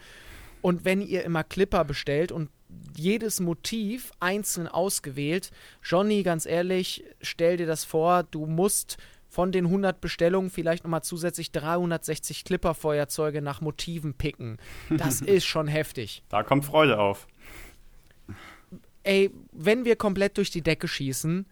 Und 0.61 0.85
wenn 0.85 1.01
ihr 1.01 1.23
immer 1.23 1.45
Clipper 1.45 1.85
bestellt 1.85 2.33
und 2.33 2.51
jedes 2.97 3.39
Motiv 3.39 4.11
einzeln 4.19 4.67
ausgewählt, 4.67 5.53
Johnny, 5.85 6.25
ganz 6.25 6.47
ehrlich, 6.47 7.05
stell 7.21 7.59
dir 7.59 7.67
das 7.67 7.85
vor, 7.85 8.25
du 8.25 8.45
musst 8.45 8.97
von 9.29 9.53
den 9.53 9.67
100 9.67 10.01
Bestellungen 10.01 10.51
vielleicht 10.51 10.83
nochmal 10.83 11.05
zusätzlich 11.05 11.53
360 11.53 12.45
Clipper-Feuerzeuge 12.45 13.41
nach 13.41 13.61
Motiven 13.61 14.15
picken. 14.15 14.59
Das 14.91 15.21
ist 15.23 15.47
schon 15.47 15.69
heftig. 15.69 16.25
Da 16.29 16.43
kommt 16.43 16.65
Freude 16.65 16.99
auf 16.99 17.29
ey, 19.05 19.31
wenn 19.53 19.85
wir 19.85 19.97
komplett 19.97 20.37
durch 20.37 20.51
die 20.51 20.63
Decke 20.63 20.89
schießen 20.89 21.47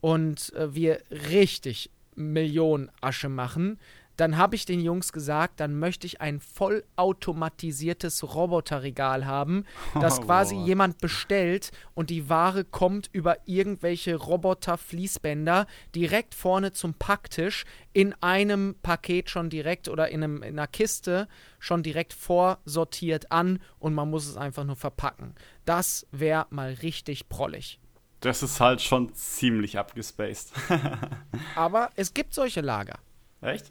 und 0.00 0.52
äh, 0.54 0.74
wir 0.74 1.00
richtig 1.30 1.90
Millionen 2.14 2.90
Asche 3.00 3.28
machen, 3.28 3.78
dann 4.16 4.36
habe 4.36 4.54
ich 4.56 4.64
den 4.64 4.80
Jungs 4.80 5.12
gesagt, 5.12 5.60
dann 5.60 5.78
möchte 5.78 6.06
ich 6.06 6.20
ein 6.20 6.40
vollautomatisiertes 6.40 8.34
Roboterregal 8.34 9.26
haben, 9.26 9.64
das 10.00 10.18
oh, 10.18 10.22
quasi 10.22 10.54
boah. 10.54 10.66
jemand 10.66 10.98
bestellt 10.98 11.70
und 11.94 12.10
die 12.10 12.28
Ware 12.28 12.64
kommt 12.64 13.08
über 13.12 13.38
irgendwelche 13.46 14.16
Roboter-Fließbänder 14.16 15.66
direkt 15.94 16.34
vorne 16.34 16.72
zum 16.72 16.94
Packtisch 16.94 17.64
in 17.92 18.14
einem 18.22 18.76
Paket 18.82 19.30
schon 19.30 19.50
direkt 19.50 19.88
oder 19.88 20.08
in, 20.08 20.22
einem, 20.22 20.42
in 20.42 20.58
einer 20.58 20.66
Kiste 20.66 21.28
schon 21.58 21.82
direkt 21.82 22.12
vorsortiert 22.12 23.30
an 23.32 23.60
und 23.78 23.94
man 23.94 24.10
muss 24.10 24.26
es 24.26 24.36
einfach 24.36 24.64
nur 24.64 24.76
verpacken. 24.76 25.34
Das 25.64 26.06
wäre 26.10 26.46
mal 26.50 26.74
richtig 26.82 27.28
prollig. 27.28 27.78
Das 28.20 28.42
ist 28.42 28.58
halt 28.58 28.80
schon 28.80 29.14
ziemlich 29.14 29.78
abgespaced. 29.78 30.52
Aber 31.56 31.90
es 31.94 32.14
gibt 32.14 32.32
solche 32.32 32.62
Lager. 32.62 32.98
Echt? 33.42 33.70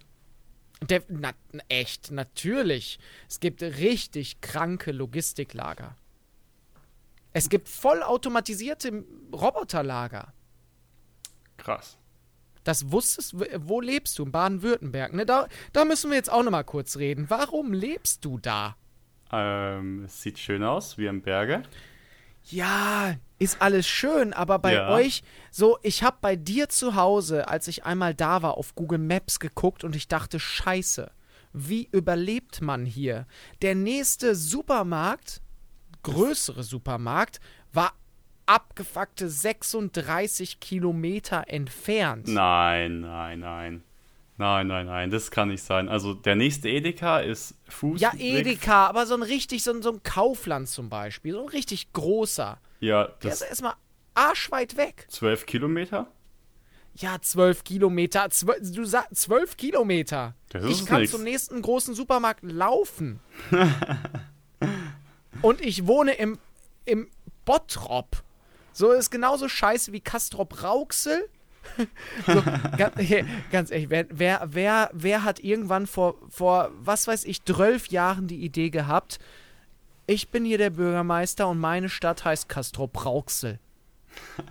Der, 0.89 1.03
na, 1.07 1.31
echt, 1.69 2.11
natürlich. 2.11 2.99
Es 3.29 3.39
gibt 3.39 3.61
richtig 3.61 4.41
kranke 4.41 4.91
Logistiklager. 4.91 5.95
Es 7.33 7.49
gibt 7.49 7.67
vollautomatisierte 7.67 9.03
Roboterlager. 9.31 10.33
Krass. 11.57 11.97
Das 12.63 12.91
wusstest 12.91 13.35
wo 13.67 13.81
lebst 13.81 14.17
du? 14.19 14.23
In 14.23 14.31
Baden-Württemberg, 14.31 15.13
ne? 15.13 15.25
Da, 15.25 15.47
da 15.73 15.83
müssen 15.83 16.11
wir 16.11 16.17
jetzt 16.17 16.31
auch 16.31 16.43
noch 16.43 16.51
mal 16.51 16.63
kurz 16.63 16.97
reden. 16.97 17.29
Warum 17.29 17.73
lebst 17.73 18.23
du 18.23 18.37
da? 18.37 18.77
Ähm, 19.31 20.05
es 20.05 20.21
sieht 20.21 20.39
schön 20.39 20.63
aus, 20.63 20.97
wie 20.97 21.09
am 21.09 21.21
Berge. 21.21 21.63
Ja, 22.49 23.15
ist 23.39 23.61
alles 23.61 23.87
schön, 23.87 24.33
aber 24.33 24.59
bei 24.59 24.73
ja. 24.73 24.89
euch, 24.89 25.23
so, 25.51 25.77
ich 25.81 26.03
habe 26.03 26.17
bei 26.21 26.35
dir 26.35 26.69
zu 26.69 26.95
Hause, 26.95 27.47
als 27.47 27.67
ich 27.67 27.85
einmal 27.85 28.13
da 28.13 28.41
war, 28.41 28.57
auf 28.57 28.75
Google 28.75 28.99
Maps 28.99 29.39
geguckt 29.39 29.83
und 29.83 29.95
ich 29.95 30.07
dachte, 30.07 30.39
scheiße, 30.39 31.11
wie 31.53 31.87
überlebt 31.91 32.61
man 32.61 32.85
hier? 32.85 33.27
Der 33.61 33.75
nächste 33.75 34.35
Supermarkt, 34.35 35.41
größere 36.03 36.63
Supermarkt, 36.63 37.39
war 37.71 37.93
abgefuckte 38.45 39.29
36 39.29 40.59
Kilometer 40.59 41.45
entfernt. 41.47 42.27
Nein, 42.27 43.01
nein, 43.01 43.39
nein. 43.39 43.83
Nein, 44.37 44.67
nein, 44.67 44.87
nein, 44.87 45.11
das 45.11 45.29
kann 45.29 45.49
nicht 45.49 45.63
sein. 45.63 45.89
Also 45.89 46.13
der 46.15 46.35
nächste 46.35 46.67
Edeka 46.67 47.19
ist 47.19 47.55
Fuß. 47.69 48.01
Ja, 48.01 48.11
Edeka, 48.17 48.87
aber 48.87 49.05
so 49.05 49.13
ein 49.13 49.21
richtig, 49.21 49.63
so 49.63 49.71
ein, 49.71 49.81
so 49.83 49.91
ein 49.91 50.01
Kaufland 50.03 50.67
zum 50.67 50.89
Beispiel, 50.89 51.33
so 51.33 51.41
ein 51.41 51.49
richtig 51.49 51.93
großer. 51.93 52.57
Ja, 52.79 53.05
Der 53.05 53.29
das 53.29 53.41
ist 53.41 53.47
erstmal 53.49 53.73
arschweit 54.15 54.75
weg. 54.75 55.05
zwölf 55.09 55.45
Kilometer? 55.45 56.07
Ja, 56.95 57.19
zwölf 57.21 57.63
Kilometer. 57.63 58.29
Zwölf, 58.29 58.59
du 58.73 58.85
sagst 58.85 59.15
zwölf 59.21 59.57
Kilometer. 59.57 60.35
Das 60.49 60.63
ich 60.65 60.85
kann 60.85 61.01
nix. 61.01 61.11
zum 61.11 61.23
nächsten 61.23 61.61
großen 61.61 61.95
Supermarkt 61.95 62.43
laufen. 62.43 63.19
Und 65.41 65.61
ich 65.61 65.87
wohne 65.87 66.13
im, 66.13 66.37
im 66.85 67.07
Bottrop. 67.45 68.23
So 68.73 68.91
ist 68.91 69.09
genauso 69.11 69.47
scheiße 69.49 69.91
wie 69.91 70.01
Kastrop 70.01 70.63
Rauxel. 70.63 71.29
so, 72.27 72.43
ganz, 72.77 72.95
ganz 73.51 73.71
ehrlich, 73.71 73.89
wer, 73.89 74.05
wer, 74.09 74.41
wer, 74.45 74.89
wer 74.93 75.23
hat 75.23 75.39
irgendwann 75.39 75.87
vor, 75.87 76.15
vor, 76.29 76.71
was 76.79 77.07
weiß 77.07 77.25
ich, 77.25 77.43
12 77.45 77.87
Jahren 77.87 78.27
die 78.27 78.43
Idee 78.43 78.69
gehabt, 78.69 79.19
ich 80.05 80.29
bin 80.29 80.43
hier 80.45 80.57
der 80.57 80.69
Bürgermeister 80.69 81.47
und 81.47 81.59
meine 81.59 81.89
Stadt 81.89 82.25
heißt 82.25 82.49
Kastrop 82.49 83.05
Rauxel. 83.05 83.59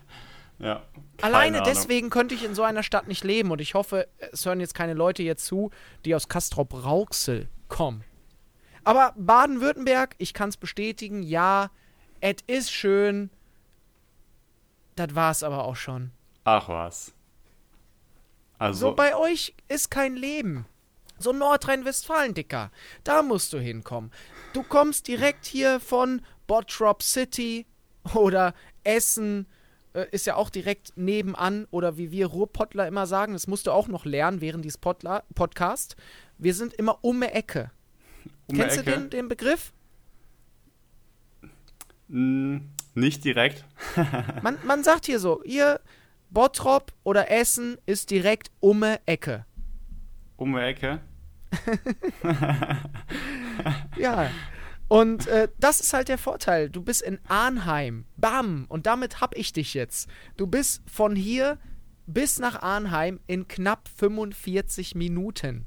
Ja. 0.59 0.85
Alleine 1.21 1.61
Ahnung. 1.61 1.73
deswegen 1.75 2.09
könnte 2.09 2.37
ich 2.37 2.45
in 2.45 2.55
so 2.55 2.63
einer 2.63 2.85
Stadt 2.85 3.09
nicht 3.09 3.25
leben 3.25 3.51
und 3.51 3.61
ich 3.61 3.75
hoffe, 3.75 4.07
es 4.19 4.47
hören 4.47 4.61
jetzt 4.61 4.75
keine 4.75 4.95
Leute 4.95 5.21
hier 5.21 5.37
zu, 5.37 5.73
die 6.05 6.15
aus 6.15 6.29
Castrop-Rauxel 6.29 7.49
kommen. 7.69 8.05
Aber 8.85 9.13
Baden-Württemberg, 9.17 10.15
ich 10.19 10.35
kann 10.35 10.51
es 10.51 10.57
bestätigen, 10.57 11.25
ja, 11.25 11.71
es 12.21 12.37
ist 12.47 12.71
schön. 12.71 13.31
Das 14.95 15.17
war 15.17 15.33
es 15.33 15.43
aber 15.43 15.65
auch 15.65 15.77
schon. 15.77 16.13
Ach 16.45 16.69
was. 16.69 17.13
Also, 18.59 18.89
So 18.91 18.95
bei 18.95 19.17
euch 19.17 19.55
ist 19.69 19.91
kein 19.91 20.17
Leben. 20.17 20.67
So 21.19 21.33
Nordrhein-Westfalen, 21.33 22.35
Dicker. 22.35 22.71
Da 23.05 23.23
musst 23.23 23.53
du 23.53 23.59
hinkommen. 23.59 24.11
Du 24.53 24.63
kommst 24.63 25.07
direkt 25.09 25.47
hier 25.47 25.79
von 25.81 26.23
Bottrop 26.47 27.03
City 27.03 27.67
oder 28.15 28.55
Essen. 28.83 29.47
Äh, 29.95 30.07
ist 30.11 30.27
ja 30.27 30.35
auch 30.37 30.51
direkt 30.51 30.93
nebenan. 30.97 31.67
Oder 31.71 31.97
wie 31.97 32.11
wir 32.11 32.27
Ruhrpottler 32.27 32.89
immer 32.89 33.07
sagen, 33.07 33.35
das 33.35 33.47
musst 33.47 33.67
du 33.67 33.71
auch 33.71 33.87
noch 33.89 34.05
lernen 34.05 34.41
während 34.41 34.65
dieses 34.65 34.79
Podla 34.79 35.23
Podcast. 35.35 35.97
Wir 36.39 36.55
sind 36.55 36.75
immer 36.75 36.99
um 37.03 37.21
die 37.21 37.27
Ecke. 37.29 37.71
um 38.49 38.57
Kennst 38.57 38.79
Ecke? 38.79 38.91
du 38.91 38.99
den, 38.99 39.11
den 39.11 39.29
Begriff? 39.29 39.73
Nicht 42.09 43.25
direkt. 43.25 43.65
Man, 44.43 44.59
man 44.65 44.85
sagt 44.85 45.07
hier 45.07 45.19
so, 45.19 45.43
hier 45.45 45.81
Bottrop 46.33 46.93
oder 47.05 47.31
Essen 47.31 47.77
ist 47.87 48.11
direkt 48.11 48.51
um 48.61 48.81
die 48.83 48.97
Ecke. 49.07 49.45
Um 50.37 50.55
die 50.55 50.61
Ecke. 50.61 51.01
Ja. 53.97 54.31
Und 54.89 55.27
äh, 55.27 55.49
das 55.59 55.81
ist 55.81 55.93
halt 55.93 56.09
der 56.09 56.19
Vorteil. 56.19 56.69
Du 56.69 56.83
bist 56.83 57.03
in 57.03 57.19
Arnheim. 57.29 58.05
Bam. 58.17 58.67
Und 58.69 58.87
damit 58.87 59.21
hab 59.21 59.37
ich 59.37 59.53
dich 59.53 59.75
jetzt. 59.75 60.09
Du 60.37 60.47
bist 60.47 60.83
von 60.87 61.17
hier 61.17 61.59
bis 62.07 62.39
nach 62.39 62.63
Arnheim 62.63 63.21
in 63.27 63.49
knapp 63.49 63.89
45 63.97 64.95
Minuten. 64.95 65.67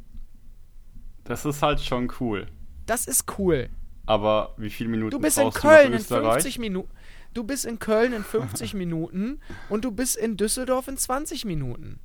Das 1.23 1.45
ist 1.45 1.61
halt 1.61 1.79
schon 1.79 2.11
cool. 2.19 2.47
Das 2.85 3.07
ist 3.07 3.39
cool. 3.39 3.69
Aber 4.05 4.53
wie 4.57 4.69
viele 4.69 4.89
Minuten 4.89 5.09
Du 5.09 5.19
bist 5.19 5.39
in 5.39 5.49
Köln 5.49 5.93
in 5.93 5.99
Österreich? 5.99 6.33
50 6.43 6.59
Minuten. 6.59 6.91
Du 7.35 7.43
bist 7.43 7.65
in 7.65 7.77
Köln 7.77 8.13
in 8.13 8.23
50 8.23 8.73
Minuten 8.73 9.39
und 9.69 9.85
du 9.85 9.91
bist 9.91 10.15
in 10.17 10.37
Düsseldorf 10.37 10.87
in 10.87 10.97
20 10.97 11.45
Minuten. 11.45 11.99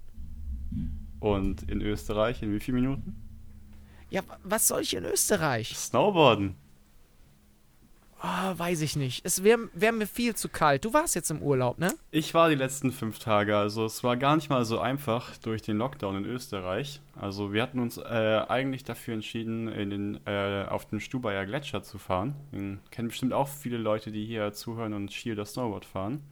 Und 1.21 1.63
in 1.71 1.81
Österreich 1.81 2.43
in 2.43 2.53
wie 2.53 2.61
viele 2.61 2.81
Minuten? 2.81 3.15
Ja, 4.11 4.23
wa- 4.27 4.39
was 4.45 4.67
soll 4.69 4.83
ich 4.83 4.95
in 4.95 5.05
Österreich? 5.05 5.77
Snowboarden. 5.77 6.55
Oh, 8.23 8.59
weiß 8.59 8.83
ich 8.83 8.97
nicht. 8.97 9.25
Es 9.25 9.45
wäre 9.45 9.71
wär 9.73 9.93
mir 9.93 10.07
viel 10.07 10.35
zu 10.35 10.51
kalt. 10.51 10.85
Du 10.85 10.93
warst 10.93 11.15
jetzt 11.15 11.31
im 11.31 11.41
Urlaub, 11.41 11.79
ne? 11.79 11.95
Ich 12.11 12.35
war 12.35 12.51
die 12.51 12.55
letzten 12.55 12.93
fünf 12.93 13.19
Tage, 13.19 13.57
also 13.57 13.87
es 13.87 14.05
war 14.05 14.19
gar 14.19 14.37
nicht 14.37 14.51
mal 14.51 14.65
so 14.67 14.79
einfach 14.79 15.39
durch 15.39 15.63
den 15.63 15.79
Lockdown 15.79 16.19
in 16.19 16.25
Österreich. 16.27 17.01
Also 17.19 17.55
wir 17.55 17.63
hatten 17.63 17.81
uns 17.81 17.97
äh, 17.97 18.43
eigentlich 18.47 18.85
dafür 18.85 19.15
entschieden, 19.15 19.69
in 19.69 19.91
den, 19.91 20.27
äh, 20.27 20.67
auf 20.69 20.85
den 20.85 21.01
Stubaier 21.01 21.47
Gletscher 21.47 21.83
zu 21.83 21.97
fahren. 21.97 22.35
Kennen 22.91 23.09
bestimmt 23.09 23.33
auch 23.33 23.49
viele 23.49 23.79
Leute, 23.79 24.13
die 24.13 24.27
hier 24.27 24.53
zuhören 24.53 24.93
und 24.93 25.13
Ski 25.13 25.33
oder 25.33 25.47
Snowboard 25.47 25.87
fahren. 25.87 26.23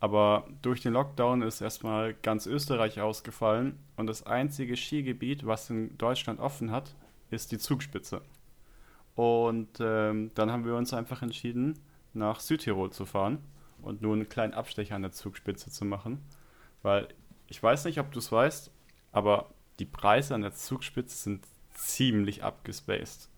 Aber 0.00 0.48
durch 0.60 0.80
den 0.80 0.92
Lockdown 0.92 1.42
ist 1.42 1.60
erstmal 1.62 2.12
ganz 2.12 2.46
Österreich 2.46 3.00
ausgefallen 3.00 3.78
und 3.96 4.06
das 4.06 4.26
einzige 4.26 4.76
Skigebiet, 4.76 5.46
was 5.46 5.70
in 5.70 5.96
Deutschland 5.96 6.40
offen 6.40 6.72
hat, 6.72 6.94
ist 7.30 7.52
die 7.52 7.58
Zugspitze. 7.58 8.20
Und 9.14 9.78
ähm, 9.80 10.30
dann 10.34 10.50
haben 10.50 10.64
wir 10.64 10.74
uns 10.74 10.92
einfach 10.94 11.22
entschieden, 11.22 11.78
nach 12.14 12.40
Südtirol 12.40 12.90
zu 12.90 13.04
fahren 13.04 13.38
und 13.82 14.00
nur 14.02 14.14
einen 14.14 14.28
kleinen 14.28 14.54
Abstecher 14.54 14.96
an 14.96 15.02
der 15.02 15.12
Zugspitze 15.12 15.70
zu 15.70 15.84
machen. 15.84 16.22
Weil 16.82 17.08
ich 17.48 17.62
weiß 17.62 17.84
nicht, 17.84 17.98
ob 18.00 18.10
du 18.12 18.18
es 18.18 18.32
weißt, 18.32 18.70
aber 19.12 19.50
die 19.78 19.84
Preise 19.84 20.34
an 20.34 20.42
der 20.42 20.52
Zugspitze 20.54 21.16
sind 21.16 21.46
ziemlich 21.74 22.42
abgespaced. 22.42 23.28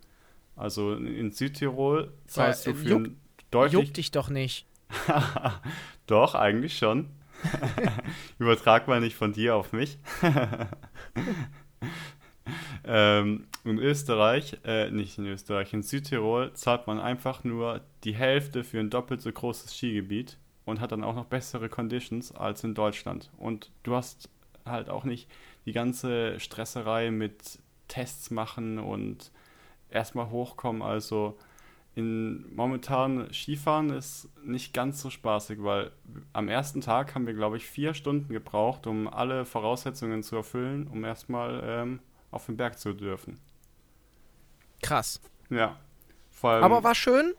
Also 0.56 0.94
in- 0.94 1.32
Südtirol 1.32 2.12
zahlst 2.26 2.66
Weil, 2.66 2.74
du 2.74 2.78
äh, 2.78 2.82
für 2.82 2.94
ein 2.96 3.20
deutlich. 3.50 3.72
Juckt 3.86 3.96
dich 3.96 4.10
doch 4.10 4.28
nicht. 4.28 4.66
Doch, 6.06 6.34
eigentlich 6.34 6.78
schon. 6.78 7.08
Übertrag 8.38 8.86
mal 8.86 9.00
nicht 9.00 9.16
von 9.16 9.32
dir 9.32 9.56
auf 9.56 9.72
mich. 9.72 9.98
Ähm, 12.86 13.46
in 13.64 13.78
Österreich, 13.78 14.58
äh, 14.64 14.90
nicht 14.90 15.18
in 15.18 15.26
Österreich, 15.26 15.72
in 15.72 15.82
Südtirol 15.82 16.52
zahlt 16.52 16.86
man 16.86 17.00
einfach 17.00 17.44
nur 17.44 17.80
die 18.04 18.14
Hälfte 18.14 18.64
für 18.64 18.80
ein 18.80 18.90
doppelt 18.90 19.22
so 19.22 19.32
großes 19.32 19.74
Skigebiet 19.74 20.38
und 20.64 20.80
hat 20.80 20.92
dann 20.92 21.04
auch 21.04 21.14
noch 21.14 21.26
bessere 21.26 21.68
Conditions 21.68 22.32
als 22.32 22.64
in 22.64 22.74
Deutschland. 22.74 23.30
Und 23.38 23.70
du 23.82 23.94
hast 23.94 24.28
halt 24.64 24.88
auch 24.88 25.04
nicht 25.04 25.30
die 25.66 25.72
ganze 25.72 26.38
Stresserei 26.40 27.10
mit 27.10 27.58
Tests 27.88 28.30
machen 28.30 28.78
und 28.78 29.30
erstmal 29.90 30.30
hochkommen. 30.30 30.82
Also 30.82 31.38
in 31.94 32.54
momentan 32.54 33.32
Skifahren 33.32 33.90
ist 33.90 34.28
nicht 34.44 34.74
ganz 34.74 35.00
so 35.00 35.10
spaßig, 35.10 35.62
weil 35.62 35.92
am 36.32 36.48
ersten 36.48 36.80
Tag 36.80 37.14
haben 37.14 37.26
wir, 37.26 37.34
glaube 37.34 37.56
ich, 37.56 37.66
vier 37.66 37.94
Stunden 37.94 38.32
gebraucht, 38.32 38.86
um 38.86 39.06
alle 39.06 39.44
Voraussetzungen 39.44 40.22
zu 40.22 40.36
erfüllen, 40.36 40.88
um 40.88 41.04
erstmal 41.04 41.62
ähm, 41.64 42.00
auf 42.34 42.46
den 42.46 42.56
Berg 42.56 42.78
zu 42.78 42.92
dürfen. 42.92 43.38
Krass. 44.82 45.20
Ja. 45.50 45.78
Vor 46.30 46.50
allem, 46.50 46.64
Aber 46.64 46.84
war 46.84 46.94
schön? 46.94 47.34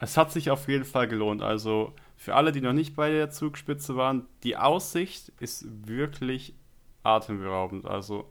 es 0.00 0.16
hat 0.16 0.32
sich 0.32 0.50
auf 0.50 0.68
jeden 0.68 0.84
Fall 0.84 1.08
gelohnt. 1.08 1.40
Also 1.42 1.94
für 2.16 2.34
alle, 2.34 2.52
die 2.52 2.60
noch 2.60 2.72
nicht 2.72 2.94
bei 2.96 3.10
der 3.10 3.30
Zugspitze 3.30 3.96
waren, 3.96 4.26
die 4.42 4.56
Aussicht 4.56 5.32
ist 5.40 5.64
wirklich 5.86 6.54
atemberaubend. 7.02 7.86
Also 7.86 8.30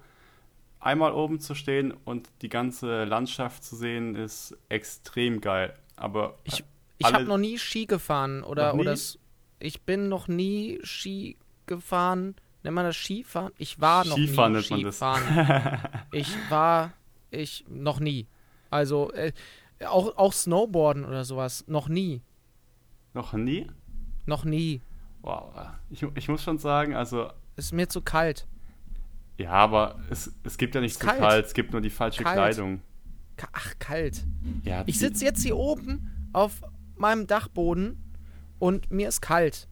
einmal 0.80 1.14
oben 1.14 1.40
zu 1.40 1.56
stehen 1.56 1.92
und 1.92 2.30
die 2.42 2.50
ganze 2.50 3.06
Landschaft 3.06 3.64
zu 3.64 3.76
sehen, 3.76 4.16
ist 4.16 4.56
extrem 4.70 5.42
geil. 5.42 5.74
Aber 5.96 6.38
Ich, 6.44 6.64
ich 6.98 7.12
habe 7.12 7.24
noch 7.24 7.38
nie 7.38 7.58
Ski 7.58 7.86
gefahren 7.86 8.44
oder, 8.44 8.76
oder 8.76 8.96
ich 9.60 9.82
bin 9.82 10.10
noch 10.10 10.28
nie 10.28 10.80
Ski 10.84 11.38
gefahren. 11.66 12.36
Nennt 12.64 12.76
man 12.76 12.86
das 12.86 12.96
Skifahren? 12.96 13.52
Ich 13.58 13.80
war 13.82 14.06
noch 14.06 14.16
Skifahren 14.16 14.54
nie 14.54 14.60
nennt 14.60 14.72
man 14.72 14.84
das. 14.84 14.96
Skifahren. 14.96 15.80
ich 16.12 16.36
war, 16.50 16.94
ich 17.30 17.66
noch 17.70 18.00
nie. 18.00 18.28
Also 18.70 19.12
äh, 19.12 19.34
auch, 19.86 20.18
auch 20.18 20.34
Snowboarden 20.34 21.04
oder 21.06 21.26
sowas. 21.26 21.66
Noch 21.68 21.88
nie. 21.90 22.22
noch 23.14 23.34
nie? 23.34 23.68
Noch 24.26 24.46
nie. 24.46 24.82
Wow. 25.22 25.54
Ich, 25.90 26.02
ich 26.16 26.28
muss 26.30 26.42
schon 26.44 26.58
sagen, 26.58 26.96
also 26.96 27.30
Ist 27.58 27.74
mir 27.74 27.88
zu 27.90 28.02
kalt. 28.02 28.48
ja, 29.38 29.52
aber 29.52 30.00
es, 30.10 30.34
es 30.44 30.58
gibt 30.58 30.76
ja 30.76 30.82
nicht 30.82 30.94
Ist 30.94 31.02
so 31.02 31.08
kalt. 31.08 31.20
kalt, 31.20 31.46
es 31.46 31.54
gibt 31.54 31.72
nur 31.74 31.82
die 31.82 31.90
falsche 31.90 32.24
Kalt. 32.24 32.36
Kleidung. 32.36 32.82
Ach, 33.52 33.74
kalt. 33.80 34.24
Ja, 34.64 34.84
Ich 34.86 35.00
sitze 35.00 35.26
jetzt 35.26 35.42
hier 35.44 35.58
oben 35.58 36.30
auf 36.34 36.62
meinem 36.96 37.28
Dachboden 37.28 38.02
und 38.60 38.90
mir 38.92 39.10
ist 39.10 39.22
kalt. 39.22 39.68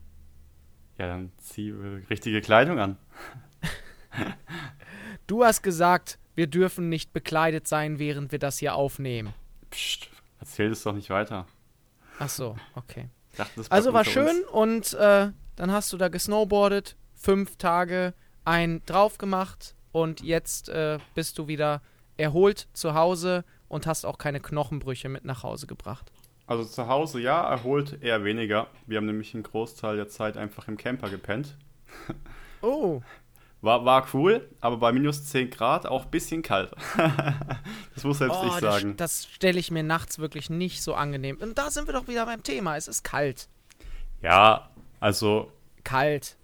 Ja, 1.02 1.08
dann 1.08 1.32
zieh 1.40 1.72
richtige 2.12 2.42
Kleidung 2.42 2.78
an. 2.78 2.98
Du 5.26 5.44
hast 5.44 5.62
gesagt, 5.64 6.20
wir 6.36 6.48
dürfen 6.48 6.90
nicht 6.90 7.14
bekleidet 7.14 7.68
sein, 7.68 7.98
während 7.98 8.32
wir 8.32 8.40
das 8.40 8.60
hier 8.60 8.76
aufnehmen. 8.76 9.34
Psst, 9.70 10.10
erzähl 10.40 10.70
das 10.70 10.84
doch 10.84 10.94
nicht 10.94 11.10
weiter. 11.10 11.48
Ach 12.20 12.30
so, 12.30 12.56
okay. 12.76 13.08
Dachte, 13.38 13.64
Also 13.70 13.94
war 13.94 14.06
unter 14.06 14.22
uns. 14.22 14.30
schön 14.30 14.44
und 14.52 14.94
äh, 14.94 15.32
dann 15.56 15.72
hast 15.72 15.92
du 15.94 15.98
da 15.98 16.10
gesnowboardet, 16.10 16.98
fünf 17.16 17.56
Tage 17.56 18.14
ein 18.44 18.82
drauf 18.86 19.18
gemacht 19.18 19.74
und 19.94 20.22
jetzt 20.22 20.68
äh, 20.70 21.00
bist 21.16 21.38
du 21.38 21.48
wieder 21.48 21.82
erholt 22.18 22.68
zu 22.74 22.94
Hause 22.94 23.46
und 23.70 23.88
hast 23.88 24.06
auch 24.06 24.18
keine 24.18 24.42
Knochenbrüche 24.42 25.08
mit 25.10 25.24
nach 25.24 25.44
Hause 25.44 25.66
gebracht. 25.66 26.12
Also 26.52 26.66
zu 26.66 26.88
Hause 26.88 27.22
ja, 27.22 27.50
erholt 27.50 28.04
eher 28.04 28.26
weniger. 28.26 28.68
Wir 28.86 28.98
haben 28.98 29.06
nämlich 29.06 29.34
einen 29.34 29.44
Großteil 29.44 29.96
der 29.96 30.10
Zeit 30.10 30.36
einfach 30.36 30.68
im 30.68 30.76
Camper 30.76 31.10
gepennt. 31.10 31.56
Oh. 32.62 33.02
War, 33.62 33.86
war 33.86 34.06
cool, 34.14 34.50
aber 34.60 34.76
bei 34.76 34.92
minus 34.92 35.24
10 35.28 35.50
Grad 35.50 35.86
auch 35.86 36.04
ein 36.04 36.12
bisschen 36.12 36.42
kalt. 36.42 36.74
das 37.96 38.04
muss 38.04 38.18
selbst 38.18 38.38
oh, 38.40 38.48
ich 38.48 38.54
sagen. 38.56 38.98
Das, 38.98 39.24
das 39.24 39.34
stelle 39.34 39.60
ich 39.60 39.72
mir 39.72 39.82
nachts 39.82 40.20
wirklich 40.20 40.50
nicht 40.50 40.84
so 40.84 40.94
angenehm. 40.94 41.38
Und 41.38 41.58
da 41.58 41.72
sind 41.72 41.88
wir 41.88 41.94
doch 41.94 42.10
wieder 42.10 42.26
beim 42.26 42.44
Thema. 42.44 42.76
Es 42.76 42.90
ist 42.90 43.04
kalt. 43.04 43.48
Ja, 44.22 44.70
also. 45.00 45.54
Kalt. 45.86 46.36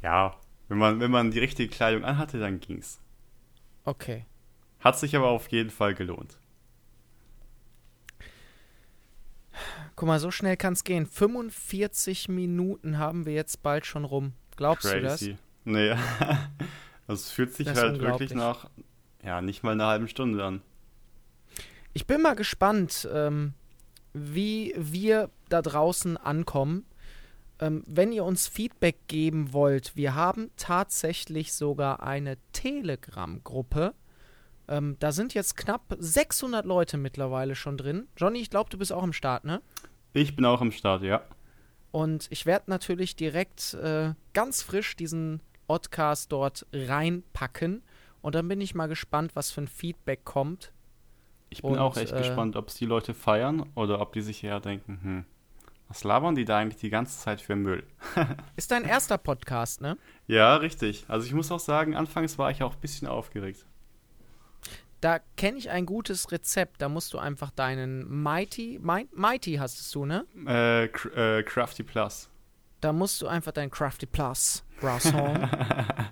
Ja, 0.00 0.36
wenn 0.68 0.78
man, 0.78 1.00
wenn 1.00 1.10
man 1.10 1.32
die 1.32 1.40
richtige 1.40 1.68
Kleidung 1.68 2.04
anhatte, 2.04 2.38
dann 2.38 2.60
ging's. 2.60 3.00
Okay. 3.84 4.26
Hat 4.78 4.96
sich 4.96 5.16
aber 5.16 5.28
auf 5.28 5.48
jeden 5.48 5.70
Fall 5.70 5.96
gelohnt. 5.96 6.38
Guck 9.98 10.06
mal, 10.06 10.20
so 10.20 10.30
schnell 10.30 10.56
kann 10.56 10.74
es 10.74 10.84
gehen. 10.84 11.06
45 11.06 12.28
Minuten 12.28 12.98
haben 12.98 13.26
wir 13.26 13.32
jetzt 13.32 13.64
bald 13.64 13.84
schon 13.84 14.04
rum. 14.04 14.32
Glaubst 14.54 14.86
Crazy. 14.86 15.00
du 15.00 15.02
das? 15.02 15.28
Nee. 15.64 15.96
Also 17.08 17.22
es 17.22 17.30
fühlt 17.30 17.54
sich 17.54 17.66
Das 17.66 17.78
halt 17.78 18.00
wirklich 18.00 18.34
nach, 18.34 18.68
ja, 19.24 19.40
nicht 19.40 19.62
mal 19.62 19.72
einer 19.72 19.86
halben 19.86 20.08
Stunde 20.08 20.44
an. 20.44 20.60
Ich 21.94 22.06
bin 22.06 22.20
mal 22.20 22.36
gespannt, 22.36 23.08
ähm, 23.10 23.54
wie 24.12 24.74
wir 24.76 25.30
da 25.48 25.62
draußen 25.62 26.18
ankommen. 26.18 26.84
Ähm, 27.60 27.82
wenn 27.86 28.12
ihr 28.12 28.24
uns 28.24 28.46
Feedback 28.46 29.08
geben 29.08 29.54
wollt, 29.54 29.96
wir 29.96 30.14
haben 30.14 30.50
tatsächlich 30.58 31.54
sogar 31.54 32.02
eine 32.02 32.36
Telegram-Gruppe. 32.52 33.94
Ähm, 34.68 34.96
da 35.00 35.12
sind 35.12 35.34
jetzt 35.34 35.56
knapp 35.56 35.96
600 35.98 36.66
Leute 36.66 36.98
mittlerweile 36.98 37.54
schon 37.54 37.76
drin. 37.76 38.06
Johnny, 38.16 38.40
ich 38.40 38.50
glaube, 38.50 38.70
du 38.70 38.78
bist 38.78 38.92
auch 38.92 39.02
im 39.02 39.12
Start, 39.12 39.44
ne? 39.44 39.62
Ich 40.12 40.36
bin 40.36 40.44
auch 40.44 40.60
am 40.60 40.72
Start, 40.72 41.02
ja. 41.02 41.22
Und 41.90 42.26
ich 42.30 42.44
werde 42.44 42.70
natürlich 42.70 43.16
direkt 43.16 43.74
äh, 43.74 44.12
ganz 44.34 44.62
frisch 44.62 44.94
diesen 44.96 45.40
Podcast 45.66 46.32
dort 46.32 46.66
reinpacken. 46.72 47.82
Und 48.20 48.34
dann 48.34 48.48
bin 48.48 48.60
ich 48.60 48.74
mal 48.74 48.88
gespannt, 48.88 49.36
was 49.36 49.50
für 49.50 49.62
ein 49.62 49.68
Feedback 49.68 50.24
kommt. 50.24 50.72
Ich 51.50 51.62
bin 51.62 51.72
Und, 51.72 51.78
auch 51.78 51.96
echt 51.96 52.12
äh, 52.12 52.18
gespannt, 52.18 52.56
ob 52.56 52.68
es 52.68 52.74
die 52.74 52.86
Leute 52.86 53.14
feiern 53.14 53.70
oder 53.74 54.00
ob 54.00 54.12
die 54.12 54.20
sich 54.20 54.44
eher 54.44 54.60
denken, 54.60 54.98
hm, 55.02 55.24
was 55.88 56.04
labern 56.04 56.34
die 56.34 56.44
da 56.44 56.58
eigentlich 56.58 56.80
die 56.80 56.90
ganze 56.90 57.18
Zeit 57.18 57.40
für 57.40 57.56
Müll? 57.56 57.84
Ist 58.56 58.70
dein 58.70 58.84
erster 58.84 59.16
Podcast, 59.16 59.80
ne? 59.80 59.96
Ja, 60.26 60.56
richtig. 60.56 61.06
Also 61.08 61.26
ich 61.26 61.32
muss 61.32 61.50
auch 61.50 61.60
sagen, 61.60 61.96
anfangs 61.96 62.38
war 62.38 62.50
ich 62.50 62.62
auch 62.62 62.74
ein 62.74 62.80
bisschen 62.80 63.08
aufgeregt. 63.08 63.64
Da 65.00 65.20
kenne 65.36 65.58
ich 65.58 65.70
ein 65.70 65.86
gutes 65.86 66.32
Rezept. 66.32 66.82
Da 66.82 66.88
musst 66.88 67.12
du 67.12 67.18
einfach 67.18 67.50
deinen 67.50 68.22
Mighty, 68.22 68.80
Mi 68.82 69.08
Mighty 69.14 69.54
hast 69.54 69.94
du, 69.94 70.04
ne? 70.04 70.26
Äh, 70.46 70.84
äh 70.86 71.42
Crafty 71.44 71.84
Plus. 71.84 72.28
Da 72.80 72.92
musst 72.92 73.22
du 73.22 73.28
einfach 73.28 73.52
deinen 73.52 73.70
Crafty 73.70 74.06
Plus 74.06 74.64
raushauen. 74.82 75.48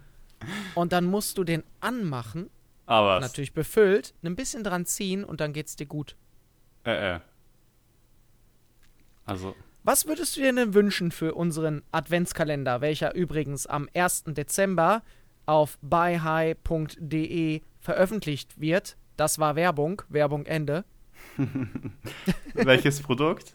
und 0.74 0.92
dann 0.92 1.04
musst 1.04 1.38
du 1.38 1.44
den 1.44 1.64
anmachen, 1.80 2.50
Aber 2.86 3.20
natürlich 3.20 3.52
befüllt, 3.52 4.14
ein 4.22 4.36
bisschen 4.36 4.62
dran 4.62 4.86
ziehen 4.86 5.24
und 5.24 5.40
dann 5.40 5.52
geht's 5.52 5.76
dir 5.76 5.86
gut. 5.86 6.16
äh, 6.84 7.16
äh. 7.16 7.20
Also, 9.24 9.56
Was 9.82 10.06
würdest 10.06 10.36
du 10.36 10.40
dir 10.40 10.52
denn 10.52 10.74
wünschen 10.74 11.10
für 11.10 11.34
unseren 11.34 11.82
Adventskalender, 11.90 12.80
welcher 12.80 13.14
übrigens 13.14 13.66
am 13.66 13.88
1. 13.92 14.24
Dezember 14.28 15.02
auf 15.46 15.78
buyhigh.de 15.82 17.62
veröffentlicht 17.86 18.60
wird? 18.60 18.96
Das 19.16 19.38
war 19.38 19.54
Werbung, 19.54 20.02
Werbung 20.08 20.44
Ende. 20.44 20.84
welches 22.54 23.00
Produkt? 23.00 23.54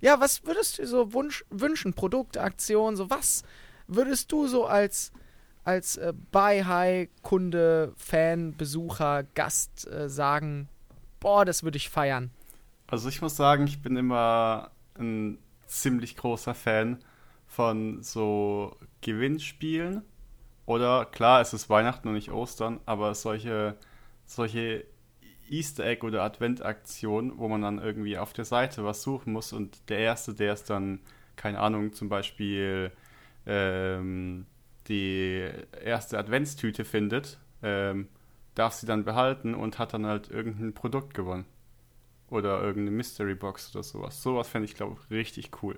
Ja, 0.00 0.20
was 0.20 0.44
würdest 0.44 0.78
du 0.78 0.86
so 0.86 1.12
wunsch, 1.14 1.44
wünschen? 1.50 1.94
Produkte, 1.94 2.42
Aktionen, 2.42 2.96
so 2.96 3.08
was 3.10 3.42
würdest 3.86 4.30
du 4.30 4.46
so 4.46 4.66
als, 4.66 5.10
als 5.64 5.96
äh, 5.96 6.12
Buy-High-Kunde, 6.32 7.94
Fan, 7.96 8.56
Besucher, 8.56 9.24
Gast 9.34 9.88
äh, 9.88 10.08
sagen, 10.08 10.68
boah, 11.18 11.44
das 11.44 11.62
würde 11.62 11.78
ich 11.78 11.88
feiern? 11.88 12.30
Also 12.86 13.08
ich 13.08 13.22
muss 13.22 13.36
sagen, 13.36 13.66
ich 13.66 13.80
bin 13.80 13.96
immer 13.96 14.70
ein 14.98 15.38
ziemlich 15.66 16.16
großer 16.16 16.54
Fan 16.54 16.98
von 17.46 18.02
so 18.02 18.76
Gewinnspielen. 19.00 20.02
Oder 20.66 21.04
klar, 21.06 21.40
es 21.40 21.52
ist 21.52 21.68
Weihnachten 21.68 22.08
und 22.08 22.14
nicht 22.14 22.30
Ostern, 22.30 22.80
aber 22.86 23.14
solche, 23.14 23.76
solche 24.26 24.84
Easter 25.48 25.84
Egg 25.84 26.06
oder 26.06 26.22
Adventaktionen, 26.22 27.38
wo 27.38 27.48
man 27.48 27.62
dann 27.62 27.78
irgendwie 27.78 28.18
auf 28.18 28.32
der 28.32 28.44
Seite 28.44 28.84
was 28.84 29.02
suchen 29.02 29.32
muss 29.32 29.52
und 29.52 29.88
der 29.88 29.98
Erste, 29.98 30.32
der 30.32 30.52
es 30.52 30.64
dann, 30.64 31.00
keine 31.36 31.58
Ahnung, 31.58 31.92
zum 31.92 32.08
Beispiel 32.08 32.92
ähm, 33.46 34.46
die 34.88 35.48
erste 35.84 36.18
Adventstüte 36.18 36.84
findet, 36.84 37.38
ähm, 37.62 38.08
darf 38.54 38.74
sie 38.74 38.86
dann 38.86 39.04
behalten 39.04 39.54
und 39.54 39.78
hat 39.78 39.92
dann 39.94 40.06
halt 40.06 40.30
irgendein 40.30 40.72
Produkt 40.74 41.14
gewonnen. 41.14 41.46
Oder 42.28 42.62
irgendeine 42.62 42.96
Mystery 42.96 43.34
Box 43.34 43.74
oder 43.74 43.82
sowas. 43.82 44.22
Sowas 44.22 44.48
fände 44.48 44.66
ich, 44.66 44.74
glaube 44.74 44.96
ich, 45.00 45.10
richtig 45.10 45.50
cool. 45.62 45.76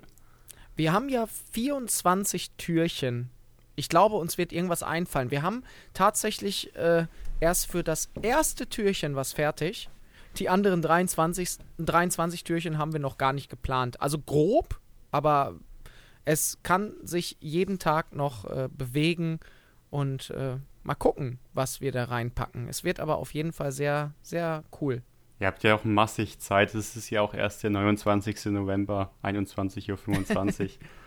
Wir 0.75 0.93
haben 0.93 1.09
ja 1.09 1.25
24 1.25 2.51
Türchen. 2.57 3.29
Ich 3.75 3.89
glaube, 3.89 4.15
uns 4.15 4.37
wird 4.37 4.53
irgendwas 4.53 4.83
einfallen. 4.83 5.31
Wir 5.31 5.41
haben 5.41 5.63
tatsächlich 5.93 6.75
äh, 6.75 7.07
erst 7.39 7.71
für 7.71 7.83
das 7.83 8.09
erste 8.21 8.67
Türchen 8.67 9.15
was 9.15 9.33
fertig. 9.33 9.89
Die 10.37 10.49
anderen 10.49 10.81
23, 10.81 11.57
23 11.77 12.43
Türchen 12.43 12.77
haben 12.77 12.93
wir 12.93 12.99
noch 12.99 13.17
gar 13.17 13.33
nicht 13.33 13.49
geplant. 13.49 14.01
Also 14.01 14.19
grob, 14.19 14.79
aber 15.11 15.55
es 16.25 16.59
kann 16.63 16.93
sich 17.03 17.37
jeden 17.39 17.79
Tag 17.79 18.15
noch 18.15 18.45
äh, 18.45 18.69
bewegen 18.71 19.39
und 19.89 20.31
äh, 20.31 20.57
mal 20.83 20.95
gucken, 20.95 21.39
was 21.53 21.81
wir 21.81 21.91
da 21.91 22.05
reinpacken. 22.05 22.67
Es 22.67 22.83
wird 22.83 22.99
aber 22.99 23.17
auf 23.17 23.33
jeden 23.33 23.53
Fall 23.53 23.71
sehr, 23.71 24.13
sehr 24.21 24.63
cool. 24.81 25.03
Ihr 25.39 25.47
habt 25.47 25.63
ja 25.63 25.75
auch 25.75 25.83
massig 25.83 26.39
Zeit. 26.39 26.73
Es 26.73 26.95
ist 26.95 27.09
ja 27.09 27.21
auch 27.21 27.33
erst 27.33 27.63
der 27.63 27.69
29. 27.69 28.45
November, 28.45 29.11
21.25 29.23 30.61
Uhr. 30.61 30.69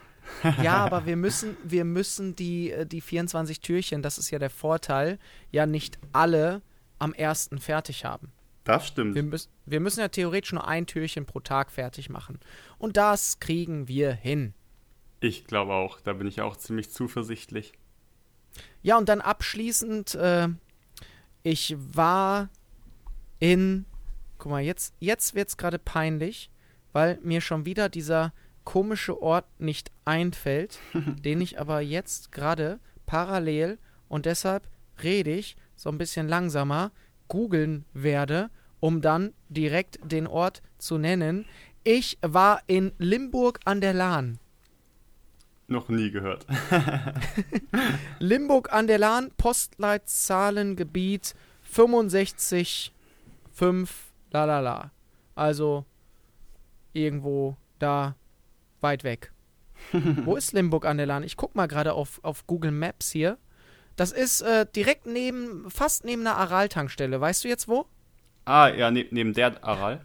Ja, 0.62 0.76
aber 0.84 1.06
wir 1.06 1.16
müssen, 1.16 1.56
wir 1.64 1.84
müssen 1.84 2.36
die, 2.36 2.70
äh, 2.70 2.86
die 2.86 3.00
24 3.00 3.60
Türchen, 3.60 4.02
das 4.02 4.18
ist 4.18 4.30
ja 4.30 4.38
der 4.38 4.50
Vorteil, 4.50 5.18
ja 5.50 5.66
nicht 5.66 5.98
alle 6.12 6.62
am 6.98 7.12
ersten 7.12 7.58
fertig 7.58 8.04
haben. 8.04 8.32
das 8.64 8.88
stimmt. 8.88 9.14
Wir, 9.14 9.22
müssen 9.22 9.50
wir 9.66 9.80
müssen 9.80 10.00
ja 10.00 10.08
theoretisch 10.08 10.52
nur 10.52 10.66
ein 10.66 10.86
Türchen 10.86 11.26
pro 11.26 11.40
Tag 11.40 11.70
fertig 11.70 12.10
machen. 12.10 12.40
Und 12.78 12.96
das 12.96 13.38
kriegen 13.40 13.88
wir 13.88 14.12
hin. 14.12 14.54
Ich 15.20 15.44
glaube 15.44 15.72
auch. 15.72 16.00
Da 16.00 16.12
bin 16.12 16.26
ich 16.26 16.40
auch 16.40 16.56
ziemlich 16.56 16.90
zuversichtlich. 16.90 17.72
Ja, 18.82 18.98
und 18.98 19.08
dann 19.08 19.20
abschließend, 19.20 20.14
äh, 20.14 20.48
ich 21.42 21.76
war 21.78 22.48
in, 23.38 23.84
guck 24.38 24.50
mal, 24.52 24.62
jetzt, 24.62 24.94
jetzt 25.00 25.34
wird 25.34 25.48
es 25.48 25.56
gerade 25.56 25.78
peinlich, 25.78 26.50
weil 26.92 27.18
mir 27.22 27.40
schon 27.40 27.66
wieder 27.66 27.88
dieser 27.88 28.32
komische 28.66 29.22
Ort 29.22 29.46
nicht 29.58 29.90
einfällt, 30.04 30.78
den 31.24 31.40
ich 31.40 31.58
aber 31.58 31.80
jetzt 31.80 32.32
gerade 32.32 32.78
parallel 33.06 33.78
und 34.08 34.26
deshalb 34.26 34.68
rede 35.02 35.30
ich 35.30 35.56
so 35.74 35.88
ein 35.88 35.96
bisschen 35.96 36.28
langsamer, 36.28 36.92
googeln 37.28 37.86
werde, 37.94 38.50
um 38.80 39.00
dann 39.00 39.32
direkt 39.48 39.98
den 40.02 40.26
Ort 40.26 40.60
zu 40.76 40.98
nennen. 40.98 41.46
Ich 41.84 42.18
war 42.20 42.60
in 42.66 42.92
Limburg 42.98 43.60
an 43.64 43.80
der 43.80 43.94
Lahn. 43.94 44.38
Noch 45.68 45.88
nie 45.88 46.10
gehört. 46.10 46.46
Limburg 48.18 48.72
an 48.72 48.86
der 48.86 48.98
Lahn, 48.98 49.30
Postleitzahlengebiet 49.36 51.34
65 51.62 52.92
5 53.52 54.12
lalala. 54.32 54.90
Also 55.34 55.84
irgendwo 56.92 57.56
da 57.78 58.14
weit 58.87 59.03
weg. 59.03 59.32
Wo 59.93 60.37
ist 60.37 60.53
Limburg 60.53 60.87
an 60.87 60.97
der 60.97 61.07
Lahn? 61.07 61.24
Ich 61.24 61.37
guck 61.37 61.55
mal 61.55 61.66
gerade 61.66 61.93
auf, 61.93 62.20
auf 62.22 62.47
Google 62.47 62.70
Maps 62.70 63.11
hier. 63.11 63.37
Das 63.97 64.12
ist 64.12 64.43
äh, 64.43 64.66
direkt 64.74 65.07
neben, 65.07 65.68
fast 65.70 66.05
neben 66.05 66.22
einer 66.22 66.37
Aral-Tankstelle. 66.37 67.20
Weißt 67.20 67.45
du 67.45 67.49
jetzt 67.49 67.68
wo? 67.68 67.87
ah, 68.45 68.68
ja, 68.68 68.91
ne 68.91 69.07
neben 69.11 69.32
der 69.32 69.62
Aral. 69.64 70.05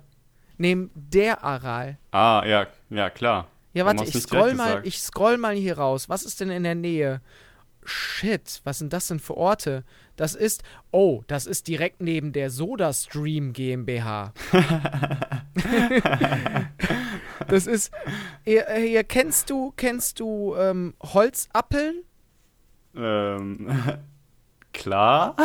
Neben 0.57 0.89
der 0.95 1.43
Aral. 1.43 1.97
Ah, 2.11 2.43
ja, 2.45 2.67
ja, 2.89 3.09
klar. 3.09 3.47
Ja, 3.73 3.85
warte, 3.85 4.03
ich 4.03 4.13
scroll 4.13 4.53
mal, 4.55 4.67
gesagt? 4.67 4.87
ich 4.87 4.99
scroll 4.99 5.37
mal 5.37 5.55
hier 5.55 5.77
raus. 5.77 6.09
Was 6.09 6.23
ist 6.23 6.41
denn 6.41 6.49
in 6.49 6.63
der 6.63 6.75
Nähe? 6.75 7.21
Shit, 7.83 8.61
was 8.63 8.79
sind 8.79 8.93
das 8.93 9.07
denn 9.07 9.19
für 9.19 9.37
Orte? 9.37 9.83
Das 10.21 10.35
ist, 10.35 10.61
oh, 10.91 11.23
das 11.25 11.47
ist 11.47 11.67
direkt 11.67 11.99
neben 11.99 12.31
der 12.31 12.51
SodaStream 12.51 13.53
GmbH. 13.53 14.33
das 17.47 17.65
ist, 17.65 17.91
hier, 18.43 18.67
hier 18.71 19.03
kennst 19.03 19.49
du, 19.49 19.73
kennst 19.75 20.19
du 20.19 20.53
ähm, 20.55 20.93
Holzappeln? 21.01 22.03
Ähm, 22.95 23.81
klar. 24.73 25.35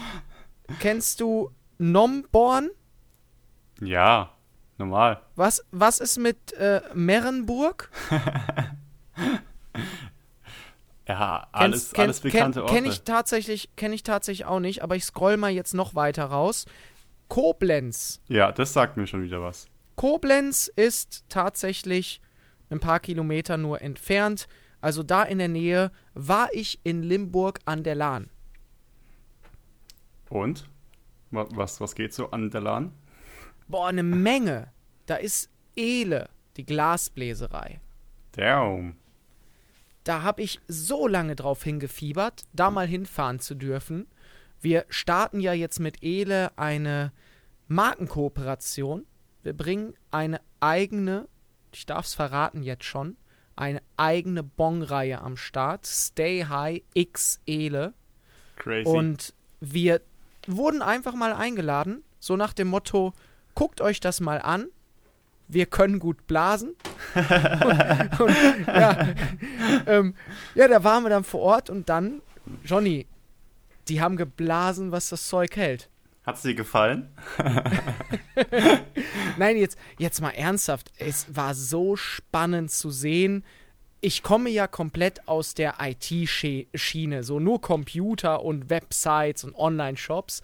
Kennst 0.80 1.20
du 1.20 1.50
Nomborn? 1.78 2.68
Ja. 3.80 4.34
Normal. 4.76 5.22
Was, 5.34 5.64
was 5.70 6.00
ist 6.00 6.18
mit 6.18 6.52
äh, 6.52 6.82
Merenburg? 6.92 7.90
Ja, 11.06 11.46
alles, 11.52 11.92
kenn, 11.92 12.04
alles 12.04 12.20
bekannte 12.20 12.60
kenn, 12.60 12.62
Orte. 12.62 12.74
Kenne 12.74 12.88
ich, 12.88 13.02
tatsächlich, 13.02 13.70
kenn 13.76 13.92
ich 13.92 14.02
tatsächlich 14.02 14.46
auch 14.46 14.60
nicht, 14.60 14.82
aber 14.82 14.96
ich 14.96 15.04
scroll 15.04 15.36
mal 15.36 15.50
jetzt 15.50 15.74
noch 15.74 15.94
weiter 15.94 16.24
raus. 16.24 16.64
Koblenz. 17.28 18.22
Ja, 18.28 18.52
das 18.52 18.72
sagt 18.72 18.96
mir 18.96 19.06
schon 19.06 19.22
wieder 19.22 19.42
was. 19.42 19.66
Koblenz 19.96 20.70
ist 20.74 21.24
tatsächlich 21.28 22.20
ein 22.70 22.80
paar 22.80 23.00
Kilometer 23.00 23.56
nur 23.56 23.82
entfernt. 23.82 24.48
Also 24.80 25.02
da 25.02 25.22
in 25.22 25.38
der 25.38 25.48
Nähe 25.48 25.90
war 26.14 26.48
ich 26.52 26.80
in 26.84 27.02
Limburg 27.02 27.60
an 27.64 27.82
der 27.84 27.94
Lahn. 27.94 28.30
Und? 30.28 30.68
Was, 31.30 31.80
was 31.80 31.94
geht 31.94 32.14
so 32.14 32.30
an 32.30 32.50
der 32.50 32.60
Lahn? 32.60 32.92
Boah, 33.68 33.88
eine 33.88 34.02
Menge. 34.02 34.72
Da 35.06 35.16
ist 35.16 35.50
Ele, 35.74 36.28
die 36.56 36.64
Glasbläserei. 36.64 37.80
Damn. 38.32 38.96
Da 40.04 40.22
habe 40.22 40.42
ich 40.42 40.60
so 40.68 41.08
lange 41.08 41.34
drauf 41.34 41.64
hingefiebert, 41.64 42.42
da 42.52 42.70
mal 42.70 42.86
hinfahren 42.86 43.40
zu 43.40 43.54
dürfen. 43.54 44.06
Wir 44.60 44.84
starten 44.88 45.40
ja 45.40 45.52
jetzt 45.52 45.80
mit 45.80 46.02
Ele 46.02 46.56
eine 46.56 47.12
Markenkooperation. 47.68 49.06
Wir 49.42 49.54
bringen 49.54 49.94
eine 50.10 50.40
eigene, 50.60 51.28
ich 51.72 51.86
darf 51.86 52.06
es 52.06 52.14
verraten 52.14 52.62
jetzt 52.62 52.84
schon, 52.84 53.16
eine 53.56 53.82
eigene 53.96 54.42
Bong-Reihe 54.42 55.20
am 55.20 55.36
Start. 55.36 55.86
Stay 55.86 56.44
High 56.44 56.82
X 56.92 57.40
Ele. 57.46 57.94
Crazy. 58.56 58.88
Und 58.88 59.34
wir 59.60 60.02
wurden 60.46 60.82
einfach 60.82 61.14
mal 61.14 61.32
eingeladen, 61.32 62.04
so 62.20 62.36
nach 62.36 62.52
dem 62.52 62.68
Motto, 62.68 63.12
guckt 63.54 63.80
euch 63.80 64.00
das 64.00 64.20
mal 64.20 64.40
an. 64.40 64.68
Wir 65.48 65.66
können 65.66 65.98
gut 65.98 66.26
blasen. 66.26 66.74
und, 67.14 68.20
und, 68.20 68.66
ja, 68.66 69.08
ähm, 69.86 70.14
ja, 70.54 70.68
da 70.68 70.82
waren 70.84 71.02
wir 71.02 71.10
dann 71.10 71.24
vor 71.24 71.40
Ort 71.40 71.70
und 71.70 71.88
dann, 71.88 72.22
Johnny, 72.64 73.06
die 73.88 74.00
haben 74.00 74.16
geblasen, 74.16 74.92
was 74.92 75.10
das 75.10 75.28
Zeug 75.28 75.56
hält. 75.56 75.90
Hat's 76.24 76.40
dir 76.40 76.54
gefallen? 76.54 77.10
Nein, 79.36 79.58
jetzt, 79.58 79.78
jetzt 79.98 80.22
mal 80.22 80.30
ernsthaft. 80.30 80.90
Es 80.96 81.36
war 81.36 81.54
so 81.54 81.96
spannend 81.96 82.70
zu 82.70 82.90
sehen. 82.90 83.44
Ich 84.00 84.22
komme 84.22 84.48
ja 84.48 84.66
komplett 84.66 85.28
aus 85.28 85.52
der 85.52 85.74
IT-Schiene, 85.80 87.24
so 87.24 87.40
nur 87.40 87.60
Computer 87.60 88.42
und 88.42 88.70
Websites 88.70 89.44
und 89.44 89.54
Online-Shops. 89.54 90.40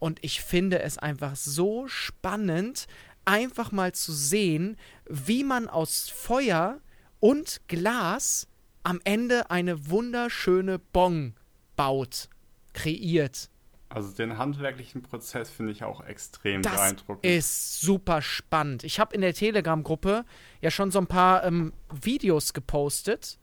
Und 0.00 0.18
ich 0.22 0.40
finde 0.40 0.80
es 0.80 0.98
einfach 0.98 1.36
so 1.36 1.86
spannend, 1.86 2.88
einfach 3.24 3.72
mal 3.72 3.92
zu 3.92 4.12
sehen, 4.12 4.76
wie 5.08 5.44
man 5.44 5.68
aus 5.68 6.08
Feuer 6.08 6.80
und 7.20 7.60
Glas 7.68 8.46
am 8.82 9.00
Ende 9.04 9.50
eine 9.50 9.90
wunderschöne 9.90 10.78
Bong 10.78 11.34
baut, 11.76 12.28
kreiert. 12.72 13.50
Also 13.88 14.12
den 14.12 14.38
handwerklichen 14.38 15.02
Prozess 15.02 15.50
finde 15.50 15.72
ich 15.72 15.82
auch 15.82 16.04
extrem 16.04 16.62
Das 16.62 16.74
beeindruckend. 16.74 17.26
ist 17.26 17.80
super 17.80 18.22
spannend. 18.22 18.84
Ich 18.84 19.00
habe 19.00 19.14
in 19.14 19.20
der 19.20 19.34
Telegram-Gruppe 19.34 20.24
ja 20.60 20.70
schon 20.70 20.92
so 20.92 21.00
ein 21.00 21.08
paar 21.08 21.44
ähm, 21.44 21.72
Videos 21.92 22.52
gepostet, 22.52 23.38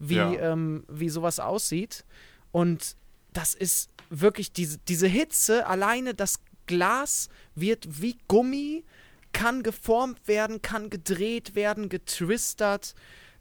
wie, 0.00 0.16
Ja. 0.16 0.32
ähm, 0.52 0.84
wie 0.88 1.08
sowas 1.08 1.38
aussieht. 1.38 2.04
Und 2.50 2.96
das 3.32 3.54
ist 3.54 3.88
wirklich 4.10 4.52
diese, 4.52 4.78
diese 4.78 5.06
Hitze, 5.06 5.66
alleine 5.66 6.12
das 6.14 6.40
Glas 6.66 7.28
wird 7.54 8.02
wie 8.02 8.18
Gummi, 8.26 8.84
kann 9.34 9.62
geformt 9.62 10.26
werden, 10.26 10.62
kann 10.62 10.88
gedreht 10.88 11.54
werden, 11.54 11.90
getwistert. 11.90 12.94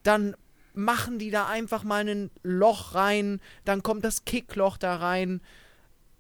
Dann 0.04 0.36
machen 0.74 1.20
die 1.20 1.32
da 1.32 1.48
einfach 1.48 1.84
mal 1.86 2.06
ein 2.10 2.32
Loch 2.44 2.96
rein, 2.96 3.40
dann 3.64 3.82
kommt 3.84 4.04
das 4.04 4.26
Kickloch 4.26 4.76
da 4.78 4.98
rein. 4.98 5.42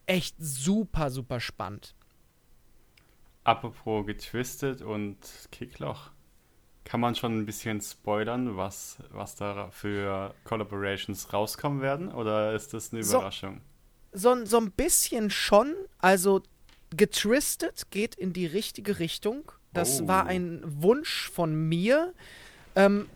Echt 0.05 0.35
super, 0.39 1.09
super 1.11 1.41
spannend. 1.41 1.95
Apropos 3.43 4.05
getwistet 4.05 4.81
und 4.81 5.17
Kickloch. 5.51 6.11
Kann 6.85 6.99
man 6.99 7.15
schon 7.15 7.37
ein 7.37 7.45
bisschen 7.45 7.81
spoilern, 7.81 8.57
was, 8.57 8.97
was 9.11 9.35
da 9.35 9.69
für 9.71 10.33
Collaborations 10.43 11.31
rauskommen 11.33 11.81
werden? 11.81 12.11
Oder 12.11 12.53
ist 12.53 12.73
das 12.73 12.93
eine 12.93 13.03
So. 13.03 13.17
Überraschung? 13.17 13.61
so, 14.13 14.45
so 14.45 14.57
ein 14.57 14.71
bisschen 14.71 15.29
schon. 15.29 15.73
Also 15.97 16.43
getwistet 16.95 17.89
geht 17.91 18.15
in 18.15 18.33
die 18.33 18.45
richtige 18.45 18.99
Richtung. 18.99 19.51
Das 19.73 20.01
Oh. 20.01 20.07
war 20.07 20.25
ein 20.27 20.61
Wunsch 20.63 21.29
von 21.31 21.53
mir. 21.67 22.13
Ähm, 22.75 23.07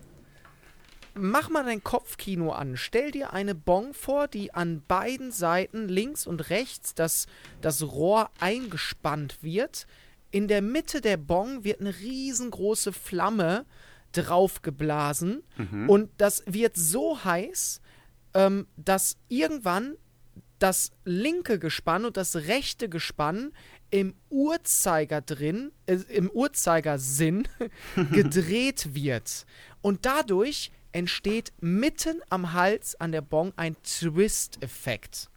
mach 1.14 1.48
mal 1.50 1.64
dein 1.64 1.82
Kopfkino 1.82 2.52
an. 2.52 2.76
Stell 2.76 3.10
dir 3.10 3.32
eine 3.32 3.54
Bong 3.54 3.94
vor, 3.94 4.28
die 4.28 4.54
an 4.54 4.82
beiden 4.86 5.32
Seiten, 5.32 5.88
links 5.88 6.26
und 6.26 6.50
rechts, 6.50 6.94
das, 6.94 7.26
das 7.60 7.82
Rohr 7.82 8.30
eingespannt 8.40 9.42
wird. 9.42 9.86
In 10.30 10.46
der 10.48 10.62
Mitte 10.62 11.00
der 11.00 11.16
Bong 11.16 11.64
wird 11.64 11.80
eine 11.80 11.98
riesengroße 11.98 12.92
Flamme 12.92 13.64
draufgeblasen. 14.12 15.42
Mhm. 15.56 15.88
Und 15.88 16.10
das 16.18 16.42
wird 16.46 16.76
so 16.76 17.24
heiß, 17.24 17.80
ähm, 18.34 18.66
dass 18.76 19.16
irgendwann 19.28 19.94
das 20.58 20.90
linke 21.04 21.58
Gespann 21.58 22.04
und 22.04 22.16
das 22.16 22.34
rechte 22.34 22.88
Gespann 22.88 23.52
im 23.90 24.14
Uhrzeiger 24.30 25.20
drin, 25.20 25.72
äh, 25.86 25.94
im 26.08 26.30
Uhrzeigersinn 26.30 27.48
gedreht 28.12 28.94
wird. 28.94 29.46
Und 29.82 30.06
dadurch 30.06 30.70
entsteht 30.92 31.52
mitten 31.60 32.20
am 32.30 32.52
Hals 32.52 32.94
an 33.00 33.12
der 33.12 33.20
Bong 33.20 33.52
ein 33.56 33.76
Twist-Effekt. 33.82 35.28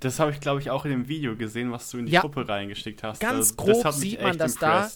Das 0.00 0.20
habe 0.20 0.30
ich, 0.30 0.40
glaube 0.40 0.60
ich, 0.60 0.70
auch 0.70 0.84
in 0.84 0.90
dem 0.90 1.08
Video 1.08 1.36
gesehen, 1.36 1.72
was 1.72 1.90
du 1.90 1.98
in 1.98 2.06
die 2.06 2.12
Ja. 2.12 2.20
Gruppe 2.20 2.46
reingeschickt 2.48 3.02
hast. 3.02 3.20
Ganz 3.20 3.48
das, 3.48 3.56
grob 3.56 3.92
sieht 3.94 4.20
man 4.20 4.36
das 4.36 4.56
da. 4.56 4.90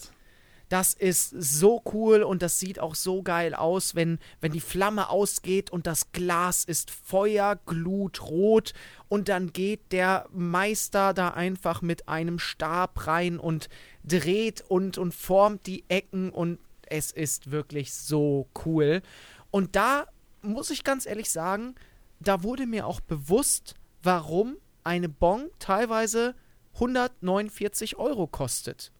Das 0.71 0.93
ist 0.93 1.31
so 1.31 1.81
cool 1.91 2.23
und 2.23 2.41
das 2.41 2.57
sieht 2.57 2.79
auch 2.79 2.95
so 2.95 3.23
geil 3.23 3.53
aus, 3.53 3.93
wenn, 3.93 4.19
wenn 4.39 4.53
die 4.53 4.61
Flamme 4.61 5.09
ausgeht 5.09 5.69
und 5.69 5.85
das 5.85 6.13
Glas 6.13 6.63
ist 6.63 6.91
feuerglutrot 6.91 8.71
und 9.09 9.27
dann 9.27 9.51
geht 9.51 9.91
der 9.91 10.29
Meister 10.31 11.13
da 11.13 11.31
einfach 11.31 11.81
mit 11.81 12.07
einem 12.07 12.39
Stab 12.39 13.05
rein 13.05 13.37
und 13.37 13.67
dreht 14.05 14.63
und, 14.65 14.97
und 14.97 15.13
formt 15.13 15.67
die 15.67 15.83
Ecken 15.89 16.29
und 16.29 16.57
es 16.87 17.11
ist 17.11 17.51
wirklich 17.51 17.93
so 17.93 18.47
cool. 18.63 19.01
Und 19.49 19.75
da 19.75 20.07
muss 20.41 20.69
ich 20.69 20.85
ganz 20.85 21.05
ehrlich 21.05 21.31
sagen, 21.31 21.75
da 22.21 22.43
wurde 22.43 22.65
mir 22.65 22.87
auch 22.87 23.01
bewusst, 23.01 23.75
warum 24.03 24.55
eine 24.85 25.09
Bon 25.09 25.49
teilweise 25.59 26.33
149 26.75 27.97
Euro 27.97 28.25
kostet. 28.25 28.93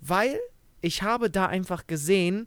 Weil 0.00 0.40
ich 0.82 1.02
habe 1.02 1.30
da 1.30 1.46
einfach 1.46 1.86
gesehen, 1.86 2.46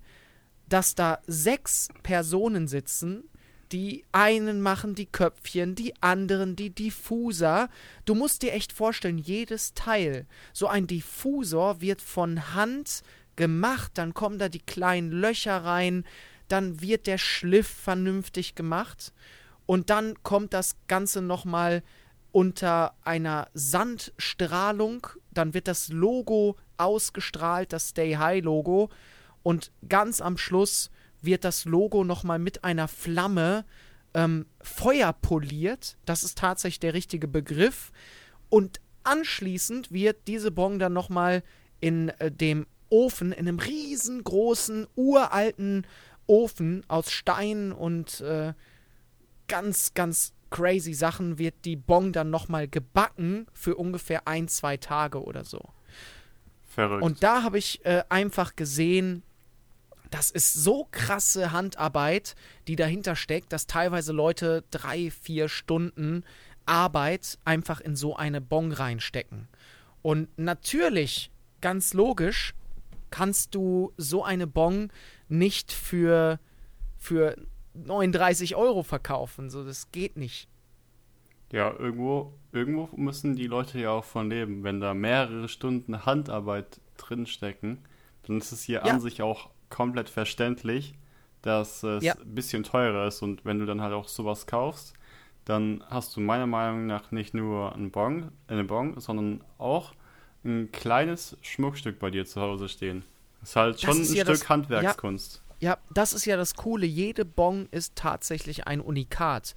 dass 0.70 0.94
da 0.94 1.20
sechs 1.26 1.88
Personen 2.04 2.68
sitzen, 2.68 3.24
die 3.72 4.06
einen 4.12 4.62
machen 4.62 4.94
die 4.94 5.08
Köpfchen, 5.08 5.74
die 5.74 5.94
anderen 6.02 6.56
die 6.56 6.70
Diffuser. 6.70 7.70
Du 8.06 8.14
musst 8.14 8.44
dir 8.44 8.54
echt 8.54 8.72
vorstellen, 8.72 9.18
jedes 9.18 9.74
Teil, 9.74 10.28
so 10.54 10.68
ein 10.68 10.86
Diffusor 10.86 11.82
wird 11.82 12.02
von 12.02 12.54
Hand 12.54 13.02
gemacht, 13.36 13.92
dann 13.96 14.14
kommen 14.14 14.38
da 14.38 14.50
die 14.50 14.60
kleinen 14.60 15.12
Löcher 15.12 15.58
rein, 15.64 16.06
dann 16.48 16.82
wird 16.82 17.08
der 17.08 17.18
Schliff 17.18 17.68
vernünftig 17.68 18.56
gemacht 18.56 19.14
und 19.66 19.90
dann 19.90 20.22
kommt 20.24 20.54
das 20.54 20.76
Ganze 20.88 21.22
nochmal 21.22 21.84
unter 22.32 22.94
einer 23.04 23.48
Sandstrahlung, 23.54 25.08
dann 25.38 25.54
wird 25.54 25.68
das 25.68 25.90
Logo 25.90 26.58
ausgestrahlt, 26.78 27.74
das 27.74 27.90
Stay 27.90 28.16
High 28.16 28.44
Logo 28.44 28.90
und 29.44 29.72
ganz 29.88 30.22
am 30.22 30.38
Schluss 30.38 30.90
wird 31.22 31.44
das 31.44 31.66
Logo 31.66 32.04
nochmal 32.04 32.40
mit 32.40 32.64
einer 32.64 32.88
Flamme 32.88 33.66
ähm, 34.14 34.46
feuerpoliert. 34.62 35.98
Das 36.06 36.24
ist 36.24 36.38
tatsächlich 36.38 36.80
der 36.80 36.94
richtige 36.94 37.28
Begriff. 37.28 37.92
Und 38.50 38.80
anschließend 39.04 39.92
wird 39.92 40.28
diese 40.28 40.52
Bon 40.52 40.80
dann 40.80 40.94
nochmal 40.94 41.44
in 41.80 42.10
äh, 42.20 42.32
dem 42.32 42.66
Ofen, 42.90 43.32
in 43.32 43.48
einem 43.48 43.60
riesengroßen, 43.60 44.88
uralten 44.96 45.86
Ofen 46.28 46.84
aus 46.88 47.12
Stein 47.12 47.72
und 47.72 48.22
äh, 48.22 48.54
ganz, 49.48 49.94
ganz 49.94 50.34
crazy 50.56 50.94
Sachen 50.94 51.38
wird 51.38 51.66
die 51.66 51.76
Bon 51.76 52.14
dann 52.14 52.30
nochmal 52.30 52.70
gebacken 52.70 53.46
für 53.54 53.76
ungefähr 53.76 54.26
ein, 54.26 54.48
zwei 54.48 54.78
Tage 54.78 55.22
oder 55.22 55.44
so. 55.44 55.60
Verrückt. 56.64 57.04
Und 57.04 57.24
da 57.24 57.44
habe 57.44 57.58
ich 57.58 57.86
äh, 57.86 58.04
einfach 58.08 58.56
gesehen, 58.56 59.22
das 60.12 60.32
ist 60.32 60.54
so 60.54 60.88
krasse 60.92 61.52
Handarbeit, 61.52 62.36
die 62.70 62.78
dahinter 62.78 63.18
steckt, 63.18 63.52
dass 63.52 63.68
teilweise 63.68 64.14
Leute 64.14 64.64
drei, 64.72 65.12
vier 65.12 65.50
Stunden 65.50 66.24
Arbeit 66.66 67.38
einfach 67.44 67.82
in 67.82 67.98
so 67.98 68.16
eine 68.16 68.40
Bon 68.40 68.72
reinstecken. 68.72 69.50
Und 70.02 70.30
natürlich, 70.38 71.32
ganz 71.60 71.94
logisch, 71.94 72.54
kannst 73.10 73.56
du 73.56 73.92
so 73.98 74.24
eine 74.24 74.48
Bon 74.48 74.90
nicht 75.28 75.74
für, 75.74 76.40
für 76.98 77.36
39 77.76 78.56
Euro 78.56 78.84
verkaufen. 78.84 79.50
So, 79.50 79.64
das 79.64 79.92
geht 79.92 80.18
nicht. 80.18 80.48
Ja, 81.52 81.74
irgendwo, 81.78 82.34
irgendwo 82.52 82.90
müssen 82.96 83.36
die 83.36 83.48
Leute 83.48 83.80
ja 83.80 83.92
auch 83.92 84.04
von 84.04 84.30
leben. 84.30 84.64
Wenn 84.64 84.80
da 84.80 84.94
mehrere 84.94 85.48
Stunden 85.48 86.06
Handarbeit 86.06 86.80
drinstecken, 86.98 87.80
dann 88.24 88.38
ist 88.38 88.52
es 88.52 88.64
hier 88.64 88.82
ja. 88.86 88.94
an 88.94 89.00
sich 89.00 89.22
auch 89.22 89.50
komplett 89.70 90.10
verständlich, 90.10 90.96
dass 91.42 91.84
es 91.84 92.04
ja. 92.04 92.14
ein 92.14 92.36
bisschen 92.36 92.64
teurer 92.64 93.08
ist. 93.08 93.22
Und 93.22 93.46
wenn 93.46 93.60
du 93.60 93.66
dann 93.66 93.82
halt 93.82 93.94
auch 93.94 94.08
sowas 94.08 94.48
kaufst, 94.48 94.94
dann 95.46 95.84
hast 95.90 96.16
du 96.16 96.22
meiner 96.22 96.48
Meinung 96.48 96.88
nach 96.88 97.12
nicht 97.12 97.34
nur 97.34 97.74
einen 97.74 97.92
Bon, 97.92 98.32
eine 98.48 98.64
Bon, 98.64 99.00
sondern 99.00 99.42
auch 99.58 99.94
ein 100.44 100.72
kleines 100.72 101.38
Schmuckstück 101.42 102.00
bei 102.00 102.10
dir 102.10 102.26
zu 102.26 102.42
Hause 102.42 102.68
stehen. 102.68 103.04
Das 103.42 103.50
ist 103.52 103.56
halt 103.56 103.82
schon 103.82 104.02
ist 104.02 104.10
ein 104.10 104.16
ja 104.16 104.24
Stück 104.24 104.40
das, 104.40 104.50
Handwerkskunst. 104.50 105.44
Ja, 105.60 105.78
das 105.94 106.14
ist 106.14 106.26
ja 106.26 106.38
das 106.38 106.56
Coole. 106.56 106.86
Jede 106.86 107.26
Bon 107.26 107.68
ist 107.72 107.96
tatsächlich 107.96 108.68
ein 108.68 108.82
Unikat. 108.82 109.56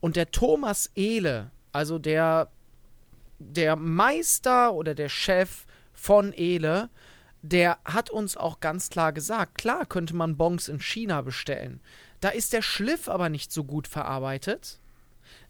Und 0.00 0.16
der 0.16 0.30
Thomas 0.30 0.90
Ehle, 0.94 1.50
also 1.72 1.98
der, 1.98 2.48
der 3.38 3.76
Meister 3.76 4.72
oder 4.72 4.94
der 4.94 5.08
Chef 5.08 5.66
von 5.92 6.32
Ehle, 6.32 6.88
der 7.42 7.78
hat 7.84 8.10
uns 8.10 8.36
auch 8.36 8.60
ganz 8.60 8.90
klar 8.90 9.12
gesagt, 9.12 9.56
klar 9.56 9.86
könnte 9.86 10.14
man 10.14 10.36
Bons 10.36 10.68
in 10.68 10.80
China 10.80 11.22
bestellen. 11.22 11.80
Da 12.20 12.28
ist 12.28 12.52
der 12.52 12.62
Schliff 12.62 13.08
aber 13.08 13.28
nicht 13.28 13.50
so 13.50 13.64
gut 13.64 13.88
verarbeitet. 13.88 14.78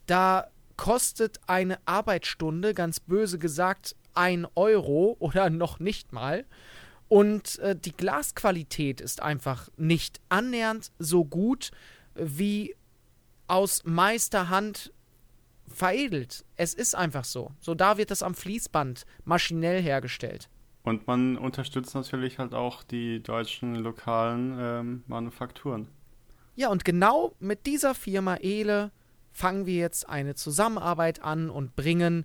Da 0.07 0.49
kostet 0.77 1.41
eine 1.47 1.79
Arbeitsstunde, 1.85 2.75
ganz 2.75 3.01
böse 3.01 3.39
gesagt, 3.39 3.97
ein 4.15 4.47
Euro 4.55 5.17
oder 5.19 5.51
noch 5.51 5.79
nicht 5.79 6.13
mal. 6.13 6.45
Und 7.11 7.59
äh, 7.59 7.75
die 7.75 7.91
Glasqualität 7.91 9.01
ist 9.01 9.21
einfach 9.21 9.69
nicht 9.77 10.21
annähernd 10.29 10.93
so 11.01 11.25
gut 11.25 11.73
wie 12.15 12.77
aus 13.49 13.83
Meisterhand 13.85 14.93
veredelt. 15.67 16.45
Es 16.55 16.73
ist 16.73 16.95
einfach 16.95 17.25
so. 17.25 17.51
So 17.59 17.75
da 17.75 17.99
wird 17.99 18.13
das 18.13 18.23
am 18.23 18.37
Fließband 18.37 19.07
maschinell 19.25 19.83
hergestellt. 19.83 20.49
Und 20.85 21.09
man 21.09 21.37
unterstützt 21.37 21.97
natürlich 21.97 22.39
halt 22.39 22.55
auch 22.55 22.85
die 22.85 23.21
deutschen 23.21 23.75
lokalen 23.75 24.57
ähm, 24.61 25.05
Manufakturen. 25.09 25.89
Ja, 26.55 26.69
und 26.69 26.85
genau 26.85 27.35
mit 27.41 27.67
dieser 27.67 27.97
Firma 27.97 28.37
Ele 28.37 28.93
fangen 29.33 29.67
wir 29.67 29.75
jetzt 29.75 30.09
eine 30.09 30.37
Zusammenarbeit 30.37 31.23
an 31.23 31.51
und 31.51 31.75
bringen, 31.75 32.25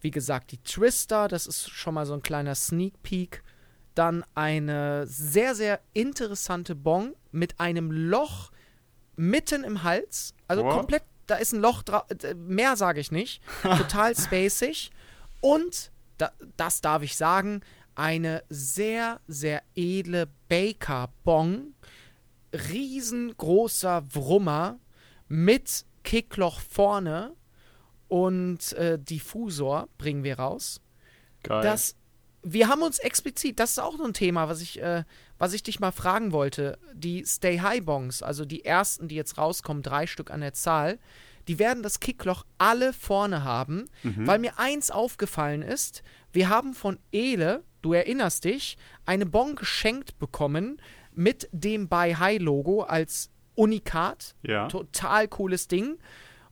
wie 0.00 0.10
gesagt, 0.10 0.52
die 0.52 0.62
Twister, 0.62 1.28
das 1.28 1.46
ist 1.46 1.68
schon 1.68 1.92
mal 1.92 2.06
so 2.06 2.14
ein 2.14 2.22
kleiner 2.22 2.54
Sneak 2.54 3.02
Peek, 3.02 3.42
dann 3.94 4.24
eine 4.34 5.06
sehr, 5.06 5.54
sehr 5.54 5.80
interessante 5.92 6.74
Bon 6.74 7.14
mit 7.30 7.60
einem 7.60 7.90
Loch 7.90 8.50
mitten 9.16 9.64
im 9.64 9.82
Hals, 9.82 10.34
also 10.48 10.64
wow. 10.64 10.74
komplett, 10.74 11.04
da 11.26 11.36
ist 11.36 11.52
ein 11.52 11.60
Loch 11.60 11.82
drauf, 11.82 12.04
äh, 12.22 12.34
mehr 12.34 12.76
sage 12.76 13.00
ich 13.00 13.12
nicht, 13.12 13.42
total 13.62 14.16
spacig 14.16 14.90
und, 15.40 15.90
da, 16.18 16.32
das 16.56 16.80
darf 16.80 17.02
ich 17.02 17.16
sagen, 17.16 17.60
eine 17.94 18.42
sehr, 18.48 19.20
sehr 19.26 19.62
edle 19.74 20.28
Baker-Bong, 20.48 21.74
riesengroßer 22.52 24.04
Wrummer 24.14 24.78
mit 25.28 25.84
Kickloch 26.04 26.60
vorne 26.60 27.34
und 28.08 28.72
äh, 28.74 28.98
Diffusor 28.98 29.88
bringen 29.98 30.24
wir 30.24 30.38
raus. 30.38 30.80
Geil. 31.42 31.62
Das, 31.62 31.96
wir 32.42 32.68
haben 32.68 32.82
uns 32.82 32.98
explizit, 32.98 33.60
das 33.60 33.72
ist 33.72 33.78
auch 33.78 33.96
so 33.96 34.04
ein 34.04 34.14
Thema, 34.14 34.48
was 34.48 34.60
ich, 34.60 34.80
äh, 34.82 35.04
was 35.38 35.52
ich 35.52 35.62
dich 35.62 35.80
mal 35.80 35.92
fragen 35.92 36.32
wollte. 36.32 36.78
Die 36.92 37.24
Stay 37.24 37.58
High 37.58 37.84
Bongs, 37.84 38.22
also 38.22 38.44
die 38.44 38.64
ersten, 38.64 39.08
die 39.08 39.14
jetzt 39.14 39.38
rauskommen, 39.38 39.82
drei 39.82 40.06
Stück 40.06 40.30
an 40.30 40.40
der 40.40 40.52
Zahl, 40.52 40.98
die 41.48 41.58
werden 41.58 41.82
das 41.82 42.00
Kickloch 42.00 42.44
alle 42.58 42.92
vorne 42.92 43.44
haben, 43.44 43.88
mhm. 44.02 44.26
weil 44.26 44.38
mir 44.38 44.58
eins 44.58 44.90
aufgefallen 44.90 45.62
ist, 45.62 46.02
wir 46.32 46.48
haben 46.48 46.74
von 46.74 46.98
Ele, 47.10 47.62
du 47.82 47.92
erinnerst 47.92 48.44
dich, 48.44 48.76
eine 49.06 49.26
Bon 49.26 49.56
geschenkt 49.56 50.18
bekommen 50.18 50.80
mit 51.14 51.48
dem 51.52 51.88
Buy 51.88 52.14
High 52.14 52.40
Logo 52.40 52.82
als 52.82 53.30
Unikat. 53.54 54.34
Ja. 54.42 54.68
Total 54.68 55.28
cooles 55.28 55.68
Ding. 55.68 55.98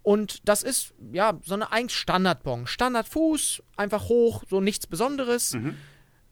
Und 0.03 0.49
das 0.49 0.63
ist, 0.63 0.95
ja, 1.13 1.39
so 1.45 1.55
eine 1.55 1.73
eigentlich 1.73 1.99
Standardbon. 1.99 2.67
Standardfuß, 2.67 3.63
einfach 3.77 4.09
hoch, 4.09 4.45
so 4.49 4.61
nichts 4.61 4.87
Besonderes. 4.87 5.55
Mhm. 5.55 5.77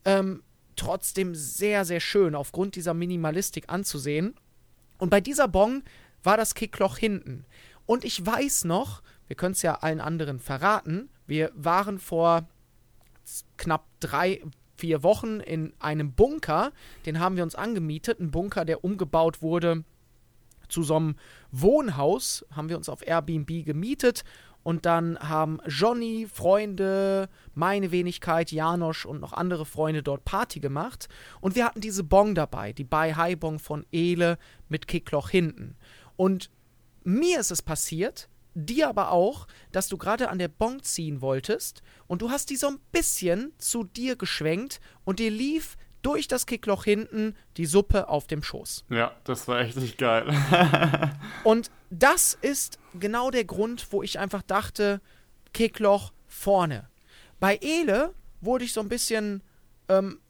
Ähm, 0.04 0.42
trotzdem 0.76 1.34
sehr, 1.34 1.84
sehr 1.84 2.00
schön 2.00 2.34
aufgrund 2.34 2.76
dieser 2.76 2.94
Minimalistik 2.94 3.68
anzusehen. 3.68 4.34
Und 4.98 5.10
bei 5.10 5.20
dieser 5.20 5.48
Bong 5.48 5.82
war 6.22 6.36
das 6.36 6.54
Kickloch 6.54 6.96
hinten. 6.96 7.44
Und 7.84 8.04
ich 8.04 8.24
weiß 8.24 8.64
noch, 8.64 9.02
wir 9.26 9.36
können 9.36 9.52
es 9.52 9.62
ja 9.62 9.74
allen 9.74 10.00
anderen 10.00 10.38
verraten, 10.38 11.10
wir 11.26 11.52
waren 11.54 11.98
vor 11.98 12.48
knapp 13.58 13.86
drei, 14.00 14.42
vier 14.76 15.02
Wochen 15.02 15.40
in 15.40 15.74
einem 15.78 16.12
Bunker. 16.12 16.72
Den 17.04 17.20
haben 17.20 17.36
wir 17.36 17.42
uns 17.42 17.54
angemietet. 17.54 18.20
Ein 18.20 18.30
Bunker, 18.30 18.64
der 18.64 18.84
umgebaut 18.84 19.42
wurde 19.42 19.84
zu 20.68 20.82
so 20.82 20.96
einem 20.96 21.16
Wohnhaus. 21.50 22.44
Haben 22.50 22.68
wir 22.68 22.76
uns 22.76 22.88
auf 22.88 23.06
Airbnb 23.06 23.64
gemietet. 23.64 24.24
Und 24.62 24.84
dann 24.84 25.18
haben 25.20 25.60
Johnny, 25.66 26.28
Freunde, 26.30 27.30
meine 27.54 27.90
Wenigkeit, 27.90 28.52
Janosch 28.52 29.06
und 29.06 29.20
noch 29.20 29.32
andere 29.32 29.64
Freunde 29.64 30.02
dort 30.02 30.26
Party 30.26 30.60
gemacht. 30.60 31.08
Und 31.40 31.54
wir 31.54 31.64
hatten 31.64 31.80
diese 31.80 32.04
Bong 32.04 32.34
dabei, 32.34 32.74
die 32.74 32.84
Bai 32.84 33.14
Hai 33.14 33.34
Bong 33.34 33.58
von 33.60 33.86
Ele 33.92 34.36
mit 34.68 34.86
Kickloch 34.86 35.30
hinten. 35.30 35.76
Und 36.16 36.50
mir 37.02 37.40
ist 37.40 37.50
es 37.50 37.62
passiert, 37.62 38.28
dir 38.54 38.88
aber 38.88 39.10
auch, 39.10 39.46
dass 39.72 39.88
du 39.88 39.96
gerade 39.96 40.28
an 40.28 40.38
der 40.38 40.48
Bong 40.48 40.82
ziehen 40.82 41.22
wolltest 41.22 41.82
und 42.06 42.20
du 42.20 42.30
hast 42.30 42.50
die 42.50 42.56
so 42.56 42.68
ein 42.68 42.78
bisschen 42.92 43.52
zu 43.56 43.84
dir 43.84 44.16
geschwenkt 44.16 44.80
und 45.04 45.18
dir 45.18 45.30
lief 45.30 45.77
durch 46.02 46.28
das 46.28 46.46
Kickloch 46.46 46.84
hinten 46.84 47.34
die 47.56 47.66
Suppe 47.66 48.08
auf 48.08 48.26
dem 48.26 48.42
Schoß. 48.42 48.84
Ja, 48.90 49.14
das 49.24 49.48
war 49.48 49.60
echt 49.60 49.76
nicht 49.76 49.98
geil. 49.98 50.26
und 51.44 51.70
das 51.90 52.38
ist 52.40 52.78
genau 52.98 53.30
der 53.30 53.44
Grund, 53.44 53.88
wo 53.90 54.02
ich 54.02 54.18
einfach 54.18 54.42
dachte, 54.42 55.00
Kickloch 55.52 56.12
vorne. 56.26 56.88
Bei 57.40 57.58
Ele 57.60 58.14
wurde 58.40 58.64
ich 58.64 58.72
so 58.72 58.80
ein 58.80 58.88
bisschen 58.88 59.42
ähm, 59.88 60.20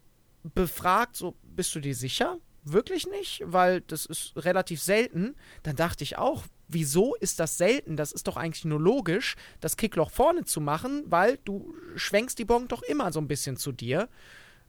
befragt, 0.43 1.17
so 1.17 1.35
bist 1.43 1.75
du 1.75 1.81
dir 1.81 1.95
sicher? 1.95 2.39
Wirklich 2.65 3.07
nicht, 3.07 3.43
weil 3.45 3.81
das 3.83 4.07
ist 4.07 4.33
relativ 4.37 4.83
selten. 4.83 5.35
Dann 5.63 5.77
dachte 5.77 6.05
ich 6.05 6.19
auch, 6.19 6.45
wieso 6.69 7.15
ist 7.15 7.41
das 7.41 7.57
selten? 7.57 7.97
Das 7.97 8.13
ist 8.13 8.27
doch 8.29 8.37
eigentlich 8.37 8.65
nur 8.65 8.81
logisch, 8.81 9.37
das 9.61 9.77
Kickloch 9.77 10.11
vorne 10.11 10.45
zu 10.45 10.61
machen, 10.61 11.05
weil 11.07 11.39
du 11.45 11.75
schwenkst 11.97 12.39
die 12.39 12.45
Bon 12.45 12.69
doch 12.69 12.83
immer 12.83 13.13
so 13.13 13.21
ein 13.21 13.29
bisschen 13.29 13.57
zu 13.57 13.73
dir. 13.73 14.09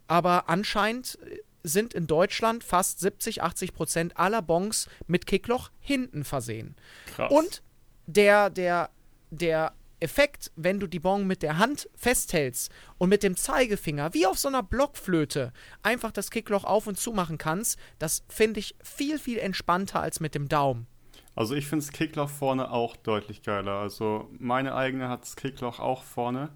Aber 0.10 0.50
anscheinend 0.50 1.20
sind 1.62 1.94
in 1.94 2.08
Deutschland 2.08 2.64
fast 2.64 3.00
70, 3.00 3.44
80 3.44 3.74
Prozent 3.74 4.18
aller 4.18 4.42
Bons 4.42 4.90
mit 5.08 5.28
Kickloch 5.28 5.70
hinten 5.80 6.24
versehen. 6.24 6.76
Krass. 7.16 7.32
Und 7.32 7.62
der, 8.08 8.50
der, 8.50 8.90
der 9.30 9.74
Effekt, 10.00 10.52
wenn 10.56 10.80
du 10.80 10.88
die 10.88 11.00
Bon 11.00 11.28
mit 11.28 11.44
der 11.44 11.60
Hand 11.60 11.90
festhältst 11.96 12.72
und 12.98 13.10
mit 13.10 13.22
dem 13.22 13.36
Zeigefinger, 13.36 14.16
wie 14.16 14.26
auf 14.26 14.40
so 14.40 14.48
einer 14.48 14.64
Blockflöte, 14.64 15.54
einfach 15.84 16.12
das 16.12 16.32
Kickloch 16.32 16.64
auf 16.64 16.88
und 16.88 16.98
zu 16.98 17.12
machen 17.12 17.38
kannst, 17.38 17.78
das 18.00 18.24
finde 18.30 18.62
ich 18.62 18.76
viel, 18.82 19.20
viel 19.20 19.38
entspannter 19.38 20.00
als 20.00 20.20
mit 20.20 20.34
dem 20.34 20.50
Daumen. 20.50 20.88
Also 21.36 21.54
ich 21.54 21.68
finde 21.68 21.86
das 21.86 21.94
Kickloch 21.94 22.30
vorne 22.30 22.72
auch 22.72 22.96
deutlich 22.96 23.44
geiler. 23.44 23.74
Also 23.74 24.28
meine 24.40 24.74
eigene 24.74 25.08
hat 25.08 25.22
das 25.22 25.36
Kickloch 25.36 25.80
auch 25.80 26.04
vorne 26.04 26.50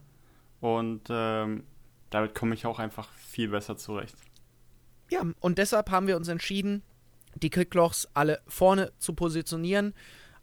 und 0.59 1.03
ähm, 1.09 1.65
damit 2.13 2.35
komme 2.35 2.53
ich 2.53 2.65
auch 2.65 2.79
einfach 2.79 3.11
viel 3.13 3.49
besser 3.49 3.77
zurecht. 3.77 4.15
Ja, 5.09 5.23
und 5.39 5.57
deshalb 5.57 5.89
haben 5.91 6.07
wir 6.07 6.15
uns 6.15 6.27
entschieden, 6.27 6.83
die 7.35 7.49
Kicklochs 7.49 8.07
alle 8.13 8.41
vorne 8.47 8.91
zu 8.99 9.13
positionieren. 9.13 9.93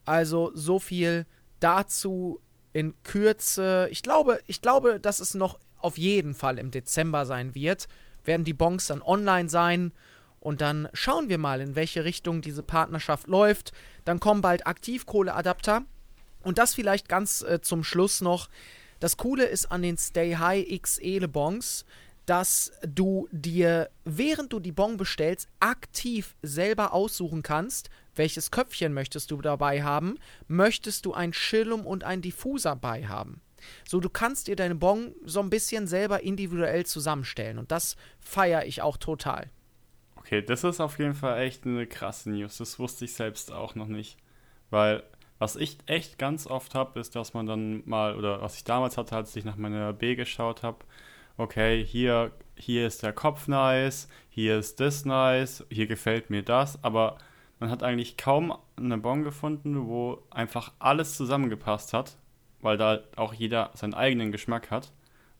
Also 0.04 0.50
so 0.54 0.78
viel 0.78 1.26
dazu 1.60 2.40
in 2.72 2.94
Kürze. 3.02 3.88
Ich 3.90 4.02
glaube, 4.02 4.40
ich 4.46 4.62
glaube, 4.62 5.00
dass 5.00 5.20
es 5.20 5.34
noch 5.34 5.58
auf 5.78 5.98
jeden 5.98 6.34
Fall 6.34 6.58
im 6.58 6.70
Dezember 6.70 7.26
sein 7.26 7.54
wird. 7.54 7.88
Werden 8.24 8.44
die 8.44 8.54
Bonks 8.54 8.88
dann 8.88 9.02
online 9.02 9.48
sein 9.48 9.92
und 10.40 10.62
dann 10.62 10.88
schauen 10.94 11.28
wir 11.28 11.38
mal, 11.38 11.60
in 11.60 11.76
welche 11.76 12.04
Richtung 12.04 12.40
diese 12.40 12.62
Partnerschaft 12.62 13.26
läuft. 13.26 13.72
Dann 14.04 14.20
kommen 14.20 14.40
bald 14.40 14.66
Aktivkohleadapter. 14.66 15.82
Und 16.42 16.56
das 16.56 16.74
vielleicht 16.74 17.08
ganz 17.08 17.42
äh, 17.42 17.60
zum 17.60 17.84
Schluss 17.84 18.22
noch. 18.22 18.48
Das 19.00 19.16
Coole 19.16 19.46
ist 19.46 19.72
an 19.72 19.82
den 19.82 19.96
Stay 19.96 20.36
High 20.36 20.70
X 20.70 20.98
Ele 20.98 21.26
Bongs, 21.26 21.84
dass 22.26 22.70
du 22.86 23.28
dir, 23.32 23.90
während 24.04 24.52
du 24.52 24.60
die 24.60 24.72
Bon 24.72 24.96
bestellst, 24.96 25.48
aktiv 25.58 26.36
selber 26.42 26.92
aussuchen 26.92 27.42
kannst, 27.42 27.90
welches 28.14 28.50
Köpfchen 28.50 28.92
möchtest 28.92 29.30
du 29.30 29.40
dabei 29.40 29.82
haben. 29.82 30.18
Möchtest 30.46 31.06
du 31.06 31.14
ein 31.14 31.32
Schillum 31.32 31.86
und 31.86 32.04
ein 32.04 32.20
Diffuser 32.20 32.76
bei 32.76 33.06
haben? 33.06 33.40
So, 33.88 34.00
du 34.00 34.08
kannst 34.10 34.48
dir 34.48 34.56
deine 34.56 34.74
Bon 34.74 35.14
so 35.24 35.40
ein 35.40 35.50
bisschen 35.50 35.86
selber 35.86 36.22
individuell 36.22 36.84
zusammenstellen 36.86 37.58
und 37.58 37.72
das 37.72 37.96
feiere 38.20 38.66
ich 38.66 38.82
auch 38.82 38.96
total. 38.96 39.50
Okay, 40.16 40.42
das 40.42 40.62
ist 40.62 40.80
auf 40.80 40.98
jeden 40.98 41.14
Fall 41.14 41.40
echt 41.40 41.66
eine 41.66 41.86
krasse 41.86 42.30
News. 42.30 42.58
Das 42.58 42.78
wusste 42.78 43.06
ich 43.06 43.14
selbst 43.14 43.50
auch 43.50 43.74
noch 43.74 43.88
nicht. 43.88 44.18
Weil 44.68 45.02
was 45.40 45.56
ich 45.56 45.78
echt 45.86 46.18
ganz 46.18 46.46
oft 46.46 46.74
habe, 46.74 47.00
ist, 47.00 47.16
dass 47.16 47.32
man 47.32 47.46
dann 47.46 47.82
mal, 47.86 48.14
oder 48.14 48.42
was 48.42 48.56
ich 48.56 48.64
damals 48.64 48.98
hatte, 48.98 49.16
als 49.16 49.34
ich 49.34 49.44
nach 49.44 49.56
meiner 49.56 49.94
B 49.94 50.14
geschaut 50.14 50.62
habe, 50.62 50.84
okay, 51.38 51.82
hier, 51.82 52.30
hier 52.56 52.86
ist 52.86 53.02
der 53.02 53.14
Kopf 53.14 53.48
nice, 53.48 54.06
hier 54.28 54.58
ist 54.58 54.80
das 54.80 55.06
nice, 55.06 55.64
hier 55.70 55.86
gefällt 55.86 56.28
mir 56.28 56.42
das, 56.42 56.84
aber 56.84 57.16
man 57.58 57.70
hat 57.70 57.82
eigentlich 57.82 58.18
kaum 58.18 58.54
eine 58.76 58.98
Bon 58.98 59.24
gefunden, 59.24 59.86
wo 59.86 60.22
einfach 60.30 60.72
alles 60.78 61.16
zusammengepasst 61.16 61.94
hat, 61.94 62.18
weil 62.60 62.76
da 62.76 63.00
auch 63.16 63.32
jeder 63.32 63.70
seinen 63.72 63.94
eigenen 63.94 64.32
Geschmack 64.32 64.70
hat. 64.70 64.92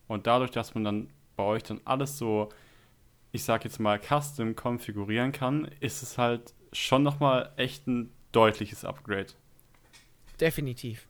Und 0.07 0.25
dadurch, 0.25 0.49
dass 0.49 0.73
man 0.73 0.83
dann 0.83 1.09
bei 1.35 1.43
euch 1.43 1.61
dann 1.61 1.79
alles 1.85 2.17
so, 2.17 2.49
ich 3.31 3.43
sag 3.43 3.63
jetzt 3.65 3.79
mal, 3.79 3.99
custom 3.99 4.55
konfigurieren 4.55 5.31
kann, 5.31 5.69
ist 5.79 6.01
es 6.01 6.17
halt 6.17 6.55
schon 6.73 7.03
nochmal 7.03 7.51
echt 7.55 7.85
ein 7.87 8.11
deutliches 8.31 8.83
Upgrade. 8.83 9.33
Definitiv. 10.41 11.07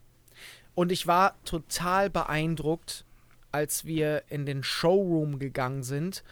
Und 0.75 0.91
ich 0.91 1.07
war 1.07 1.41
total 1.43 2.09
beeindruckt, 2.09 3.05
als 3.51 3.85
wir 3.85 4.23
in 4.29 4.45
den 4.45 4.63
Showroom 4.63 5.39
gegangen 5.39 5.83
sind. 5.83 6.23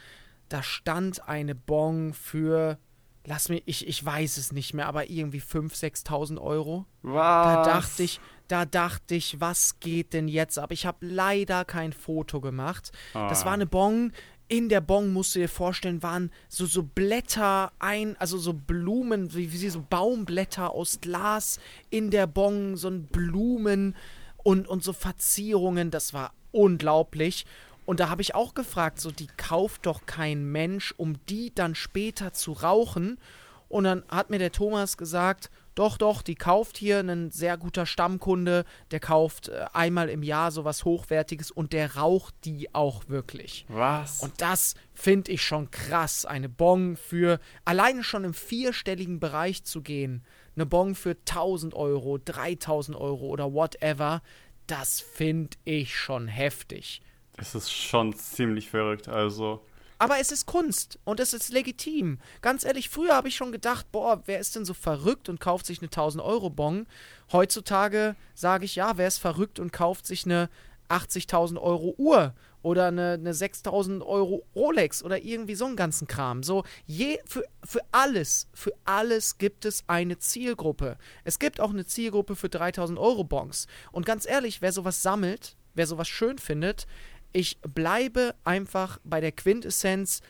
Da 0.47 0.63
stand 0.63 1.27
eine 1.27 1.55
Bon 1.55 2.13
für, 2.13 2.77
lass 3.25 3.49
mich, 3.49 3.63
ich, 3.65 3.87
ich 3.87 4.03
weiß 4.03 4.37
es 4.37 4.51
nicht 4.51 4.73
mehr, 4.73 4.87
aber 4.87 5.09
irgendwie 5.09 5.41
5.000, 5.41 6.05
6.000 6.05 6.41
Euro. 6.41 6.85
Was? 7.01 7.15
Da 7.15 7.63
dachte 7.63 8.03
ich, 8.03 8.19
da 8.47 8.65
dachte 8.65 9.15
ich, 9.15 9.39
was 9.39 9.79
geht 9.79 10.13
denn 10.13 10.27
jetzt 10.27 10.57
ab? 10.57 10.71
Ich 10.71 10.85
habe 10.85 11.05
leider 11.05 11.65
kein 11.65 11.93
Foto 11.93 12.41
gemacht. 12.41 12.91
Ah. 13.13 13.27
Das 13.29 13.45
war 13.45 13.53
eine 13.53 13.67
Bon. 13.67 14.11
In 14.51 14.67
der 14.67 14.81
Bon 14.81 15.13
musst 15.13 15.35
du 15.35 15.39
dir 15.39 15.47
vorstellen, 15.47 16.01
waren 16.01 16.31
so, 16.47 16.65
so 16.65 16.81
Blätter 16.81 17.71
ein, 17.77 18.17
also 18.17 18.39
so 18.39 18.53
Blumen, 18.53 19.33
wie, 19.35 19.53
wie 19.53 19.69
so 19.69 19.85
Baumblätter 19.87 20.71
aus 20.71 20.99
Glas 21.01 21.59
in 21.91 22.09
der 22.09 22.25
Bon, 22.25 22.75
so 22.75 22.87
ein 22.89 23.03
Blumen 23.03 23.95
und, 24.37 24.67
und 24.67 24.83
so 24.83 24.91
Verzierungen. 24.91 25.91
Das 25.91 26.15
war 26.15 26.33
unglaublich. 26.51 27.45
Und 27.85 27.99
da 27.99 28.09
habe 28.09 28.23
ich 28.23 28.33
auch 28.33 28.55
gefragt, 28.55 28.99
so 28.99 29.11
die 29.11 29.27
kauft 29.37 29.85
doch 29.85 30.07
kein 30.07 30.51
Mensch, 30.51 30.95
um 30.97 31.23
die 31.27 31.53
dann 31.53 31.75
später 31.75 32.33
zu 32.33 32.53
rauchen. 32.53 33.19
Und 33.67 33.83
dann 33.83 34.03
hat 34.09 34.31
mir 34.31 34.39
der 34.39 34.51
Thomas 34.51 34.97
gesagt, 34.97 35.51
doch, 35.79 35.97
doch, 35.97 36.21
die 36.21 36.35
kauft 36.35 36.77
hier 36.77 36.99
ein 36.99 37.31
sehr 37.31 37.57
guter 37.57 37.85
Stammkunde, 37.85 38.65
der 38.91 38.99
kauft 38.99 39.49
äh, 39.49 39.65
einmal 39.73 40.09
im 40.09 40.23
Jahr 40.23 40.51
sowas 40.51 40.85
Hochwertiges 40.85 41.51
und 41.51 41.73
der 41.73 41.95
raucht 41.95 42.35
die 42.43 42.73
auch 42.75 43.07
wirklich. 43.07 43.65
Was? 43.69 44.21
Und 44.21 44.41
das 44.41 44.75
finde 44.93 45.31
ich 45.31 45.41
schon 45.41 45.71
krass, 45.71 46.25
eine 46.25 46.49
Bon 46.49 46.97
für 46.97 47.39
alleine 47.65 48.03
schon 48.03 48.23
im 48.23 48.33
vierstelligen 48.33 49.19
Bereich 49.19 49.63
zu 49.63 49.81
gehen. 49.81 50.23
Eine 50.55 50.65
Bon 50.65 50.95
für 50.95 51.11
1000 51.11 51.73
Euro, 51.73 52.17
3000 52.17 52.97
Euro 52.97 53.27
oder 53.27 53.53
whatever 53.53 54.21
das 54.69 55.01
finde 55.01 55.57
ich 55.65 55.95
schon 55.95 56.27
heftig. 56.27 57.01
Es 57.37 57.55
ist 57.55 57.71
schon 57.71 58.13
ziemlich 58.13 58.69
verrückt, 58.69 59.07
also. 59.07 59.65
Aber 59.99 60.17
es 60.19 60.31
ist 60.31 60.45
Kunst 60.45 60.97
und 61.03 61.19
es 61.19 61.33
ist 61.33 61.51
legitim. 61.51 62.19
Ganz 62.41 62.63
ehrlich, 62.63 62.89
früher 62.89 63.15
habe 63.15 63.27
ich 63.27 63.35
schon 63.35 63.51
gedacht, 63.51 63.91
boah, 63.91 64.23
wer 64.25 64.39
ist 64.39 64.55
denn 64.55 64.63
so 64.63 64.73
verrückt 64.73 65.27
und 65.27 65.41
kauft 65.41 65.65
sich 65.65 65.81
eine 65.81 65.89
1000-Euro-Bon? 65.89 66.87
Heutzutage 67.33 68.15
sage 68.33 68.63
ich, 68.63 68.75
ja, 68.75 68.97
wer 68.97 69.09
ist 69.09 69.17
verrückt 69.17 69.59
und 69.59 69.73
kauft 69.73 70.07
sich 70.07 70.23
eine 70.23 70.49
80.000 70.89 71.59
Euro 71.59 71.95
Uhr 71.97 72.33
oder 72.61 72.87
eine, 72.87 73.13
eine 73.13 73.33
6.000 73.33 74.01
Euro 74.01 74.45
Rolex 74.55 75.03
oder 75.03 75.21
irgendwie 75.21 75.55
so 75.55 75.65
einen 75.65 75.75
ganzen 75.75 76.07
Kram. 76.07 76.43
So, 76.43 76.63
je, 76.85 77.19
für, 77.25 77.43
für 77.65 77.81
alles, 77.91 78.47
für 78.53 78.73
alles 78.85 79.37
gibt 79.37 79.65
es 79.65 79.83
eine 79.87 80.17
Zielgruppe. 80.17 80.97
Es 81.25 81.39
gibt 81.39 81.59
auch 81.59 81.71
eine 81.71 81.85
Zielgruppe 81.85 82.37
für 82.37 82.47
3.000 82.47 82.97
Euro 82.97 83.25
Bons. 83.25 83.67
Und 83.91 84.05
ganz 84.05 84.25
ehrlich, 84.25 84.61
wer 84.61 84.71
sowas 84.71 85.01
sammelt, 85.01 85.57
wer 85.73 85.87
sowas 85.87 86.07
schön 86.07 86.37
findet, 86.37 86.87
ich 87.31 87.59
bleibe 87.61 88.35
einfach 88.43 88.99
bei 89.03 89.21
der 89.21 89.31
Quintessenz, 89.31 90.21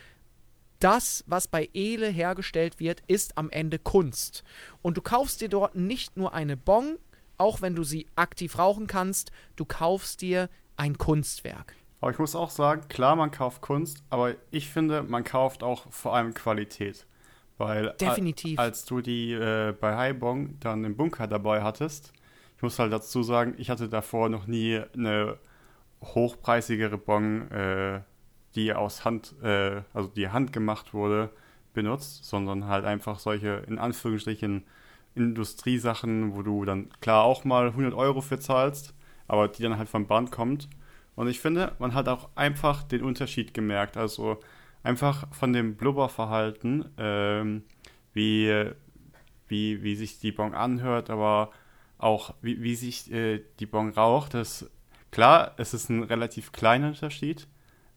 das, 0.80 1.22
was 1.26 1.46
bei 1.46 1.68
Ele 1.74 2.08
hergestellt 2.08 2.80
wird, 2.80 3.02
ist 3.06 3.36
am 3.36 3.50
Ende 3.50 3.78
Kunst. 3.78 4.44
Und 4.82 4.96
du 4.96 5.02
kaufst 5.02 5.40
dir 5.40 5.48
dort 5.48 5.74
nicht 5.74 6.16
nur 6.16 6.32
eine 6.34 6.56
Bon, 6.56 6.98
auch 7.36 7.62
wenn 7.62 7.74
du 7.74 7.84
sie 7.84 8.06
aktiv 8.16 8.58
rauchen 8.58 8.86
kannst, 8.86 9.30
du 9.56 9.64
kaufst 9.64 10.22
dir 10.22 10.48
ein 10.76 10.98
Kunstwerk. 10.98 11.74
Aber 12.00 12.10
ich 12.10 12.18
muss 12.18 12.34
auch 12.34 12.50
sagen, 12.50 12.88
klar, 12.88 13.14
man 13.14 13.30
kauft 13.30 13.60
Kunst, 13.60 14.02
aber 14.08 14.34
ich 14.50 14.70
finde, 14.70 15.02
man 15.02 15.22
kauft 15.22 15.62
auch 15.62 15.90
vor 15.92 16.14
allem 16.14 16.32
Qualität. 16.32 17.06
Weil 17.58 17.94
Definitiv. 18.00 18.58
als 18.58 18.86
du 18.86 19.02
die 19.02 19.32
äh, 19.32 19.74
bei 19.78 19.94
Haibong 19.94 20.58
dann 20.60 20.82
im 20.84 20.96
Bunker 20.96 21.26
dabei 21.26 21.62
hattest, 21.62 22.14
ich 22.56 22.62
muss 22.62 22.78
halt 22.78 22.92
dazu 22.92 23.22
sagen, 23.22 23.54
ich 23.58 23.68
hatte 23.68 23.90
davor 23.90 24.30
noch 24.30 24.46
nie 24.46 24.80
eine 24.94 25.38
hochpreisigere 26.02 26.98
Bon, 26.98 27.50
äh, 27.50 28.00
die 28.54 28.72
aus 28.74 29.04
Hand, 29.04 29.34
äh, 29.42 29.82
also 29.94 30.08
die 30.08 30.28
handgemacht 30.28 30.94
wurde, 30.94 31.30
benutzt, 31.72 32.24
sondern 32.24 32.66
halt 32.66 32.84
einfach 32.84 33.18
solche, 33.18 33.62
in 33.68 33.78
Anführungsstrichen, 33.78 34.64
Industriesachen, 35.14 36.34
wo 36.34 36.42
du 36.42 36.64
dann 36.64 36.88
klar 37.00 37.24
auch 37.24 37.44
mal 37.44 37.68
100 37.68 37.94
Euro 37.94 38.20
für 38.20 38.38
zahlst, 38.38 38.94
aber 39.26 39.48
die 39.48 39.62
dann 39.62 39.76
halt 39.76 39.88
vom 39.88 40.06
Band 40.06 40.30
kommt. 40.30 40.68
Und 41.16 41.28
ich 41.28 41.40
finde, 41.40 41.72
man 41.78 41.94
hat 41.94 42.08
auch 42.08 42.28
einfach 42.36 42.82
den 42.84 43.02
Unterschied 43.02 43.52
gemerkt. 43.52 43.96
Also 43.96 44.38
einfach 44.82 45.26
von 45.34 45.52
dem 45.52 45.76
Blubberverhalten, 45.76 46.86
ähm, 46.96 47.62
wie, 48.12 48.70
wie, 49.48 49.82
wie 49.82 49.96
sich 49.96 50.18
die 50.20 50.32
Bon 50.32 50.54
anhört, 50.54 51.10
aber 51.10 51.50
auch 51.98 52.34
wie, 52.40 52.62
wie 52.62 52.74
sich 52.74 53.12
äh, 53.12 53.42
die 53.58 53.66
Bon 53.66 53.90
raucht. 53.90 54.34
Das, 54.34 54.70
klar, 55.10 55.54
es 55.56 55.74
ist 55.74 55.88
ein 55.88 56.02
relativ 56.02 56.52
kleiner 56.52 56.88
Unterschied, 56.88 57.46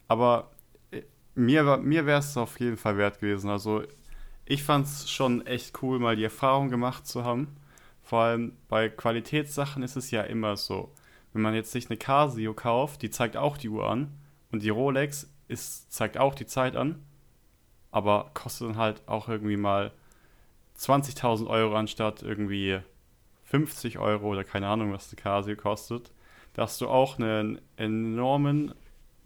aber 0.08 0.50
äh, 0.90 1.02
mir, 1.34 1.78
mir 1.78 2.06
wäre 2.06 2.20
es 2.20 2.36
auf 2.36 2.58
jeden 2.60 2.76
Fall 2.76 2.96
wert 2.96 3.20
gewesen. 3.20 3.50
Also 3.50 3.82
ich 4.46 4.62
fand 4.62 4.86
es 4.86 5.10
schon 5.10 5.46
echt 5.46 5.82
cool, 5.82 5.98
mal 5.98 6.16
die 6.16 6.24
Erfahrung 6.24 6.70
gemacht 6.70 7.06
zu 7.06 7.24
haben. 7.24 7.56
Vor 8.02 8.20
allem 8.20 8.56
bei 8.68 8.88
Qualitätssachen 8.88 9.82
ist 9.82 9.96
es 9.96 10.10
ja 10.10 10.22
immer 10.22 10.56
so. 10.56 10.92
Wenn 11.32 11.42
man 11.42 11.54
jetzt 11.54 11.72
sich 11.72 11.88
eine 11.88 11.96
Casio 11.96 12.54
kauft, 12.54 13.02
die 13.02 13.10
zeigt 13.10 13.36
auch 13.36 13.56
die 13.56 13.68
Uhr 13.70 13.88
an 13.88 14.12
und 14.52 14.62
die 14.62 14.68
Rolex 14.68 15.30
ist, 15.48 15.92
zeigt 15.92 16.18
auch 16.18 16.34
die 16.34 16.46
Zeit 16.46 16.76
an, 16.76 17.02
aber 17.90 18.30
kostet 18.34 18.68
dann 18.68 18.76
halt 18.76 19.02
auch 19.06 19.28
irgendwie 19.28 19.56
mal 19.56 19.92
20.000 20.78 21.46
Euro 21.46 21.76
anstatt 21.76 22.22
irgendwie 22.22 22.80
50 23.44 23.98
Euro 23.98 24.28
oder 24.28 24.44
keine 24.44 24.68
Ahnung, 24.68 24.92
was 24.92 25.08
die 25.08 25.16
Casio 25.16 25.56
kostet. 25.56 26.12
Da 26.54 26.62
hast 26.62 26.80
du 26.80 26.88
auch 26.88 27.18
einen 27.18 27.60
enormen 27.76 28.74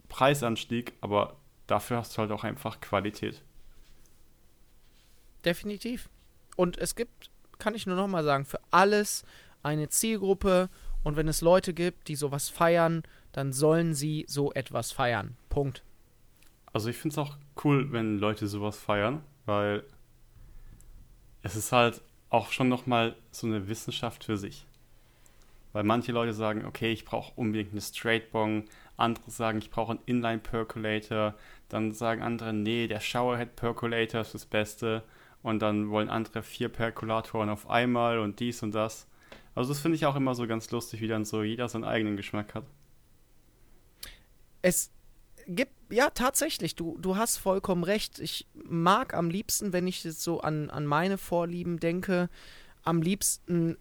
Preisanstieg, 0.09 0.93
aber 1.01 1.37
dafür 1.67 1.97
hast 1.97 2.17
du 2.17 2.19
halt 2.19 2.31
auch 2.31 2.43
einfach 2.43 2.81
Qualität. 2.81 3.43
Definitiv. 5.45 6.09
Und 6.57 6.77
es 6.77 6.95
gibt, 6.95 7.29
kann 7.59 7.75
ich 7.75 7.87
nur 7.87 7.95
noch 7.95 8.07
mal 8.07 8.23
sagen, 8.23 8.45
für 8.45 8.59
alles 8.71 9.23
eine 9.63 9.89
Zielgruppe. 9.89 10.69
Und 11.03 11.15
wenn 11.15 11.27
es 11.27 11.41
Leute 11.41 11.73
gibt, 11.73 12.07
die 12.07 12.15
sowas 12.15 12.49
feiern, 12.49 13.03
dann 13.31 13.53
sollen 13.53 13.93
sie 13.93 14.25
so 14.27 14.51
etwas 14.53 14.91
feiern. 14.91 15.37
Punkt. 15.49 15.83
Also 16.73 16.89
ich 16.89 16.97
finde 16.97 17.13
es 17.13 17.17
auch 17.17 17.37
cool, 17.63 17.91
wenn 17.91 18.19
Leute 18.19 18.47
sowas 18.47 18.77
feiern, 18.77 19.23
weil 19.45 19.83
es 21.41 21.55
ist 21.55 21.71
halt 21.71 22.01
auch 22.29 22.51
schon 22.51 22.69
noch 22.69 22.85
mal 22.85 23.15
so 23.31 23.47
eine 23.47 23.67
Wissenschaft 23.67 24.23
für 24.23 24.37
sich. 24.37 24.65
Weil 25.71 25.83
manche 25.83 26.11
Leute 26.11 26.33
sagen, 26.33 26.65
okay, 26.65 26.91
ich 26.91 27.05
brauche 27.05 27.33
unbedingt 27.35 27.71
eine 27.71 27.81
Straight 27.81 28.31
Bong, 28.31 28.65
andere 28.97 29.29
sagen, 29.29 29.59
ich 29.59 29.69
brauche 29.69 29.91
einen 29.91 30.01
Inline 30.05 30.39
Percolator, 30.39 31.35
dann 31.69 31.93
sagen 31.93 32.21
andere, 32.21 32.53
nee, 32.53 32.87
der 32.87 32.99
Showerhead 32.99 33.55
Percolator 33.55 34.21
ist 34.21 34.33
das 34.33 34.45
Beste 34.45 35.03
und 35.43 35.61
dann 35.61 35.89
wollen 35.89 36.09
andere 36.09 36.41
vier 36.41 36.69
Perkulatoren 36.69 37.49
auf 37.49 37.69
einmal 37.69 38.19
und 38.19 38.39
dies 38.39 38.63
und 38.63 38.73
das. 38.73 39.07
Also 39.55 39.71
das 39.73 39.79
finde 39.79 39.95
ich 39.95 40.05
auch 40.05 40.15
immer 40.15 40.35
so 40.35 40.47
ganz 40.47 40.71
lustig, 40.71 41.01
wie 41.01 41.07
dann 41.07 41.25
so 41.25 41.43
jeder 41.43 41.69
seinen 41.69 41.83
eigenen 41.83 42.17
Geschmack 42.17 42.55
hat. 42.55 42.65
Es 44.61 44.91
gibt, 45.47 45.73
ja, 45.91 46.09
tatsächlich, 46.09 46.75
du, 46.75 46.97
du 46.99 47.15
hast 47.15 47.37
vollkommen 47.37 47.83
recht. 47.83 48.19
Ich 48.19 48.47
mag 48.53 49.13
am 49.13 49.29
liebsten, 49.29 49.73
wenn 49.73 49.87
ich 49.87 50.03
jetzt 50.03 50.21
so 50.21 50.41
an, 50.41 50.69
an 50.69 50.85
meine 50.85 51.17
Vorlieben 51.17 51.79
denke, 51.79 52.29
am 52.83 53.01
liebsten 53.01 53.77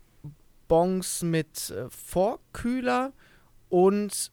Bongs 0.68 1.22
mit 1.22 1.70
äh, 1.70 1.88
Vorkühler 1.90 3.12
und 3.68 4.30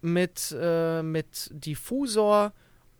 mit, 0.00 0.54
äh, 0.58 1.02
mit 1.02 1.50
Diffusor 1.52 2.52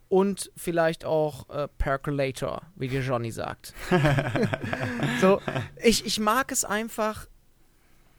und 0.08 0.50
vielleicht 0.56 1.04
auch 1.04 1.48
äh, 1.48 1.68
Percolator, 1.78 2.62
wie 2.76 2.88
dir 2.88 3.00
Johnny 3.00 3.30
sagt. 3.30 3.72
so, 5.20 5.40
ich, 5.82 6.04
ich 6.04 6.20
mag 6.20 6.52
es 6.52 6.64
einfach 6.64 7.26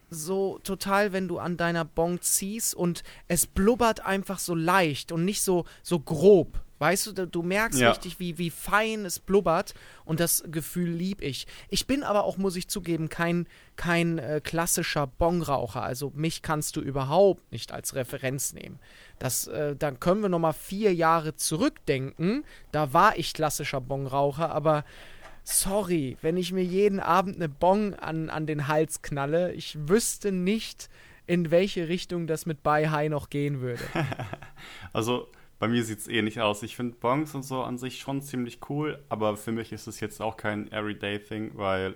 so 0.09 0.59
total, 0.64 1.14
wenn 1.14 1.28
du 1.28 1.39
an 1.39 1.57
deiner 1.57 1.86
Bong 1.86 2.22
ziehst 2.22 2.74
und 2.74 3.03
es 3.28 3.45
blubbert 3.45 4.05
einfach 4.05 4.39
so 4.39 4.55
leicht 4.55 5.11
und 5.11 5.26
nicht 5.26 5.41
so, 5.41 5.66
so 5.82 5.99
grob. 5.99 6.62
Weißt 6.84 7.07
du, 7.07 7.27
du 7.27 7.43
merkst 7.43 7.79
ja. 7.79 7.91
richtig, 7.91 8.19
wie, 8.19 8.38
wie 8.38 8.49
fein 8.49 9.05
es 9.05 9.17
blubbert 9.17 9.73
und 10.03 10.19
das 10.19 10.43
Gefühl 10.51 10.89
lieb 10.89 11.21
ich. 11.21 11.47
Ich 11.69 11.88
bin 11.88 12.03
aber 12.03 12.25
auch, 12.25 12.36
muss 12.36 12.57
ich 12.57 12.67
zugeben, 12.67 13.07
kein, 13.07 13.47
kein 13.77 14.17
äh, 14.17 14.41
klassischer 14.43 15.07
Bongraucher. 15.07 15.81
Also 15.81 16.11
mich 16.13 16.41
kannst 16.41 16.75
du 16.75 16.81
überhaupt 16.81 17.49
nicht 17.53 17.71
als 17.71 17.95
Referenz 17.95 18.51
nehmen. 18.51 18.79
Das, 19.17 19.47
äh, 19.47 19.77
dann 19.77 20.01
können 20.01 20.23
wir 20.23 20.27
nochmal 20.27 20.51
vier 20.51 20.93
Jahre 20.93 21.38
zurückdenken. 21.38 22.43
Da 22.73 22.91
war 22.91 23.17
ich 23.17 23.34
klassischer 23.34 23.79
Bongraucher, 23.79 24.51
aber 24.51 24.84
sorry, 25.45 26.17
wenn 26.21 26.36
ich 26.36 26.51
mir 26.51 26.65
jeden 26.65 26.99
Abend 26.99 27.38
eine 27.38 27.47
Bong 27.47 27.93
an, 27.93 28.29
an 28.29 28.45
den 28.45 28.67
Hals 28.67 29.01
knalle, 29.01 29.53
ich 29.53 29.77
wüsste 29.88 30.34
nicht, 30.34 30.89
in 31.27 31.49
welche 31.49 31.88
Richtung 31.88 32.27
das 32.27 32.45
mit 32.45 32.61
Bai 32.61 32.88
High 32.88 33.09
noch 33.09 33.29
gehen 33.29 33.61
würde. 33.61 33.84
also 34.91 35.29
bei 35.64 35.70
mir 35.70 35.86
sieht 35.86 35.99
es 35.99 36.09
ähnlich 36.09 36.41
aus. 36.41 36.61
Ich 36.61 36.76
finde 36.76 36.97
Bongs 36.97 37.34
und 37.36 37.43
so 37.43 37.64
an 37.64 37.78
sich 37.78 38.01
schon 38.01 38.22
ziemlich 38.22 38.59
cool, 38.68 39.01
aber 39.07 39.38
für 39.38 39.53
mich 39.53 39.72
ist 39.72 39.88
es 39.88 40.01
jetzt 40.01 40.22
auch 40.22 40.36
kein 40.36 40.70
Everyday-Thing, 40.70 41.51
weil 41.55 41.95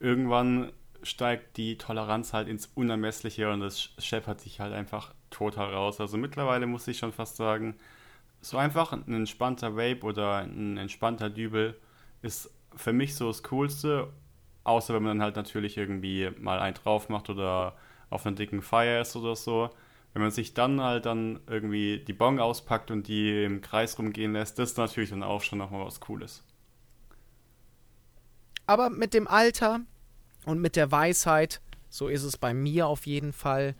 irgendwann 0.00 0.72
steigt 1.02 1.58
die 1.58 1.76
Toleranz 1.76 2.32
halt 2.32 2.48
ins 2.48 2.64
Unermessliche 2.74 3.52
und 3.52 3.60
es 3.60 3.90
scheppert 3.98 4.40
sich 4.40 4.58
halt 4.58 4.72
einfach 4.72 5.12
total 5.28 5.74
raus. 5.74 6.00
Also 6.00 6.16
mittlerweile 6.16 6.66
muss 6.66 6.88
ich 6.88 6.96
schon 6.96 7.12
fast 7.12 7.36
sagen, 7.36 7.76
so 8.40 8.56
einfach 8.56 8.92
ein 8.92 9.12
entspannter 9.12 9.76
Vape 9.76 10.00
oder 10.06 10.38
ein 10.38 10.78
entspannter 10.78 11.28
Dübel 11.28 11.78
ist 12.22 12.50
für 12.74 12.94
mich 12.94 13.16
so 13.16 13.26
das 13.26 13.42
Coolste, 13.42 14.14
außer 14.64 14.94
wenn 14.94 15.02
man 15.02 15.18
dann 15.18 15.24
halt 15.24 15.36
natürlich 15.36 15.76
irgendwie 15.76 16.30
mal 16.38 16.58
einen 16.60 16.76
drauf 16.76 17.10
macht 17.10 17.28
oder 17.28 17.76
auf 18.08 18.24
einer 18.24 18.34
dicken 18.34 18.62
Feier 18.62 19.02
ist 19.02 19.14
oder 19.14 19.36
so. 19.36 19.68
Wenn 20.16 20.22
man 20.22 20.30
sich 20.30 20.54
dann 20.54 20.80
halt 20.80 21.04
dann 21.04 21.40
irgendwie 21.46 21.98
die 21.98 22.14
Bong 22.14 22.38
auspackt 22.38 22.90
und 22.90 23.06
die 23.06 23.44
im 23.44 23.60
Kreis 23.60 23.98
rumgehen 23.98 24.32
lässt, 24.32 24.58
das 24.58 24.70
ist 24.70 24.78
natürlich 24.78 25.10
dann 25.10 25.22
auch 25.22 25.42
schon 25.42 25.58
nochmal 25.58 25.84
was 25.84 26.00
Cooles. 26.00 26.42
Aber 28.64 28.88
mit 28.88 29.12
dem 29.12 29.28
Alter 29.28 29.80
und 30.46 30.58
mit 30.58 30.74
der 30.74 30.90
Weisheit, 30.90 31.60
so 31.90 32.08
ist 32.08 32.22
es 32.22 32.38
bei 32.38 32.54
mir 32.54 32.86
auf 32.86 33.04
jeden 33.04 33.34
Fall, 33.34 33.74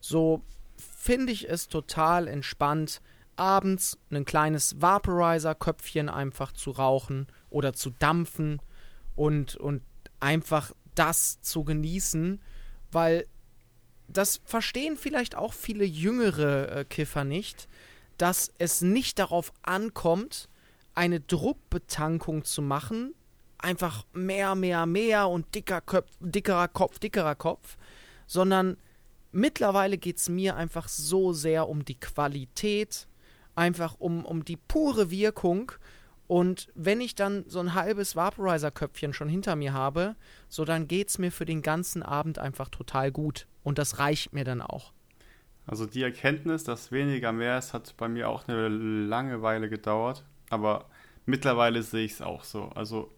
so 0.00 0.40
finde 0.76 1.30
ich 1.30 1.50
es 1.50 1.68
total 1.68 2.26
entspannt, 2.26 3.02
abends 3.36 3.98
ein 4.10 4.24
kleines 4.24 4.80
Vaporizer-Köpfchen 4.80 6.08
einfach 6.08 6.52
zu 6.52 6.70
rauchen 6.70 7.26
oder 7.50 7.74
zu 7.74 7.90
dampfen 7.90 8.62
und, 9.14 9.56
und 9.56 9.82
einfach 10.20 10.72
das 10.94 11.42
zu 11.42 11.64
genießen, 11.64 12.40
weil 12.90 13.26
das 14.12 14.40
verstehen 14.44 14.96
vielleicht 14.96 15.34
auch 15.34 15.52
viele 15.52 15.84
jüngere 15.84 16.76
äh, 16.76 16.84
Kiffer 16.84 17.24
nicht, 17.24 17.68
dass 18.18 18.52
es 18.58 18.82
nicht 18.82 19.18
darauf 19.18 19.52
ankommt, 19.62 20.48
eine 20.94 21.20
Druckbetankung 21.20 22.44
zu 22.44 22.62
machen, 22.62 23.14
einfach 23.58 24.04
mehr, 24.12 24.54
mehr, 24.54 24.86
mehr 24.86 25.28
und 25.28 25.54
dicker 25.54 25.80
Köpf, 25.80 26.10
dickerer 26.20 26.68
Kopf, 26.68 26.98
dickerer 26.98 27.34
Kopf, 27.34 27.76
sondern 28.26 28.76
mittlerweile 29.30 29.98
geht 29.98 30.18
es 30.18 30.28
mir 30.28 30.56
einfach 30.56 30.88
so 30.88 31.32
sehr 31.32 31.68
um 31.68 31.84
die 31.84 31.98
Qualität, 31.98 33.06
einfach 33.54 33.96
um, 33.98 34.24
um 34.24 34.44
die 34.44 34.56
pure 34.56 35.10
Wirkung. 35.10 35.72
Und 36.26 36.68
wenn 36.74 37.00
ich 37.00 37.14
dann 37.14 37.44
so 37.48 37.60
ein 37.60 37.74
halbes 37.74 38.16
Vaporizer-Köpfchen 38.16 39.12
schon 39.12 39.28
hinter 39.28 39.56
mir 39.56 39.72
habe, 39.72 40.16
so 40.48 40.64
dann 40.64 40.88
geht 40.88 41.08
es 41.08 41.18
mir 41.18 41.30
für 41.32 41.44
den 41.44 41.62
ganzen 41.62 42.02
Abend 42.02 42.38
einfach 42.38 42.68
total 42.68 43.10
gut. 43.10 43.46
Und 43.62 43.78
das 43.78 43.98
reicht 43.98 44.32
mir 44.32 44.44
dann 44.44 44.60
auch. 44.60 44.92
Also 45.66 45.86
die 45.86 46.02
Erkenntnis, 46.02 46.64
dass 46.64 46.90
weniger 46.90 47.32
mehr 47.32 47.58
ist, 47.58 47.72
hat 47.72 47.96
bei 47.96 48.08
mir 48.08 48.28
auch 48.28 48.48
eine 48.48 48.68
lange 48.68 49.42
Weile 49.42 49.68
gedauert. 49.68 50.24
Aber 50.50 50.86
mittlerweile 51.24 51.82
sehe 51.82 52.04
ich 52.04 52.12
es 52.12 52.22
auch 52.22 52.44
so. 52.44 52.64
Also 52.74 53.12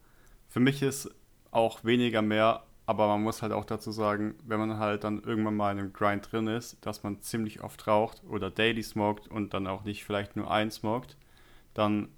für 0.49 0.61
mich 0.61 0.83
ist 0.83 1.11
auch 1.51 1.85
weniger 1.85 2.23
mehr, 2.23 2.65
aber 2.87 3.09
man 3.09 3.23
muss 3.23 3.43
halt 3.43 3.53
auch 3.53 3.65
dazu 3.65 3.91
sagen, 3.93 4.35
wenn 4.45 4.59
man 4.59 4.79
halt 4.79 5.05
dann 5.05 5.23
irgendwann 5.23 5.57
mal 5.57 5.73
in 5.73 5.79
einem 5.79 5.93
Grind 5.93 6.31
drin 6.31 6.49
ist, 6.49 6.85
dass 6.85 7.03
man 7.03 7.21
ziemlich 7.23 7.63
oft 7.63 7.87
raucht 7.87 8.23
oder 8.29 8.51
daily 8.51 8.83
smoked 8.83 9.29
und 9.29 9.55
dann 9.55 9.67
auch 9.67 9.85
nicht 9.85 10.05
vielleicht 10.05 10.37
nur 10.37 10.51
ein 10.51 10.71
smoked, 10.71 11.17
dann 11.73 12.09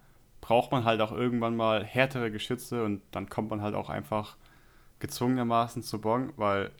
braucht 0.41 0.73
man 0.73 0.85
halt 0.85 1.01
auch 1.01 1.13
irgendwann 1.13 1.57
mal 1.57 1.85
härtere 1.85 2.31
Geschütze 2.31 2.85
und 2.85 3.03
dann 3.13 3.29
kommt 3.29 3.51
man 3.51 3.63
halt 3.63 3.75
auch 3.75 3.91
einfach 3.91 4.37
gezwungenermaßen 4.99 5.83
zu 5.83 6.01
Bong, 6.01 6.33
weil 6.37 6.73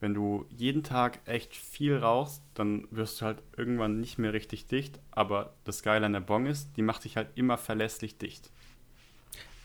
wenn 0.00 0.14
du 0.14 0.46
jeden 0.56 0.82
Tag 0.82 1.20
echt 1.26 1.54
viel 1.54 1.96
rauchst, 1.96 2.42
dann 2.54 2.88
wirst 2.90 3.20
du 3.20 3.26
halt 3.26 3.42
irgendwann 3.56 4.00
nicht 4.00 4.18
mehr 4.18 4.32
richtig 4.32 4.66
dicht. 4.66 4.98
Aber 5.10 5.52
das 5.64 5.82
Geile 5.82 6.06
an 6.06 6.14
der 6.14 6.20
Bong 6.20 6.46
ist, 6.46 6.70
die 6.76 6.82
macht 6.82 7.02
sich 7.02 7.16
halt 7.16 7.28
immer 7.34 7.58
verlässlich 7.58 8.16
dicht. 8.16 8.50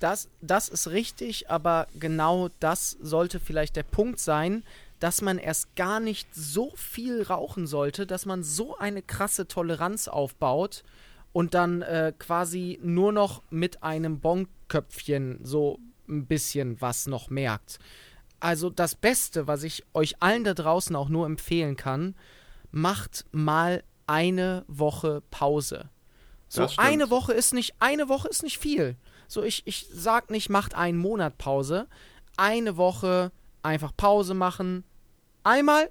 Das, 0.01 0.29
das 0.41 0.67
ist 0.67 0.89
richtig, 0.89 1.49
aber 1.49 1.87
genau 1.97 2.49
das 2.59 2.91
sollte 2.91 3.39
vielleicht 3.39 3.77
der 3.77 3.83
Punkt 3.83 4.19
sein, 4.19 4.63
dass 4.99 5.21
man 5.21 5.37
erst 5.37 5.75
gar 5.75 5.99
nicht 5.99 6.27
so 6.35 6.71
viel 6.75 7.23
rauchen 7.23 7.65
sollte, 7.65 8.05
dass 8.05 8.25
man 8.25 8.43
so 8.43 8.77
eine 8.77 9.01
krasse 9.01 9.47
Toleranz 9.47 10.07
aufbaut 10.07 10.83
und 11.31 11.53
dann 11.53 11.81
äh, 11.81 12.13
quasi 12.17 12.79
nur 12.81 13.11
noch 13.11 13.41
mit 13.49 13.83
einem 13.83 14.19
Bonköpfchen 14.19 15.39
so 15.43 15.79
ein 16.07 16.25
bisschen 16.25 16.79
was 16.81 17.07
noch 17.07 17.29
merkt. 17.29 17.79
Also 18.39 18.69
das 18.69 18.95
Beste, 18.95 19.47
was 19.47 19.63
ich 19.63 19.83
euch 19.93 20.21
allen 20.21 20.43
da 20.43 20.53
draußen 20.53 20.95
auch 20.95 21.09
nur 21.09 21.25
empfehlen 21.25 21.75
kann, 21.75 22.15
macht 22.71 23.25
mal 23.31 23.83
eine 24.07 24.65
Woche 24.67 25.23
Pause. 25.31 25.89
So 26.47 26.67
eine 26.77 27.09
Woche 27.09 27.33
ist 27.33 27.53
nicht 27.53 27.75
eine 27.79 28.07
Woche 28.07 28.27
ist 28.27 28.43
nicht 28.43 28.59
viel. 28.59 28.95
So 29.27 29.43
ich 29.43 29.63
ich 29.65 29.87
sag 29.91 30.29
nicht 30.29 30.49
macht 30.49 30.75
einen 30.75 30.97
Monat 30.97 31.37
Pause, 31.37 31.87
eine 32.37 32.77
Woche 32.77 33.31
einfach 33.63 33.95
Pause 33.97 34.33
machen. 34.33 34.83
Einmal 35.43 35.89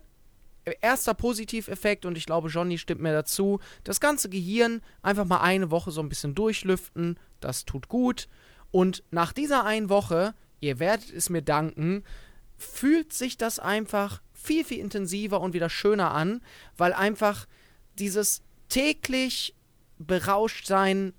erster 0.81 1.15
Positiveffekt, 1.15 2.07
und 2.07 2.17
ich 2.17 2.27
glaube, 2.27 2.49
Johnny 2.49 2.79
stimmt 2.79 3.03
mir 3.03 3.13
dazu, 3.13 3.61
das 3.83 4.01
ganze 4.01 4.29
Gehirn 4.29 4.81
einfach 5.03 5.25
mal 5.25 5.41
eine 5.41 5.71
Woche 5.71 5.91
so 5.91 6.01
ein 6.01 6.09
bisschen 6.09 6.35
durchlüften, 6.35 7.19
das 7.41 7.65
tut 7.65 7.89
gut. 7.89 8.29
Und 8.71 9.03
nach 9.11 9.33
dieser 9.33 9.65
einen 9.65 9.89
Woche, 9.89 10.35
ihr 10.61 10.79
werdet 10.79 11.13
es 11.13 11.31
mir 11.31 11.43
danken, 11.43 12.03
fühlt 12.57 13.13
sich 13.13 13.37
das 13.37 13.59
einfach 13.59 14.23
viel, 14.33 14.65
viel 14.65 14.79
intensiver 14.79 15.41
und 15.41 15.55
wieder 15.55 15.71
schöner 15.71 16.13
an, 16.13 16.43
weil 16.77 16.93
einfach 16.93 17.47
dieses 17.99 18.43
täglich 18.69 19.55
berauscht 19.99 20.67
sein, 20.67 21.15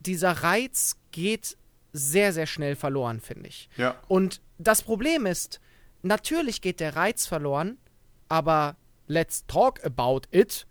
dieser 0.00 0.32
Reiz 0.32 0.96
geht 1.10 1.56
sehr, 1.92 2.32
sehr 2.32 2.46
schnell 2.46 2.76
verloren, 2.76 3.20
finde 3.20 3.48
ich. 3.48 3.68
Ja. 3.76 4.00
Und 4.08 4.40
das 4.58 4.82
Problem 4.82 5.26
ist, 5.26 5.60
natürlich 6.02 6.60
geht 6.60 6.80
der 6.80 6.96
Reiz 6.96 7.26
verloren, 7.26 7.78
aber 8.28 8.76
let's 9.06 9.44
talk 9.46 9.84
about 9.84 10.22
it, 10.30 10.66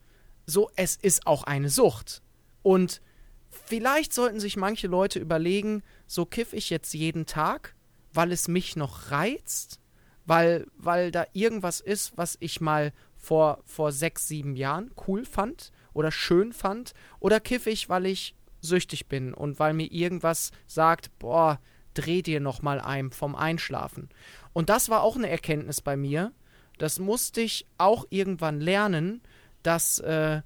so 0.46 0.70
es 0.76 0.96
ist 0.96 1.28
auch 1.28 1.44
eine 1.44 1.70
Sucht. 1.70 2.22
Und 2.64 3.02
vielleicht 3.50 4.14
sollten 4.14 4.40
sich 4.40 4.56
manche 4.56 4.88
Leute 4.88 5.20
überlegen, 5.20 5.84
so 6.06 6.26
kiff 6.26 6.54
ich 6.54 6.70
jetzt 6.70 6.94
jeden 6.94 7.26
Tag, 7.26 7.76
weil 8.14 8.32
es 8.32 8.48
mich 8.48 8.76
noch 8.76 9.12
reizt, 9.12 9.80
weil, 10.28 10.68
weil 10.78 11.10
da 11.10 11.26
irgendwas 11.34 11.80
ist, 11.80 12.18
was 12.18 12.38
ich 12.40 12.62
mal 12.62 12.94
vor, 13.16 13.64
vor 13.66 13.92
sechs, 13.92 14.28
sieben 14.28 14.56
Jahren 14.56 14.92
cool 15.08 15.26
fand 15.26 15.72
oder 15.94 16.12
schön 16.12 16.54
fand, 16.54 16.94
oder 17.20 17.40
kiff 17.40 17.66
ich, 17.66 17.90
weil 17.90 18.06
ich 18.06 18.36
süchtig 18.62 19.08
bin 19.08 19.34
und 19.34 19.58
weil 19.60 19.74
mir 19.74 19.92
irgendwas 19.92 20.52
sagt, 20.68 21.18
boah, 21.18 21.60
dreh 21.94 22.22
dir 22.22 22.40
noch 22.40 22.62
mal 22.62 22.80
ein 22.80 23.12
vom 23.12 23.36
Einschlafen. 23.36 24.10
Und 24.54 24.70
das 24.70 24.90
war 24.90 25.02
auch 25.02 25.16
eine 25.16 25.30
Erkenntnis 25.30 25.82
bei 25.82 25.96
mir, 25.96 26.34
das 26.78 27.00
musste 27.00 27.42
ich 27.42 27.66
auch 27.78 28.06
irgendwann 28.10 28.60
lernen, 28.60 29.22
dass, 29.64 30.00
äh, 30.00 30.42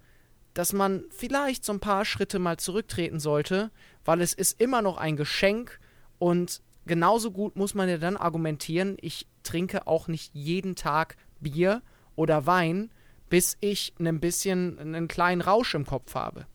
dass 0.53 0.73
man 0.73 1.03
vielleicht 1.09 1.65
so 1.65 1.73
ein 1.73 1.79
paar 1.79 2.05
Schritte 2.05 2.39
mal 2.39 2.57
zurücktreten 2.57 3.19
sollte, 3.19 3.71
weil 4.05 4.21
es 4.21 4.33
ist 4.33 4.61
immer 4.61 4.81
noch 4.81 4.97
ein 4.97 5.17
Geschenk 5.17 5.79
und 6.19 6.61
genauso 6.85 7.31
gut 7.31 7.55
muss 7.55 7.73
man 7.73 7.89
ja 7.89 7.97
dann 7.97 8.15
argumentieren, 8.15 8.97
ich 9.01 9.27
trinke 9.43 9.87
auch 9.87 10.07
nicht 10.07 10.33
jeden 10.33 10.75
Tag 10.75 11.17
Bier 11.39 11.81
oder 12.15 12.45
Wein, 12.45 12.91
bis 13.29 13.57
ich 13.61 13.93
ein 13.99 14.19
bisschen 14.19 14.77
einen 14.79 15.07
kleinen 15.07 15.41
Rausch 15.41 15.73
im 15.73 15.85
Kopf 15.85 16.15
habe. 16.15 16.45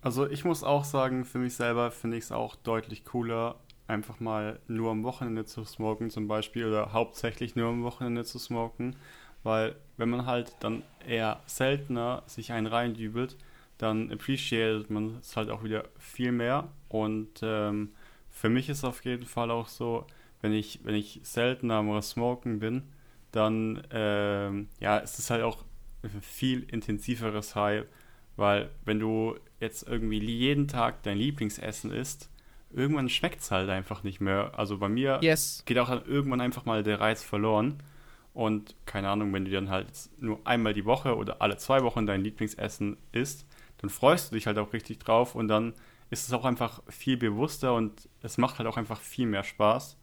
Also 0.00 0.28
ich 0.28 0.44
muss 0.44 0.64
auch 0.64 0.84
sagen, 0.84 1.24
für 1.24 1.38
mich 1.38 1.54
selber 1.54 1.92
finde 1.92 2.16
ich 2.16 2.24
es 2.24 2.32
auch 2.32 2.56
deutlich 2.56 3.04
cooler, 3.04 3.54
einfach 3.86 4.18
mal 4.18 4.58
nur 4.66 4.90
am 4.90 5.04
Wochenende 5.04 5.44
zu 5.44 5.64
smoken 5.64 6.10
zum 6.10 6.26
Beispiel 6.26 6.66
oder 6.66 6.92
hauptsächlich 6.92 7.54
nur 7.54 7.68
am 7.68 7.84
Wochenende 7.84 8.24
zu 8.24 8.38
smoken, 8.40 8.96
weil 9.44 9.76
wenn 9.96 10.08
man 10.08 10.26
halt 10.26 10.56
dann 10.60 10.82
eher 11.06 11.40
seltener 11.46 12.24
sich 12.26 12.50
einen 12.52 12.66
reindübelt, 12.66 13.36
dann 13.78 14.10
appreciated 14.10 14.90
man 14.90 15.18
es 15.20 15.36
halt 15.36 15.50
auch 15.50 15.62
wieder 15.62 15.84
viel 15.98 16.32
mehr 16.32 16.68
und 16.88 17.40
ähm, 17.42 17.92
für 18.30 18.48
mich 18.48 18.68
ist 18.68 18.82
auf 18.84 19.04
jeden 19.04 19.26
Fall 19.26 19.50
auch 19.50 19.68
so, 19.68 20.06
wenn 20.42 20.52
ich, 20.52 20.80
wenn 20.84 20.94
ich 20.94 21.20
seltener 21.22 21.76
am 21.76 22.02
Smoken 22.02 22.58
bin, 22.58 22.82
dann 23.30 23.82
ähm, 23.90 24.68
ja, 24.80 24.98
ist 24.98 25.18
es 25.18 25.30
halt 25.30 25.42
auch 25.42 25.64
ein 26.02 26.20
viel 26.20 26.64
intensiveres 26.64 27.54
High, 27.54 27.84
Weil 28.36 28.70
wenn 28.84 28.98
du 28.98 29.36
jetzt 29.60 29.86
irgendwie 29.88 30.18
jeden 30.18 30.68
Tag 30.68 31.02
dein 31.04 31.16
Lieblingsessen 31.16 31.92
isst, 31.92 32.28
irgendwann 32.70 33.08
schmeckt 33.08 33.40
es 33.40 33.50
halt 33.50 33.70
einfach 33.70 34.02
nicht 34.02 34.20
mehr. 34.20 34.52
Also 34.56 34.78
bei 34.78 34.88
mir 34.88 35.18
yes. 35.22 35.62
geht 35.64 35.78
auch 35.78 35.88
dann 35.88 36.04
irgendwann 36.04 36.40
einfach 36.40 36.64
mal 36.64 36.82
der 36.82 37.00
Reiz 37.00 37.22
verloren. 37.22 37.82
Und 38.34 38.74
keine 38.86 39.10
Ahnung, 39.10 39.32
wenn 39.32 39.44
du 39.44 39.50
dann 39.50 39.68
halt 39.68 39.88
nur 40.18 40.40
einmal 40.44 40.72
die 40.72 40.86
Woche 40.86 41.16
oder 41.16 41.42
alle 41.42 41.58
zwei 41.58 41.82
Wochen 41.82 42.06
dein 42.06 42.22
Lieblingsessen 42.22 42.96
isst, 43.12 43.46
dann 43.78 43.90
freust 43.90 44.30
du 44.30 44.36
dich 44.36 44.46
halt 44.46 44.58
auch 44.58 44.72
richtig 44.72 44.98
drauf 45.00 45.34
und 45.34 45.48
dann 45.48 45.74
ist 46.08 46.28
es 46.28 46.32
auch 46.32 46.44
einfach 46.44 46.82
viel 46.88 47.16
bewusster 47.16 47.74
und 47.74 48.08
es 48.22 48.38
macht 48.38 48.58
halt 48.58 48.68
auch 48.68 48.76
einfach 48.76 49.00
viel 49.00 49.26
mehr 49.26 49.44
Spaß. 49.44 49.98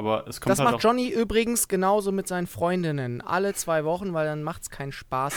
Aber 0.00 0.26
es 0.26 0.40
kommt 0.40 0.50
das 0.50 0.58
halt 0.58 0.72
macht 0.72 0.82
Johnny 0.82 1.08
übrigens 1.08 1.68
genauso 1.68 2.12
mit 2.12 2.26
seinen 2.26 2.46
Freundinnen. 2.46 3.20
Alle 3.20 3.54
zwei 3.54 3.84
Wochen, 3.84 4.12
weil 4.14 4.26
dann 4.26 4.42
macht 4.42 4.62
es 4.62 4.70
keinen 4.70 4.92
Spaß. 4.92 5.34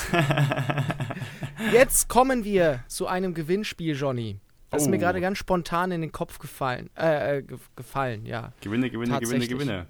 Jetzt 1.74 2.10
kommen 2.10 2.44
wir 2.44 2.84
zu 2.88 3.08
einem 3.08 3.34
Gewinnspiel, 3.34 3.96
Johnny. 3.96 4.40
Das 4.70 4.82
oh. 4.82 4.86
ist 4.86 4.90
mir 4.90 4.98
oh. 4.98 5.00
gerade 5.00 5.22
ganz 5.22 5.38
spontan 5.38 5.92
in 5.92 6.02
den 6.02 6.12
Kopf 6.12 6.40
gefallen. 6.40 6.90
Äh, 6.98 7.40
äh 7.40 7.44
gefallen, 7.76 8.26
ja. 8.26 8.54
Gewinne, 8.62 8.90
Gewinne, 8.90 9.20
Gewinne, 9.20 9.48
Gewinne. 9.48 9.88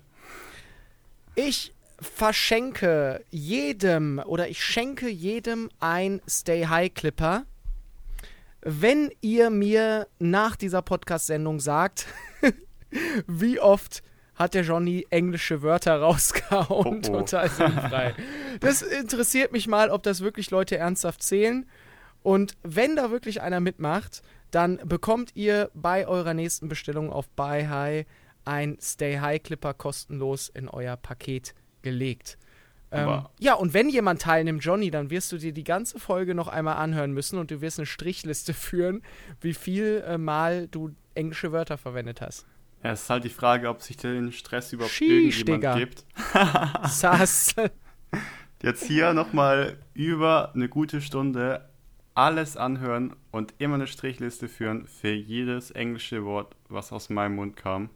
Ich 1.36 1.74
verschenke 2.00 3.24
jedem 3.30 4.20
oder 4.26 4.50
ich 4.50 4.64
schenke 4.64 5.08
jedem 5.08 5.70
ein 5.80 6.22
Stay 6.28 6.66
High 6.66 6.94
Clipper 6.94 7.46
wenn 8.66 9.12
ihr 9.22 9.50
mir 9.50 10.08
nach 10.20 10.56
dieser 10.56 10.82
Podcast-Sendung 10.82 11.60
sagt, 11.60 12.08
wie 13.28 13.60
oft 13.60 14.04
hat 14.36 14.54
der 14.54 14.64
Johnny 14.64 15.06
englische 15.10 15.62
Wörter 15.62 15.96
rausgehauen, 16.02 17.02
oh, 17.06 17.10
oh. 17.10 17.18
total 17.20 17.50
sinnfrei. 17.50 18.16
Das 18.60 18.82
interessiert 18.82 19.52
mich 19.52 19.68
mal, 19.68 19.90
ob 19.90 20.04
das 20.04 20.22
wirklich 20.22 20.52
Leute 20.52 20.78
ernsthaft 20.78 21.24
zählen. 21.24 21.66
Und 22.22 22.56
wenn 22.62 22.96
da 22.96 23.12
wirklich 23.12 23.42
einer 23.42 23.60
mitmacht, 23.60 24.22
dann 24.52 24.80
bekommt 24.86 25.36
ihr 25.36 25.72
bei 25.74 26.08
eurer 26.08 26.34
nächsten 26.34 26.70
Bestellung 26.70 27.12
auf 27.12 27.28
Buy 27.30 27.66
High 27.66 28.06
ein 28.46 28.78
Stay 28.80 29.18
High 29.20 29.42
Clipper 29.42 29.74
kostenlos 29.74 30.50
in 30.50 30.70
euer 30.70 30.96
Paket 30.96 31.56
gelegt. 31.82 32.38
Ähm, 32.94 33.26
ja, 33.40 33.56
und 33.56 33.74
wenn 33.74 33.90
jemand 33.90 34.22
teilnimmt, 34.22 34.64
Johnny, 34.64 34.92
dann 34.92 35.10
wirst 35.10 35.32
du 35.32 35.38
dir 35.38 35.52
die 35.52 35.64
ganze 35.64 36.00
Folge 36.00 36.36
noch 36.36 36.48
einmal 36.48 36.76
anhören 36.76 37.12
müssen 37.12 37.40
und 37.40 37.50
du 37.50 37.60
wirst 37.60 37.80
eine 37.80 37.88
Strichliste 37.88 38.54
führen, 38.54 39.02
wie 39.42 39.56
viel 39.56 40.04
äh, 40.06 40.20
Mal 40.20 40.68
du 40.68 40.92
englische 41.16 41.52
Wörter 41.52 41.78
verwendet 41.80 42.22
hast. 42.22 42.46
Ja, 42.84 42.92
es 42.92 43.04
ist 43.04 43.10
halt 43.10 43.24
die 43.24 43.30
Frage, 43.30 43.70
ob 43.70 43.82
sich 43.82 43.98
den 43.98 44.32
Stress 44.32 44.74
überhaupt 44.74 44.94
Sheesh, 44.94 45.40
irgendjemand 45.40 45.64
Digga. 45.64 45.78
gibt. 45.78 46.06
Sass. 46.90 47.56
Jetzt 48.62 48.84
hier 48.84 49.14
nochmal 49.14 49.78
über 49.94 50.52
eine 50.54 50.70
gute 50.70 51.02
Stunde 51.02 51.70
alles 52.14 52.58
anhören 52.58 53.16
und 53.32 53.56
immer 53.58 53.76
eine 53.76 53.88
Strichliste 53.88 54.48
führen 54.48 54.86
für 54.86 55.12
jedes 55.12 55.72
englische 55.72 56.26
Wort, 56.26 56.56
was 56.70 56.92
aus 56.92 57.10
meinem 57.10 57.36
Mund 57.36 57.56
kam. 57.56 57.90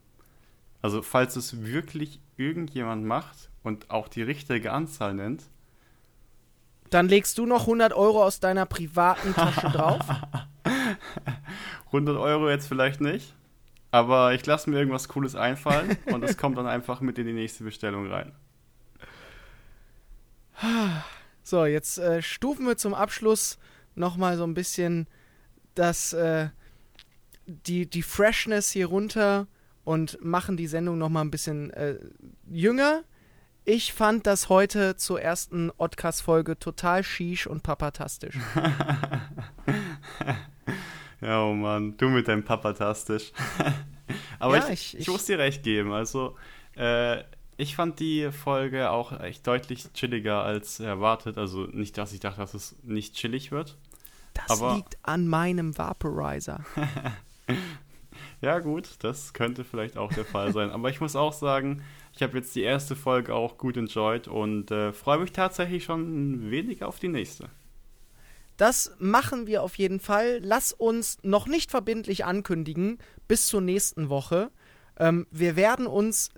Also 0.81 1.01
falls 1.01 1.35
es 1.35 1.65
wirklich 1.65 2.19
irgendjemand 2.38 3.05
macht, 3.05 3.49
und 3.68 3.91
auch 3.91 4.07
die 4.07 4.23
richtige 4.23 4.72
Anzahl 4.72 5.14
nennt, 5.14 5.43
dann 6.89 7.09
legst 7.09 7.38
du 7.38 7.45
noch 7.45 7.61
100 7.61 7.93
Euro 7.93 8.23
aus 8.23 8.39
deiner 8.39 8.65
privaten 8.65 9.35
Tasche 9.35 9.68
drauf? 9.69 9.99
100 11.88 12.18
Euro 12.18 12.49
jetzt 12.49 12.68
vielleicht 12.68 13.01
nicht, 13.01 13.35
aber 13.98 14.34
ich 14.34 14.45
lasse 14.45 14.69
mir 14.69 14.78
irgendwas 14.78 15.07
Cooles 15.07 15.36
einfallen 15.36 15.98
und 16.06 16.24
es 16.24 16.38
kommt 16.38 16.57
dann 16.57 16.68
einfach 16.68 17.02
mit 17.02 17.18
in 17.18 17.26
die 17.26 17.34
nächste 17.34 17.64
Bestellung 17.64 18.07
rein. 18.07 18.32
So, 21.44 21.65
jetzt 21.65 21.98
äh, 21.98 22.22
stufen 22.22 22.65
wir 22.65 22.78
zum 22.78 22.94
Abschluss 22.94 23.57
nochmal 23.95 24.38
so 24.38 24.44
ein 24.44 24.53
bisschen 24.53 25.07
das, 25.76 26.14
äh, 26.14 26.49
die, 27.45 27.90
die 27.90 28.03
Freshness 28.03 28.72
hier 28.72 28.88
runter 28.88 29.48
und 29.84 30.24
machen 30.24 30.57
die 30.57 30.68
Sendung 30.68 30.98
nochmal 30.98 31.24
ein 31.24 31.32
bisschen 31.32 31.72
äh, 31.72 31.98
jünger. 32.49 33.03
Ich 33.65 33.94
fand 33.94 34.28
das 34.28 34.49
heute 34.49 34.95
zur 34.95 35.22
ersten 35.22 35.72
Oddcast-Folge 35.78 36.60
total 36.60 37.03
schisch 37.03 37.48
und 37.48 37.64
papatastisch. 37.64 38.38
ja, 41.22 41.44
oh 41.44 41.53
Mann, 41.53 41.98
du 41.98 42.10
mit 42.10 42.27
deinem 42.27 42.44
papatastisch. 42.44 43.31
Aber 44.39 44.57
ja, 44.57 44.69
ich, 44.69 44.94
ich, 44.94 44.99
ich, 45.02 45.07
muss 45.07 45.26
dir 45.26 45.39
recht 45.39 45.64
geben. 45.64 45.91
Also, 45.91 46.35
äh, 46.76 47.23
ich 47.57 47.76
fand 47.76 47.99
die 47.99 48.31
Folge 48.31 48.91
auch 48.91 49.19
echt 49.19 49.45
deutlich 49.48 49.91
chilliger 49.94 50.44
als 50.44 50.80
erwartet. 50.80 51.38
Also 51.38 51.64
nicht, 51.65 51.98
dass 51.98 52.14
ich 52.14 52.19
dachte, 52.19 52.39
dass 52.39 52.53
es 52.53 52.76
nicht 52.84 53.15
chillig 53.15 53.52
wird. 53.52 53.77
Das 54.34 54.61
aber 54.61 54.76
liegt 54.76 54.98
an 55.02 55.27
meinem 55.27 55.76
Vaporizer. 55.76 56.64
ja, 58.41 58.60
gut, 58.60 58.89
das 58.99 59.34
könnte 59.34 59.64
vielleicht 59.64 59.98
auch 59.98 60.14
der 60.14 60.26
Fall 60.26 60.53
sein. 60.53 60.69
Aber 60.69 60.89
ich 60.89 61.02
muss 61.02 61.15
auch 61.15 61.34
sagen, 61.34 61.81
ich 62.14 62.22
habe 62.22 62.38
jetzt 62.38 62.56
die 62.56 62.61
erste 62.61 62.95
Folge 62.95 63.34
auch 63.34 63.57
gut 63.57 63.76
enjoyed 63.76 64.27
und 64.27 64.69
äh, 64.69 64.94
freue 64.94 65.19
mich 65.19 65.31
tatsächlich 65.31 65.84
schon 65.84 66.02
ein 66.02 66.52
wenig 66.52 66.84
auf 66.84 66.99
die 66.99 67.10
nächste. 67.10 67.49
Das 68.57 68.91
machen 68.97 69.47
wir 69.47 69.63
auf 69.63 69.77
jeden 69.77 69.99
Fall. 69.99 70.39
Lass 70.41 70.73
uns 70.73 71.19
noch 71.21 71.47
nicht 71.47 71.69
verbindlich 71.71 72.25
ankündigen 72.25 72.97
bis 73.27 73.47
zur 73.47 73.61
nächsten 73.61 74.09
Woche. 74.09 74.51
Ähm, 74.99 75.27
wir 75.31 75.55
werden 75.55 75.85
uns 75.88 76.31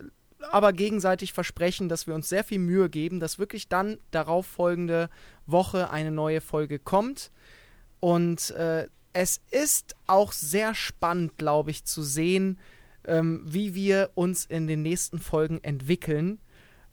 aber 0.50 0.72
gegenseitig 0.72 1.32
versprechen, 1.32 1.88
dass 1.88 2.06
wir 2.06 2.14
uns 2.14 2.28
sehr 2.28 2.44
viel 2.44 2.58
Mühe 2.58 2.88
geben, 2.88 3.20
dass 3.20 3.38
wirklich 3.38 3.68
dann 3.68 3.98
darauf 4.10 4.46
folgende 4.46 5.10
Woche 5.46 5.90
eine 5.90 6.10
neue 6.10 6.40
Folge 6.40 6.78
kommt. 6.78 7.30
Und 8.00 8.50
äh, 8.50 8.88
es 9.12 9.40
ist 9.50 9.96
auch 10.06 10.32
sehr 10.32 10.74
spannend, 10.74 11.36
glaube 11.36 11.70
ich, 11.70 11.84
zu 11.84 12.02
sehen, 12.02 12.58
ähm, 13.04 13.42
wie 13.44 13.74
wir 13.74 14.10
uns 14.14 14.44
in 14.44 14.66
den 14.66 14.82
nächsten 14.82 15.18
Folgen 15.18 15.58
entwickeln. 15.62 16.38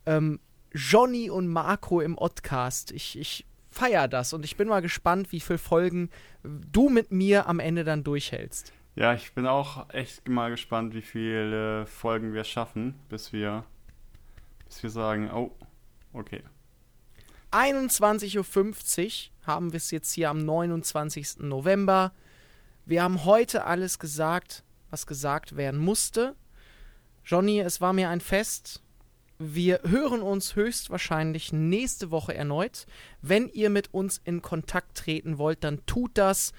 Ähm, 0.06 0.40
Johnny 0.72 1.30
und 1.30 1.48
Marco 1.48 2.00
im 2.00 2.18
Oddcast. 2.18 2.90
Ich, 2.92 3.18
ich 3.18 3.46
feiere 3.78 4.08
das 4.08 4.32
und 4.32 4.44
ich 4.44 4.56
bin 4.56 4.68
mal 4.68 4.82
gespannt, 4.82 5.32
wie 5.32 5.40
viele 5.40 5.58
Folgen 5.58 6.10
du 6.42 6.88
mit 6.88 7.12
mir 7.12 7.46
am 7.46 7.60
Ende 7.60 7.84
dann 7.84 8.04
durchhältst. 8.04 8.72
Ja, 8.94 9.14
ich 9.14 9.32
bin 9.32 9.46
auch 9.46 9.88
echt 9.90 10.28
mal 10.28 10.50
gespannt, 10.50 10.94
wie 10.94 11.02
viele 11.02 11.86
Folgen 11.86 12.34
wir 12.34 12.44
schaffen, 12.44 12.94
bis 13.08 13.32
wir, 13.32 13.64
bis 14.66 14.82
wir 14.82 14.90
sagen, 14.90 15.30
oh, 15.30 15.52
okay. 16.12 16.42
21.50 17.52 19.30
Uhr 19.30 19.46
haben 19.46 19.72
wir 19.72 19.78
es 19.78 19.90
jetzt 19.90 20.12
hier 20.12 20.30
am 20.30 20.44
29. 20.44 21.38
November. 21.38 22.12
Wir 22.84 23.02
haben 23.02 23.24
heute 23.24 23.64
alles 23.64 23.98
gesagt 23.98 24.64
was 24.90 25.06
gesagt 25.06 25.56
werden 25.56 25.80
musste. 25.80 26.34
Johnny, 27.24 27.60
es 27.60 27.80
war 27.80 27.92
mir 27.92 28.08
ein 28.08 28.20
Fest. 28.20 28.82
Wir 29.38 29.80
hören 29.84 30.20
uns 30.20 30.56
höchstwahrscheinlich 30.56 31.52
nächste 31.52 32.10
Woche 32.10 32.34
erneut. 32.34 32.86
Wenn 33.22 33.48
ihr 33.48 33.70
mit 33.70 33.94
uns 33.94 34.20
in 34.24 34.42
Kontakt 34.42 34.96
treten 34.96 35.38
wollt, 35.38 35.62
dann 35.62 35.86
tut 35.86 36.10
das 36.14 36.52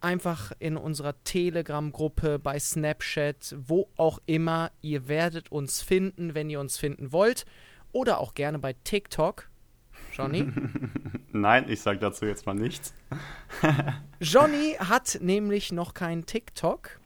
einfach 0.00 0.52
in 0.60 0.76
unserer 0.76 1.14
Telegram-Gruppe, 1.24 2.38
bei 2.38 2.58
Snapchat, 2.58 3.56
wo 3.58 3.88
auch 3.96 4.20
immer. 4.26 4.70
Ihr 4.82 5.08
werdet 5.08 5.50
uns 5.50 5.82
finden, 5.82 6.34
wenn 6.34 6.48
ihr 6.48 6.60
uns 6.60 6.78
finden 6.78 7.10
wollt. 7.10 7.44
Oder 7.90 8.18
auch 8.18 8.34
gerne 8.34 8.60
bei 8.60 8.74
TikTok. 8.84 9.48
Johnny? 10.12 10.46
Nein, 11.32 11.68
ich 11.68 11.80
sage 11.80 11.98
dazu 11.98 12.24
jetzt 12.26 12.46
mal 12.46 12.54
nichts. 12.54 12.94
Johnny 14.20 14.76
hat 14.78 15.18
nämlich 15.20 15.72
noch 15.72 15.94
keinen 15.94 16.26
TikTok. 16.26 17.00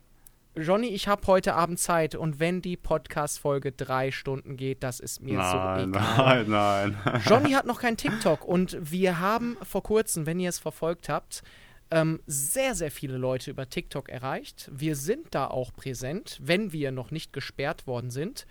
Johnny, 0.59 0.89
ich 0.89 1.07
habe 1.07 1.27
heute 1.27 1.55
Abend 1.55 1.79
Zeit 1.79 2.15
und 2.15 2.41
wenn 2.41 2.63
die 2.63 2.79
Podcast-Folge 2.79 3.73
drei 3.73 4.11
Stunden 4.11 4.57
geht, 4.57 4.83
das 4.83 5.01
ist 5.01 5.21
mir 5.21 5.37
nein, 5.37 5.93
so 5.93 5.99
egal. 5.99 6.45
Nein, 6.47 6.97
nein. 7.05 7.23
Johnny 7.27 7.51
hat 7.51 7.67
noch 7.67 7.79
kein 7.79 7.99
TikTok 7.99 8.43
und 8.43 8.79
wir 8.81 9.21
haben 9.21 9.59
vor 9.63 9.83
kurzem, 9.83 10.25
wenn 10.25 10.41
ihr 10.41 10.49
es 10.49 10.59
verfolgt 10.59 11.11
habt, 11.11 11.43
ähm, 11.91 12.21
sehr, 12.27 12.75
sehr 12.75 12.91
viele 12.91 13.19
Leute 13.19 13.51
über 13.51 13.69
TikTok 13.69 14.09
erreicht. 14.09 14.71
Wir 14.73 14.97
sind 14.97 15.27
da 15.35 15.47
auch 15.47 15.75
präsent, 15.75 16.39
wenn 16.43 16.73
wir 16.73 16.91
noch 16.91 17.11
nicht 17.11 17.35
gesperrt 17.35 17.87
worden 17.87 18.11
sind. 18.11 18.47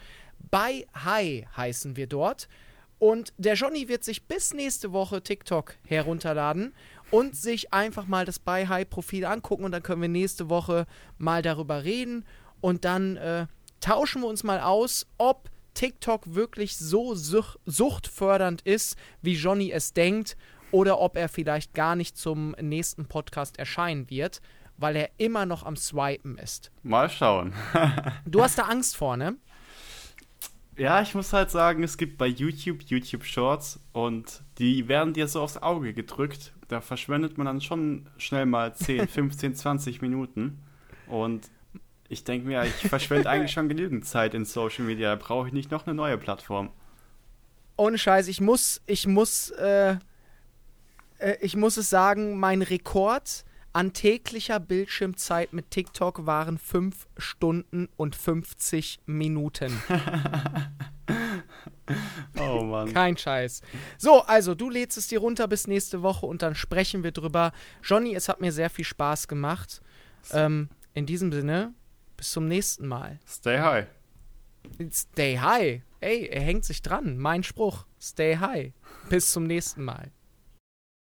Bei 0.51 0.85
Hi 0.93 1.47
heißen 1.57 1.95
wir 1.95 2.05
dort. 2.05 2.47
Und 2.99 3.33
der 3.37 3.55
Johnny 3.55 3.89
wird 3.89 4.03
sich 4.03 4.27
bis 4.27 4.53
nächste 4.53 4.93
Woche 4.93 5.21
TikTok 5.21 5.75
herunterladen 5.85 6.73
und 7.15 7.33
sich 7.33 7.73
einfach 7.73 8.07
mal 8.07 8.25
das 8.25 8.39
Buy 8.39 8.65
High 8.65 8.89
Profil 8.89 9.23
angucken 9.23 9.63
und 9.63 9.71
dann 9.71 9.83
können 9.83 10.01
wir 10.01 10.09
nächste 10.09 10.49
Woche 10.49 10.85
mal 11.17 11.41
darüber 11.41 11.85
reden 11.85 12.25
und 12.59 12.83
dann 12.83 13.15
äh, 13.15 13.47
tauschen 13.79 14.21
wir 14.21 14.27
uns 14.27 14.43
mal 14.43 14.59
aus, 14.59 15.07
ob 15.17 15.49
TikTok 15.75 16.35
wirklich 16.35 16.75
so 16.75 17.15
such 17.15 17.55
suchtfördernd 17.65 18.63
ist, 18.63 18.97
wie 19.21 19.35
Johnny 19.35 19.71
es 19.71 19.93
denkt, 19.93 20.35
oder 20.71 20.99
ob 20.99 21.15
er 21.15 21.29
vielleicht 21.29 21.73
gar 21.73 21.95
nicht 21.95 22.17
zum 22.17 22.51
nächsten 22.59 23.05
Podcast 23.05 23.57
erscheinen 23.59 24.09
wird, 24.09 24.41
weil 24.75 24.97
er 24.97 25.09
immer 25.15 25.45
noch 25.45 25.63
am 25.63 25.77
Swipen 25.77 26.37
ist. 26.37 26.69
Mal 26.83 27.09
schauen. 27.09 27.53
du 28.25 28.43
hast 28.43 28.57
da 28.57 28.63
Angst 28.63 28.97
vor, 28.97 29.15
ne? 29.15 29.37
Ja, 30.77 31.01
ich 31.01 31.15
muss 31.15 31.31
halt 31.31 31.51
sagen, 31.51 31.83
es 31.83 31.97
gibt 31.97 32.17
bei 32.17 32.27
YouTube 32.27 32.81
YouTube 32.83 33.23
Shorts 33.23 33.79
und 33.93 34.41
die 34.57 34.89
werden 34.89 35.13
dir 35.13 35.27
so 35.27 35.41
aufs 35.41 35.57
Auge 35.57 35.93
gedrückt. 35.93 36.53
Da 36.67 36.81
verschwendet 36.81 37.37
man 37.37 37.45
dann 37.45 37.61
schon 37.61 38.09
schnell 38.17 38.45
mal 38.45 38.75
10, 38.75 39.07
15, 39.07 39.55
20 39.55 40.01
Minuten. 40.01 40.59
Und 41.07 41.49
ich 42.09 42.25
denke 42.25 42.47
mir, 42.47 42.63
ich 42.65 42.89
verschwende 42.89 43.29
eigentlich 43.29 43.51
schon 43.51 43.69
genügend 43.69 44.05
Zeit 44.05 44.33
in 44.33 44.43
Social 44.43 44.83
Media. 44.83 45.15
Da 45.15 45.15
brauche 45.15 45.47
ich 45.47 45.53
nicht 45.53 45.71
noch 45.71 45.87
eine 45.87 45.95
neue 45.95 46.17
Plattform. 46.17 46.71
Ohne 47.77 47.97
Scheiß, 47.97 48.27
ich 48.27 48.41
muss, 48.41 48.81
ich 48.85 49.07
muss, 49.07 49.51
äh, 49.51 49.97
äh, 51.19 51.37
ich 51.39 51.55
muss 51.55 51.77
es 51.77 51.89
sagen, 51.89 52.37
mein 52.37 52.61
Rekord 52.61 53.45
an 53.75 53.91
täglicher 53.91 54.61
Bildschirmzeit 54.61 55.51
mit 55.51 55.69
TikTok 55.69 56.25
waren 56.25 56.57
5 56.57 57.09
Stunden 57.17 57.89
und 57.97 58.15
50 58.15 59.01
Minuten. 59.05 59.81
oh 62.39 62.63
Mann. 62.63 62.93
Kein 62.93 63.17
Scheiß. 63.17 63.61
So, 63.97 64.21
also 64.21 64.55
du 64.55 64.69
lädst 64.69 64.97
es 64.97 65.07
dir 65.07 65.19
runter 65.19 65.49
bis 65.49 65.67
nächste 65.67 66.03
Woche 66.03 66.25
und 66.25 66.41
dann 66.41 66.55
sprechen 66.55 67.03
wir 67.03 67.11
drüber. 67.11 67.51
Johnny, 67.83 68.15
es 68.15 68.29
hat 68.29 68.39
mir 68.39 68.53
sehr 68.53 68.69
viel 68.69 68.85
Spaß 68.85 69.27
gemacht. 69.27 69.81
Ähm, 70.31 70.69
in 70.93 71.05
diesem 71.05 71.33
Sinne, 71.33 71.73
bis 72.15 72.31
zum 72.31 72.47
nächsten 72.47 72.87
Mal. 72.87 73.19
Stay 73.27 73.59
high. 73.59 73.87
Stay 74.89 75.37
high. 75.37 75.81
Ey, 75.99 76.27
er 76.27 76.41
hängt 76.41 76.63
sich 76.63 76.81
dran. 76.81 77.17
Mein 77.17 77.43
Spruch. 77.43 77.85
Stay 78.01 78.37
high. 78.37 78.71
Bis 79.09 79.31
zum 79.31 79.43
nächsten 79.43 79.83
Mal. 79.83 80.13